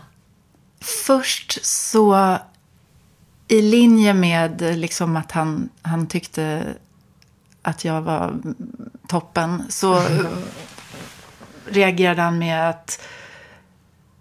Först 1.06 1.66
så 1.66 2.38
i 3.48 3.62
linje 3.62 4.14
med 4.14 4.62
liksom 4.62 5.18
att 5.18 5.32
han, 5.32 5.70
han 5.82 6.08
tyckte 6.08 6.66
att 7.62 7.86
jag 7.86 8.02
var 8.02 8.36
toppen 9.08 9.64
så 9.70 10.04
reagerade 11.66 12.22
han 12.22 12.38
med 12.38 12.70
att 12.70 13.02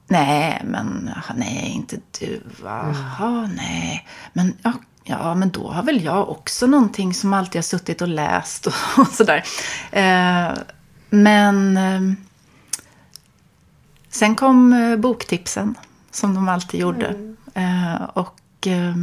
nej, 0.07 0.62
men 0.64 1.11
nej, 1.36 1.72
inte 1.74 1.97
du. 2.20 2.43
Jaha, 2.64 3.51
nej. 3.57 4.09
Men 4.32 4.57
ja, 4.62 4.72
ja, 5.05 5.34
men 5.34 5.51
då 5.51 5.70
har 5.70 5.82
väl 5.82 6.05
jag 6.05 6.28
också 6.28 6.66
någonting 6.66 7.14
som 7.14 7.34
alltid 7.34 7.59
har 7.59 7.62
suttit 7.62 8.03
och 8.03 8.09
läst 8.09 8.66
och, 8.66 8.74
och 8.97 9.07
sådär. 9.12 9.45
Eh, 9.90 10.53
men 11.11 11.76
eh, 11.76 12.16
Sen 14.12 14.36
kom 14.36 14.72
eh, 14.72 14.96
boktipsen, 14.96 15.74
som 16.10 16.34
de 16.34 16.48
alltid 16.48 16.80
gjorde. 16.80 17.34
Eh, 17.54 18.02
och 18.02 18.66
eh, 18.66 18.96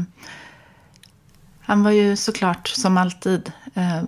han 1.59 1.83
var 1.83 1.91
ju 1.91 2.15
såklart, 2.15 2.67
som 2.67 2.97
alltid, 2.97 3.51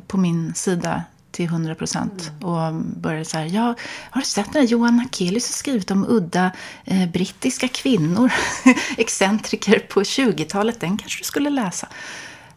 på 0.07 0.17
min 0.17 0.53
sida 0.53 1.03
till 1.31 1.45
100 1.45 1.75
procent. 1.75 2.31
Och 2.41 2.73
började 2.73 3.25
så 3.25 3.37
här, 3.37 3.45
ja, 3.45 3.75
har 4.11 4.21
du 4.21 4.25
sett 4.25 4.53
den 4.53 4.61
här 4.61 4.69
Johan 4.69 4.99
Akelius 4.99 5.47
har 5.47 5.53
skrivit 5.53 5.91
om 5.91 6.05
udda 6.09 6.51
eh, 6.85 7.09
brittiska 7.09 7.67
kvinnor? 7.67 8.31
Excentriker 8.97 9.79
på 9.79 10.01
20-talet, 10.01 10.79
den 10.79 10.97
kanske 10.97 11.19
du 11.19 11.23
skulle 11.23 11.49
läsa. 11.49 11.87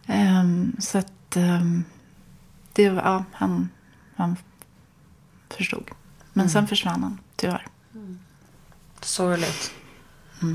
Ehm, 0.07 0.75
så 0.79 0.97
att 0.97 1.35
ehm, 1.35 1.83
det 2.73 2.89
var, 2.89 3.01
ja, 3.01 3.23
han, 3.33 3.69
han 4.15 4.35
förstod. 5.49 5.91
Men 6.33 6.49
sen 6.49 6.67
försvann 6.67 7.03
han, 7.03 7.19
tyvärr. 7.35 7.67
Sorgligt. 9.05 9.71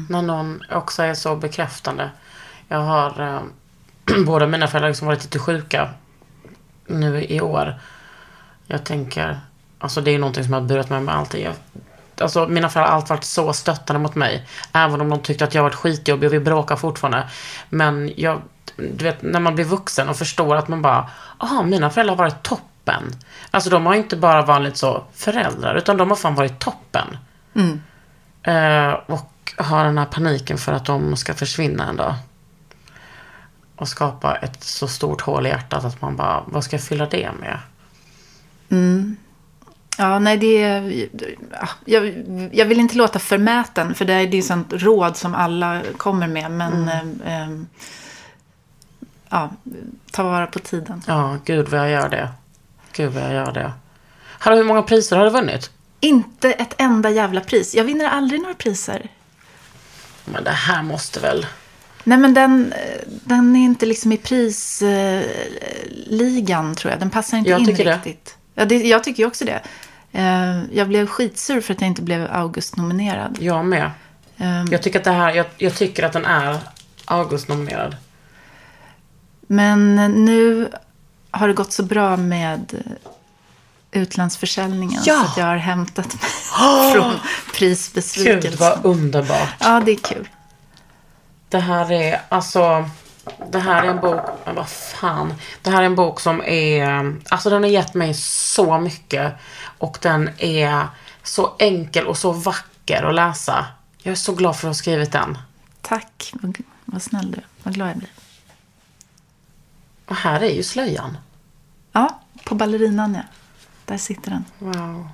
När 0.09 0.23
någon 0.23 0.63
också 0.71 1.03
är 1.03 1.15
så 1.15 1.37
bekräftande. 1.37 2.11
Jag 2.69 2.79
har 2.79 3.21
eh, 3.21 3.43
båda 4.27 4.47
mina 4.47 4.69
föräldrar 4.69 4.89
liksom 4.89 5.07
varit 5.07 5.23
lite 5.23 5.39
sjuka 5.39 5.91
nu 6.87 7.25
i 7.25 7.41
år. 7.41 7.81
Jag 8.67 8.85
tänker, 8.85 9.41
alltså 9.79 10.01
det 10.01 10.11
är 10.11 10.19
någonting 10.19 10.45
som 10.45 10.53
jag 10.53 10.61
har 10.61 10.69
burit 10.69 10.91
med 10.91 11.03
mig 11.03 11.15
alltid. 11.15 11.45
Jag, 11.45 11.55
alltså 12.21 12.49
mina 12.49 12.69
föräldrar 12.69 12.91
har 12.91 12.97
alltid 12.97 13.09
varit 13.09 13.25
så 13.25 13.53
stöttande 13.53 14.01
mot 14.01 14.15
mig. 14.15 14.49
Även 14.73 15.01
om 15.01 15.09
de 15.11 15.21
tyckte 15.21 15.45
att 15.45 15.55
jag 15.55 15.63
varit 15.63 15.75
skitjobbig 15.75 16.27
och 16.27 16.33
vi 16.33 16.41
bråkar 16.41 16.77
fortfarande. 16.77 17.29
Men 17.69 18.13
jag, 18.17 18.43
du 18.77 19.05
vet, 19.05 19.23
när 19.23 19.41
man 19.41 19.55
blir 19.55 19.65
vuxen 19.65 20.09
och 20.09 20.17
förstår 20.17 20.57
att 20.57 20.69
man 20.69 20.83
bara, 20.83 21.11
aha, 21.39 21.63
mina 21.63 21.91
föräldrar 21.91 22.17
har 22.17 22.25
varit 22.25 22.43
toppen. 22.43 23.03
Alltså 23.51 23.71
de 23.71 23.87
har 23.87 23.95
inte 23.95 24.17
bara 24.17 24.43
varit 24.43 24.77
så 24.77 25.05
föräldrar, 25.15 25.75
utan 25.75 25.97
de 25.97 26.09
har 26.09 26.17
fan 26.17 26.35
varit 26.35 26.59
toppen. 26.59 27.17
Eh, 28.43 28.93
och 28.93 29.53
har 29.57 29.85
den 29.85 29.99
här 29.99 30.07
paniken 30.07 30.59
för 30.59 30.73
att 30.73 30.85
de 30.85 31.17
ska 31.17 31.35
försvinna 31.35 31.89
en 31.89 31.97
dag. 31.97 32.15
Och 33.77 33.89
skapa 33.89 34.37
ett 34.37 34.65
så 34.65 34.89
stort 34.89 35.21
hål 35.21 35.47
i 35.47 35.49
hjärtat 35.49 35.85
att 35.85 36.01
man 36.01 36.17
bara, 36.17 36.43
vad 36.47 36.65
ska 36.65 36.77
jag 36.77 36.85
fylla 36.85 37.07
det 37.07 37.31
med? 37.41 37.59
Ja, 39.99 40.19
nej, 40.19 40.37
det 40.37 40.63
är... 40.63 41.09
ja, 41.53 41.69
Jag, 41.85 42.07
jag 42.53 42.67
vill 42.67 42.81
inte 42.81 42.97
låta 42.97 43.19
förmäten, 43.19 43.95
för 43.95 44.05
det 44.05 44.13
är 44.13 44.35
är 44.35 44.43
sånt 44.43 44.73
råd 44.73 45.17
som 45.17 45.35
alla 45.35 45.83
kommer 45.97 46.29
med. 46.29 46.51
Men 46.51 46.89
eh, 46.89 47.43
eh, 47.43 47.51
ja, 49.29 49.51
ta 50.13 50.23
vara 50.23 50.47
på 50.47 50.59
tiden. 50.59 51.03
Ja, 51.07 51.37
gud 51.45 51.69
vad 51.69 51.81
jag 51.81 51.91
gör 51.91 52.09
det. 52.09 52.29
Gud 52.93 53.13
vad 53.13 53.23
jag 53.23 53.33
gör 53.33 53.53
det. 53.53 53.73
Hallå, 54.39 54.57
hur 54.57 54.65
många 54.65 54.83
priser 54.83 55.17
har 55.17 55.25
du 55.25 55.31
vunnit? 55.31 55.71
Inte 56.01 56.53
ett 56.53 56.75
enda 56.79 57.11
jävla 57.11 57.41
pris. 57.41 57.75
Jag 57.75 57.85
vinner 57.85 58.05
aldrig 58.05 58.41
några 58.43 58.55
priser. 58.55 59.09
Men 60.25 60.45
det 60.45 60.51
här 60.51 60.83
måste 60.83 61.21
väl... 61.21 61.47
Nej, 62.05 62.19
men 62.19 62.35
den, 62.35 62.75
den 63.25 63.57
är 63.57 63.61
inte 63.61 63.87
liksom 63.87 64.13
i 64.13 64.17
prisligan, 64.17 64.85
tror 66.75 66.91
jag. 66.93 67.01
Den 67.01 67.11
passar 67.11 67.39
inte 67.39 67.51
Jag 67.51 67.61
in 67.61 67.67
tycker 67.67 67.85
det. 67.85 67.95
riktigt. 67.95 68.37
Ja, 68.55 68.65
det, 68.65 68.89
jag 68.89 69.05
tycker 69.05 69.27
också 69.27 69.45
det. 69.45 69.61
Eh, 70.13 70.63
jag 70.73 70.89
blev 70.89 71.07
skitsur 71.07 71.61
för 71.61 71.75
att 71.75 71.81
jag 71.81 71.89
inte 71.89 72.03
blev 72.03 72.29
August-nominerad. 72.33 73.37
Jag 73.41 73.65
med. 73.65 73.91
Eh, 74.37 74.65
Jag 74.71 74.83
tycker 74.83 74.99
att 74.99 75.05
det 75.05 75.11
här, 75.13 75.35
jag, 75.35 75.47
jag 75.57 75.75
tycker 75.75 76.03
att 76.03 76.13
den 76.13 76.25
är 76.25 76.59
August-nominerad. 77.05 77.97
Men 79.47 79.97
nu 80.25 80.69
har 81.31 81.49
det 81.49 81.55
gått 81.55 81.73
så 81.73 81.83
bra 81.83 82.17
med 82.17 82.83
utlandsförsäljningen 83.93 85.03
Ja! 85.05 85.15
så 85.15 85.27
att 85.31 85.37
jag 85.37 85.47
har 85.47 85.57
hämtat 85.57 86.07
mig 86.07 86.31
från 86.93 87.11
Gud 87.11 87.21
prisbesvikelsen. 87.55 88.57
vad 88.59 88.85
underbart. 88.85 89.55
Ja, 89.59 89.81
det 89.85 89.91
är 89.93 89.97
kul. 89.97 90.29
Det 91.49 91.59
här 91.61 91.93
är, 91.93 92.21
alltså, 92.29 92.91
det 93.53 93.59
här 93.59 93.83
är 93.85 93.89
en 93.89 94.01
bok, 94.01 94.21
men 94.45 94.55
vad 94.55 94.69
fan. 94.69 95.35
Det 95.63 95.71
här 95.71 95.83
är 95.83 95.87
en 95.87 95.95
bok 95.95 96.21
som 96.21 96.43
är, 96.43 97.15
alltså 97.29 97.51
den 97.51 97.63
har 97.63 97.71
gett 97.71 97.95
mig 97.95 98.15
så 98.15 98.79
mycket. 98.79 99.33
Och 99.79 99.99
den 100.01 100.31
är 100.39 100.87
så 101.23 101.55
enkel 101.59 102.07
och 102.07 102.19
så 102.19 102.33
vacker 102.33 103.03
att 103.03 103.15
läsa. 103.15 103.67
Jag 104.03 104.13
är 104.13 104.17
så 104.17 104.33
glad 104.35 104.57
för 104.57 104.69
att 104.69 104.71
ha 104.71 104.79
skrivit 104.79 105.13
den. 105.13 105.39
Tack. 105.81 106.33
Vad, 106.85 107.03
snäll 107.03 107.31
du. 107.31 107.41
Vad 107.63 107.75
glad 107.75 107.89
jag 107.91 107.97
blir. 107.97 108.11
Och 110.07 110.17
här 110.17 110.41
är 110.41 110.51
ju 110.51 110.63
slöjan. 110.63 111.19
Ja, 111.93 112.21
på 112.45 112.55
ballerinan 112.55 113.15
ja. 113.15 113.23
Där 113.91 113.99
sitter 113.99 114.31
den. 114.31 114.45
Wow. 114.59 115.09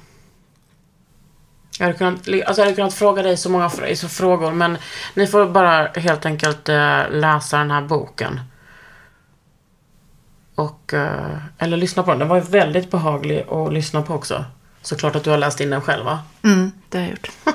Jag 1.79 1.87
hade, 1.87 1.99
kunnat, 1.99 2.15
alltså 2.15 2.61
jag 2.61 2.65
hade 2.65 2.75
kunnat 2.75 2.95
fråga 2.95 3.23
dig 3.23 3.37
så 3.37 3.51
många 3.51 3.71
så 3.95 4.09
frågor, 4.09 4.53
men 4.53 4.79
ni 5.15 5.27
får 5.27 5.47
bara 5.47 5.87
helt 5.87 6.27
enkelt 6.27 6.69
eh, 6.69 7.11
läsa 7.11 7.59
den 7.59 7.71
här 7.71 7.83
boken. 7.83 8.41
Och, 10.55 10.95
eh, 10.95 11.37
eller 11.59 11.77
lyssna 11.77 12.03
på 12.03 12.11
den. 12.11 12.19
Den 12.19 12.29
var 12.29 12.41
väldigt 12.41 12.91
behaglig 12.91 13.47
att 13.51 13.73
lyssna 13.73 14.03
på 14.03 14.15
också. 14.15 14.45
Såklart 14.83 15.17
att 15.17 15.25
du 15.25 15.31
har 15.31 15.39
läst 15.39 15.61
in 15.61 15.71
den 15.71 15.81
själv 15.81 16.05
va? 16.05 16.19
Mm, 16.43 16.73
det 16.89 16.99
har 16.99 17.05
jag 17.05 17.11
gjort. 17.11 17.31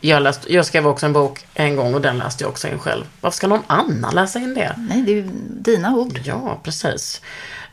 Jag, 0.00 0.22
läst, 0.22 0.50
jag 0.50 0.66
skrev 0.66 0.86
också 0.86 1.06
en 1.06 1.12
bok 1.12 1.46
en 1.54 1.76
gång 1.76 1.94
och 1.94 2.00
den 2.00 2.18
läste 2.18 2.44
jag 2.44 2.50
också 2.50 2.68
in 2.68 2.78
själv. 2.78 3.04
Varför 3.20 3.36
ska 3.36 3.46
någon 3.46 3.62
annan 3.66 4.14
läsa 4.14 4.38
in 4.38 4.54
det? 4.54 4.74
Nej, 4.78 5.02
det 5.02 5.12
är 5.12 5.16
ju 5.16 5.28
dina 5.50 5.96
ord. 5.96 6.20
Ja, 6.24 6.60
precis. 6.62 7.20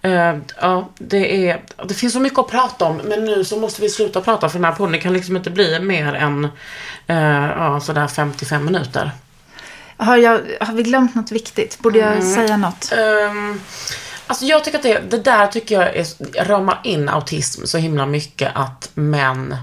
Eh, 0.02 0.38
ja, 0.62 0.90
det, 0.98 1.50
är, 1.50 1.64
det 1.86 1.94
finns 1.94 2.14
så 2.14 2.20
mycket 2.20 2.40
att 2.40 2.48
prata 2.48 2.86
om, 2.86 2.98
men 2.98 3.26
nu 3.26 3.44
så 3.44 3.60
måste 3.60 3.82
vi 3.82 3.90
sluta 3.90 4.22
prata 4.22 4.50
för 4.50 4.60
den 4.60 4.66
här 4.66 4.72
podden 4.72 5.02
kan 5.02 5.14
liksom 5.14 5.38
inte 5.38 5.50
bli 5.50 5.80
mer 5.80 6.14
än 6.14 6.48
eh, 7.08 7.48
ja, 7.58 7.80
sådär 7.80 8.08
55 8.08 8.66
minuter. 8.66 9.12
Har, 9.98 10.18
jag, 10.18 10.42
har 10.60 10.74
vi 10.74 10.84
glömt 10.84 11.16
något 11.16 11.32
viktigt? 11.32 11.80
Borde 11.80 12.00
jag 12.00 12.24
säga 12.24 12.58
något? 12.58 12.94
Um, 13.32 13.62
alltså 14.28 14.46
jag 14.46 14.64
tycker 14.64 14.78
att 14.78 14.84
det, 14.84 15.02
det 15.10 15.18
där 15.18 15.48
tycker 15.48 15.76
jag 15.76 15.96
är, 15.96 16.06
ramar 16.46 16.80
in 16.84 17.10
autism 17.10 17.66
så 17.66 17.78
himla 17.78 18.06
mycket 18.06 18.52
att 18.56 18.92
män, 18.94 19.58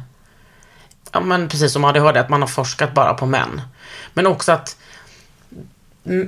ja 1.13 1.21
men 1.21 1.49
precis 1.49 1.73
som 1.73 1.85
ADHD, 1.85 2.21
att 2.21 2.29
man 2.29 2.41
har 2.41 2.49
forskat 2.49 2.95
bara 2.95 3.15
på 3.15 3.27
män. 3.27 3.61
Men 4.13 4.27
också 4.27 4.53
att 4.53 4.77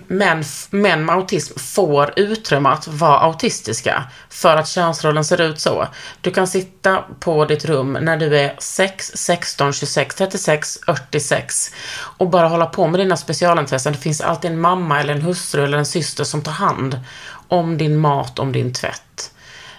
män, 0.06 0.44
män 0.70 1.04
med 1.04 1.14
autism 1.14 1.58
får 1.58 2.12
utrymme 2.16 2.68
att 2.68 2.88
vara 2.88 3.18
autistiska 3.18 4.04
för 4.28 4.56
att 4.56 4.68
könsrollen 4.68 5.24
ser 5.24 5.40
ut 5.40 5.60
så. 5.60 5.88
Du 6.20 6.30
kan 6.30 6.46
sitta 6.46 7.04
på 7.20 7.44
ditt 7.44 7.64
rum 7.64 7.92
när 7.92 8.16
du 8.16 8.38
är 8.38 8.54
6, 8.58 9.12
16, 9.14 9.72
26, 9.72 10.14
36, 10.14 10.78
46 10.86 11.74
och 12.18 12.30
bara 12.30 12.48
hålla 12.48 12.66
på 12.66 12.86
med 12.86 13.00
dina 13.00 13.16
specialintressen. 13.16 13.92
Det 13.92 13.98
finns 13.98 14.20
alltid 14.20 14.50
en 14.50 14.60
mamma 14.60 15.00
eller 15.00 15.14
en 15.14 15.22
hustru 15.22 15.64
eller 15.64 15.78
en 15.78 15.86
syster 15.86 16.24
som 16.24 16.42
tar 16.42 16.52
hand 16.52 17.00
om 17.48 17.78
din 17.78 17.96
mat, 17.96 18.38
om 18.38 18.52
din 18.52 18.72
tvätt 18.72 19.32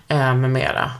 eh, 0.07 0.35
med 0.35 0.49
mera. 0.49 0.91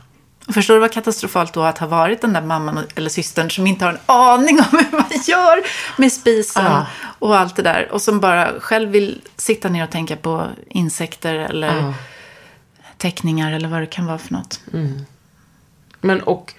Och 0.50 0.54
Förstår 0.54 0.74
du 0.74 0.80
vad 0.80 0.92
katastrofalt 0.92 1.52
då 1.54 1.62
att 1.62 1.78
ha 1.78 1.86
varit 1.86 2.20
den 2.20 2.32
där 2.32 2.40
mamman 2.42 2.86
eller 2.94 3.10
systern 3.10 3.50
som 3.50 3.66
inte 3.66 3.84
har 3.84 3.92
en 3.92 3.98
aning 4.06 4.58
om 4.58 4.78
hur 4.78 4.92
man 4.98 5.04
gör 5.26 5.62
med 6.00 6.12
spisen 6.12 6.64
Ja. 6.64 6.86
och 7.18 7.36
allt 7.38 7.56
det 7.56 7.62
där. 7.62 7.88
Och 7.92 8.02
som 8.02 8.20
bara 8.20 8.60
själv 8.60 8.90
vill 8.90 9.20
sitta 9.36 9.68
ner 9.68 9.84
och 9.84 9.90
tänka 9.90 10.16
på 10.16 10.46
insekter 10.68 11.34
eller 11.34 11.76
Ja. 11.76 11.94
teckningar 12.96 13.52
eller 13.52 13.68
vad 13.68 13.80
det 13.80 13.86
kan 13.86 14.06
vara 14.06 14.18
för 14.18 14.32
något. 14.32 14.60
Men 16.00 16.20
och 16.22 16.54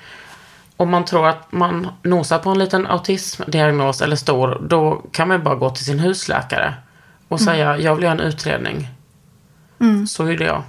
om 0.77 0.89
man 0.89 1.05
tror 1.05 1.27
att 1.27 1.51
man 1.51 1.87
nosar 2.03 2.39
på 2.39 2.49
en 2.49 2.59
liten 2.59 2.87
autismdiagnos 2.87 4.01
eller 4.01 4.15
stor, 4.15 4.61
då 4.69 5.01
kan 5.11 5.27
man 5.27 5.43
bara 5.43 5.55
gå 5.55 5.69
till 5.69 5.85
sin 5.85 5.99
husläkare 5.99 6.73
och 7.27 7.41
säga, 7.41 7.77
jag 7.77 7.95
vill 7.95 8.03
göra 8.03 8.13
en 8.13 8.19
utredning. 8.19 8.87
Så 10.07 10.29
gjorde 10.29 10.45
jag. 10.45 10.63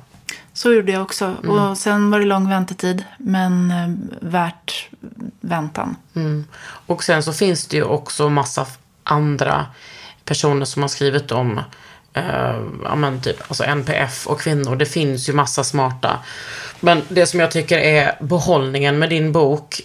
Så 0.62 0.72
gjorde 0.72 0.92
jag 0.92 1.02
också. 1.02 1.36
Och 1.46 1.78
sen 1.78 2.10
var 2.10 2.18
det 2.18 2.24
lång 2.24 2.48
väntetid, 2.48 3.04
men 3.18 3.70
eh, 3.70 3.88
värt 4.20 4.88
väntan. 5.40 5.96
Mm. 6.14 6.44
Och 6.86 7.04
sen 7.04 7.22
så 7.22 7.32
finns 7.32 7.66
det 7.66 7.76
ju 7.76 7.84
också 7.84 8.28
massa 8.28 8.66
andra 9.04 9.66
personer 10.24 10.64
som 10.64 10.82
har 10.82 10.88
skrivit 10.88 11.32
om 11.32 11.60
eh, 12.12 12.60
ja, 12.84 12.94
men 12.96 13.20
typ, 13.20 13.36
alltså 13.48 13.64
NPF 13.64 14.26
och 14.26 14.40
kvinnor. 14.40 14.76
Det 14.76 14.86
finns 14.86 15.28
ju 15.28 15.32
massa 15.32 15.64
smarta. 15.64 16.18
Men 16.80 17.02
det 17.08 17.26
som 17.26 17.40
jag 17.40 17.50
tycker 17.50 17.78
är 17.78 18.16
behållningen 18.20 18.98
med 18.98 19.10
din 19.10 19.32
bok, 19.32 19.80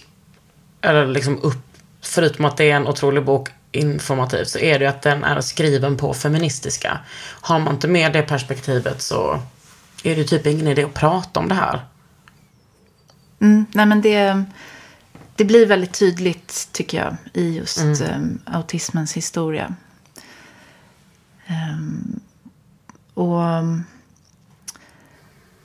eller 0.80 1.06
liksom 1.06 1.42
upp, 1.42 1.66
förutom 2.02 2.44
att 2.44 2.56
det 2.56 2.70
är 2.70 2.76
en 2.76 2.88
otrolig 2.88 3.24
bok 3.24 3.48
informativ, 3.72 4.44
så 4.44 4.58
är 4.58 4.78
det 4.78 4.84
ju 4.84 4.90
att 4.90 5.02
den 5.02 5.24
är 5.24 5.40
skriven 5.40 5.96
på 5.96 6.14
feministiska. 6.14 6.98
Har 7.40 7.58
man 7.58 7.74
inte 7.74 7.88
med 7.88 8.12
det 8.12 8.22
perspektivet 8.22 9.02
så 9.02 9.40
är 10.04 10.16
det 10.16 10.24
typ 10.24 10.46
ingen 10.46 10.66
idé 10.66 10.84
att 10.84 10.94
prata 10.94 11.40
om 11.40 11.48
det 11.48 11.54
här. 11.54 11.84
Mm, 13.40 13.66
nej, 13.72 13.86
men 13.86 14.00
det, 14.00 14.44
det 15.36 15.44
blir 15.44 15.66
väldigt 15.66 15.98
tydligt, 15.98 16.68
tycker 16.72 16.98
jag, 16.98 17.16
i 17.32 17.56
just 17.56 17.78
eh, 17.78 18.18
autismens 18.44 19.16
historia. 19.16 19.74
Ehm, 21.46 22.20
och... 23.14 23.42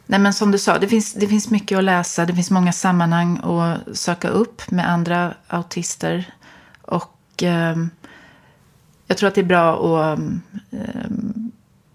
Nej, 0.05 0.19
men 0.19 0.33
som 0.33 0.51
du 0.51 0.59
sa, 0.59 0.77
det 0.77 0.87
finns, 0.87 1.13
det 1.13 1.27
finns 1.27 1.49
mycket 1.49 1.77
att 1.77 1.83
läsa. 1.83 2.25
Det 2.25 2.33
finns 2.33 2.51
många 2.51 2.73
sammanhang 2.73 3.39
att 3.43 3.97
söka 3.97 4.27
upp 4.27 4.71
med 4.71 4.89
andra 4.89 5.33
autister. 5.47 6.33
Och 6.81 7.19
ehm, 7.41 7.89
jag 9.07 9.17
tror 9.17 9.27
att 9.27 9.35
det 9.35 9.41
är 9.41 9.45
bra 9.45 9.73
att 9.73 10.19
ehm, 10.19 10.41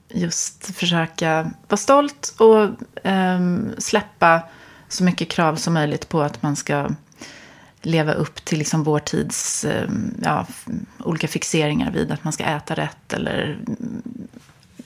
just 0.08 0.76
försöka 0.76 1.50
vara 1.68 1.76
stolt 1.76 2.34
och 2.38 2.68
ehm, 3.04 3.74
släppa 3.78 4.42
så 4.88 5.04
mycket 5.04 5.28
krav 5.28 5.56
som 5.56 5.74
möjligt 5.74 6.08
på 6.08 6.22
att 6.22 6.42
man 6.42 6.56
ska 6.56 6.88
leva 7.82 8.12
upp 8.12 8.44
till 8.44 8.58
liksom 8.58 8.82
vår 8.82 8.98
tids 8.98 9.64
ehm, 9.64 10.14
ja, 10.22 10.46
olika 10.98 11.28
fixeringar 11.28 11.90
vid 11.90 12.12
att 12.12 12.24
man 12.24 12.32
ska 12.32 12.44
äta 12.44 12.74
rätt 12.74 13.12
eller 13.12 13.44
mm, 13.44 14.02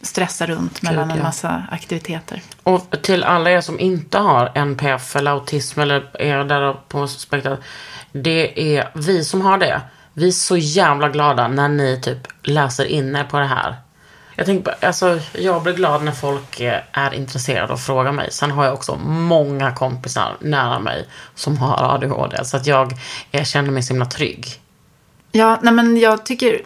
stressa 0.00 0.46
runt 0.46 0.82
mellan 0.82 1.10
en 1.10 1.22
massa 1.22 1.64
aktiviteter. 1.70 2.42
Och 2.62 3.02
till 3.02 3.24
alla 3.24 3.50
er 3.50 3.60
som 3.60 3.80
inte 3.80 4.18
har 4.18 4.52
NPF 4.54 5.16
eller 5.16 5.30
autism 5.30 5.80
eller 5.80 6.22
är 6.22 6.44
där 6.44 6.76
på 6.88 7.08
spektrat. 7.08 7.60
Det 8.12 8.76
är 8.76 8.90
vi 8.94 9.24
som 9.24 9.40
har 9.40 9.58
det. 9.58 9.80
Vi 10.12 10.28
är 10.28 10.32
så 10.32 10.56
jävla 10.56 11.08
glada 11.08 11.48
när 11.48 11.68
ni 11.68 12.00
typ 12.00 12.28
läser 12.42 12.84
in 12.84 13.16
er 13.16 13.24
på 13.24 13.38
det 13.38 13.46
här. 13.46 13.76
Jag 14.36 14.46
tänker 14.46 14.70
på, 14.70 14.86
alltså 14.86 15.20
jag 15.32 15.62
blir 15.62 15.72
glad 15.72 16.04
när 16.04 16.12
folk 16.12 16.60
eh, 16.60 16.80
är 16.92 17.14
intresserade 17.14 17.72
och 17.72 17.80
frågar 17.80 18.12
mig. 18.12 18.28
Sen 18.32 18.50
har 18.50 18.64
jag 18.64 18.74
också 18.74 18.96
många 19.06 19.72
kompisar 19.72 20.36
nära 20.40 20.78
mig 20.78 21.08
som 21.34 21.58
har 21.58 21.94
ADHD. 21.94 22.44
Så 22.44 22.56
att 22.56 22.66
jag, 22.66 22.92
jag 23.30 23.46
känner 23.46 23.70
mig 23.70 23.82
så 23.82 23.92
himla 23.92 24.06
trygg. 24.06 24.46
Ja, 25.32 25.58
nej 25.62 25.72
men 25.72 25.96
jag 25.96 26.26
tycker 26.26 26.62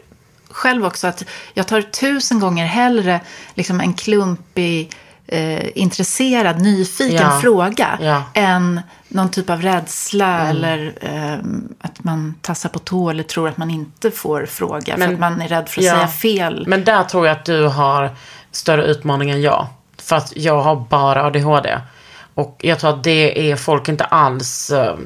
själv 0.51 0.87
också 0.87 1.07
att 1.07 1.25
jag 1.55 1.69
tar 1.69 1.83
tusen 1.83 2.41
gånger 2.41 2.67
hellre 2.67 3.21
liksom 3.55 3.81
en 3.81 3.95
klumpig, 3.95 4.93
eh, 5.29 5.79
intresserad, 5.79 6.61
nyfiken 6.61 7.17
Ja, 7.31 7.41
fråga 7.43 7.99
ja. 8.01 8.23
än 8.35 8.81
någon 9.09 9.31
typ 9.31 9.51
av 9.51 9.63
rädsla 9.63 10.49
eller 10.49 10.93
eh, 11.01 11.39
att 11.81 12.05
man 12.05 12.35
tassar 12.43 12.69
på 12.69 12.79
tå 12.79 13.11
eller 13.11 13.23
tror 13.23 13.49
att 13.49 13.57
man 13.57 13.71
inte 13.71 14.11
får 14.11 14.47
fråga 14.47 14.93
för 14.93 14.99
Men- 14.99 15.15
att 15.15 15.21
man 15.21 15.41
är 15.41 15.49
rädd 15.49 15.69
för 15.69 15.81
att 15.81 15.85
Ja. 15.87 15.93
säga 15.95 16.09
fel. 16.09 16.65
Men 16.67 16.85
där 16.85 17.05
tror 17.05 17.27
jag 17.27 17.37
att 17.37 17.45
du 17.45 17.67
har 17.67 18.11
större 18.53 18.85
utmaning 18.85 19.31
än 19.31 19.43
jag. 19.43 19.67
För 19.99 20.17
att 20.17 20.33
jag 20.37 20.61
har 20.63 20.77
bara 20.77 21.25
ADHD. 21.25 21.79
Och 22.35 22.57
jag 22.63 22.79
tror 22.79 22.91
att 22.91 23.05
det 23.05 23.51
är 23.53 23.57
folk 23.57 23.89
inte 23.89 24.05
alls, 24.05 24.71
eh, 24.71 24.97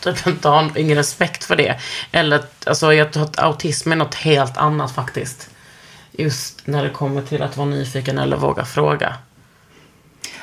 typ 0.00 0.26
inte 0.26 0.48
har 0.48 0.78
ingen 0.78 0.96
respekt 0.96 1.44
för 1.44 1.56
det. 1.56 1.80
Eller, 2.12 2.40
alltså 2.66 2.94
jag 2.94 3.12
tror 3.12 3.22
att 3.24 3.38
autism 3.38 3.92
är 3.92 3.96
något 3.96 4.14
helt 4.14 4.56
annat 4.56 4.94
faktiskt. 4.94 5.50
Just 6.12 6.66
när 6.66 6.82
det 6.84 6.90
kommer 6.90 7.22
till 7.22 7.42
att 7.42 7.56
vara 7.56 7.68
nyfiken 7.68 8.18
eller 8.18 8.36
våga 8.36 8.64
fråga. 8.64 9.14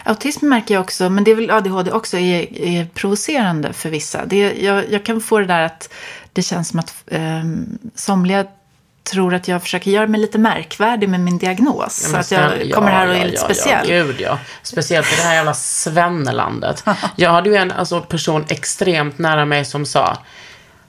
Autism 0.03 0.49
märker 0.49 0.73
jag 0.73 0.81
också, 0.81 1.09
men 1.09 1.23
det 1.23 1.31
är 1.31 1.35
väl 1.35 1.51
ADHD 1.51 1.91
också, 1.91 2.17
är, 2.17 2.61
är 2.61 2.85
provocerande 2.85 3.73
för 3.73 3.89
vissa. 3.89 4.25
Det, 4.25 4.53
jag, 4.61 4.91
jag 4.91 5.05
kan 5.05 5.21
få 5.21 5.39
det 5.39 5.45
där 5.45 5.63
att 5.63 5.89
det 6.33 6.41
känns 6.41 6.69
som 6.69 6.79
att 6.79 7.03
eh, 7.07 7.43
somliga 7.95 8.45
tror 9.03 9.33
att 9.33 9.47
jag 9.47 9.61
försöker 9.61 9.91
göra 9.91 10.07
mig 10.07 10.21
lite 10.21 10.37
märkvärdig 10.37 11.09
med 11.09 11.19
min 11.19 11.37
diagnos. 11.37 11.95
så 11.95 12.11
men 12.11 12.19
att 12.19 12.31
jag 12.31 12.71
kommer 12.73 12.91
här 12.91 13.07
och 13.07 13.15
ja, 13.15 13.19
är 13.19 13.25
lite 13.25 13.37
ja, 13.37 13.43
speciell. 13.43 13.89
Ja, 13.89 14.03
gud 14.03 14.15
ja. 14.19 14.39
Speciellt 14.63 15.13
i 15.13 15.15
det 15.15 15.21
här 15.21 15.35
jävla 15.35 15.53
svennelandet. 15.53 16.83
jag 17.15 17.31
hade 17.31 17.49
ju 17.49 17.55
en 17.55 17.71
alltså, 17.71 18.01
person 18.01 18.45
extremt 18.49 19.17
nära 19.17 19.45
mig 19.45 19.65
som 19.65 19.85
sa, 19.85 20.17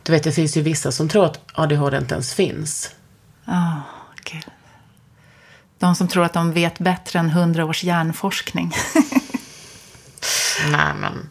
du 0.02 0.12
vet 0.12 0.24
det 0.24 0.32
finns 0.32 0.56
ju 0.56 0.62
vissa 0.62 0.92
som 0.92 1.08
tror 1.08 1.24
att 1.24 1.40
ADHD 1.52 1.96
inte 1.96 2.14
ens 2.14 2.34
finns. 2.34 2.90
Ah, 3.44 3.80
gud. 4.24 4.44
De 5.80 5.94
som 5.94 6.08
tror 6.08 6.24
att 6.24 6.32
de 6.32 6.52
vet 6.52 6.78
bättre 6.78 7.18
än 7.18 7.30
hundra 7.30 7.64
års 7.64 7.84
hjärnforskning. 7.84 8.72
Nej 10.70 10.94
men. 11.00 11.28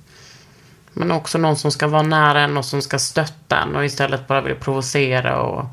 Men 0.94 1.12
också 1.12 1.38
någon 1.38 1.58
som 1.58 1.72
ska 1.72 1.88
vara 1.88 2.02
nära 2.02 2.42
en 2.42 2.58
och 2.58 2.66
som 2.66 2.82
ska 2.82 3.00
stötta 3.00 3.58
en 3.60 3.76
och 3.76 3.86
istället 3.86 4.28
bara 4.28 4.42
vill 4.42 4.56
provocera 4.56 5.42
och 5.42 5.66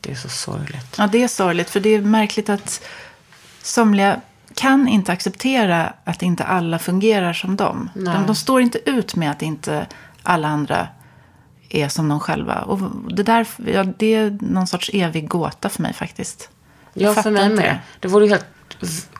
det 0.00 0.10
är 0.10 0.16
så 0.16 0.28
sorgligt. 0.28 0.94
ja, 0.98 1.06
det 1.06 1.22
är 1.22 1.28
sorgligt, 1.28 1.70
för 1.70 1.80
det 1.80 1.88
är 1.88 2.00
märkligt 2.00 2.48
att 2.48 2.82
somliga 3.62 4.20
kan 4.54 4.88
inte 4.88 5.12
acceptera 5.12 5.92
att 6.04 6.22
inte 6.22 6.44
alla 6.44 6.78
fungerar 6.78 7.32
som 7.32 7.56
dem. 7.56 7.90
De, 7.94 8.26
de 8.26 8.36
står 8.36 8.60
inte 8.60 8.90
ut 8.90 9.16
med 9.16 9.30
att 9.30 9.42
inte 9.42 9.86
alla 10.22 10.48
andra 10.48 10.88
är 11.68 11.88
som 11.88 12.08
de 12.08 12.20
själva. 12.20 12.62
Och 12.62 12.78
det, 13.14 13.22
där, 13.22 13.46
ja, 13.66 13.84
det 13.84 14.14
är 14.14 14.38
någon 14.40 14.66
sorts 14.66 14.90
evig 14.92 15.28
gåta 15.28 15.68
för 15.68 15.82
mig 15.82 15.92
faktiskt. 15.92 16.50
Jag 16.98 17.16
Ja, 17.16 17.22
för 17.22 17.30
mig 17.30 17.48
med. 17.48 17.64
det. 17.64 17.78
Det 18.00 18.08
vore 18.08 18.24
ju 18.24 18.30
helt 18.30 18.46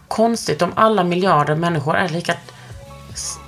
konstigt 0.09 0.63
om 0.63 0.73
alla 0.77 1.05
miljarder 1.05 1.55
människor 1.55 1.97
är 1.97 2.09
lika 2.09 2.35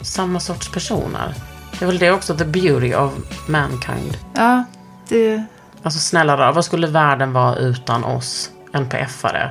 samma 0.03 0.41
sorts 0.41 0.72
personer. 0.72 1.35
Det 1.78 1.85
är 1.85 1.87
väl 1.87 1.99
det 1.99 2.11
också, 2.11 2.37
the 2.37 2.45
beauty 2.45 2.95
of 2.95 3.12
mankind. 3.47 4.18
Ja, 4.35 4.64
det, 5.09 5.45
Alltså 5.83 5.99
snälla 6.01 6.37
rara, 6.37 6.53
vad 6.53 6.64
skulle 6.64 6.87
världen 6.87 7.33
vara 7.33 7.57
utan 7.57 8.05
oss 8.05 8.51
NPF-are? 8.72 9.51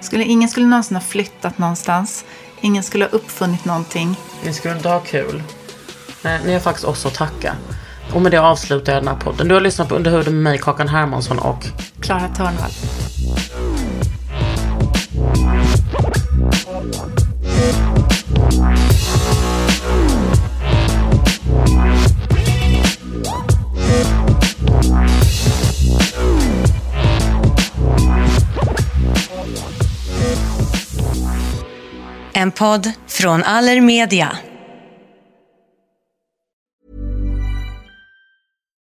skulle, 0.00 0.24
ingen 0.24 0.48
skulle 0.48 0.66
någonsin 0.66 0.96
ha 0.96 1.02
flyttat 1.02 1.58
någonstans. 1.58 2.24
Ingen 2.60 2.82
skulle 2.82 3.04
ha 3.04 3.10
uppfunnit 3.10 3.64
någonting. 3.64 4.16
Ni 4.44 4.52
skulle 4.54 4.76
inte 4.76 4.88
ha 4.88 5.00
kul. 5.00 5.42
Nej, 6.22 6.40
ni 6.46 6.52
har 6.52 6.60
faktiskt 6.60 6.86
oss 6.86 7.06
att 7.06 7.14
tacka. 7.14 7.54
Och 8.14 8.22
med 8.22 8.32
det 8.32 8.40
avslutar 8.40 8.92
jag 8.92 9.02
den 9.02 9.08
här 9.08 9.16
podden. 9.16 9.48
Du 9.48 9.54
har 9.54 9.60
lyssnat 9.60 9.88
på 9.88 9.94
Under 9.94 10.10
huden 10.10 10.34
med 10.34 10.42
mig, 10.42 10.58
Kakan 10.58 10.88
Hermansson 10.88 11.38
och 11.38 11.64
Klara 12.00 12.28
Törnvall. 12.28 12.70
En 32.32 32.50
podd 32.50 32.92
från 33.08 33.42
Allermedia. 33.42 34.38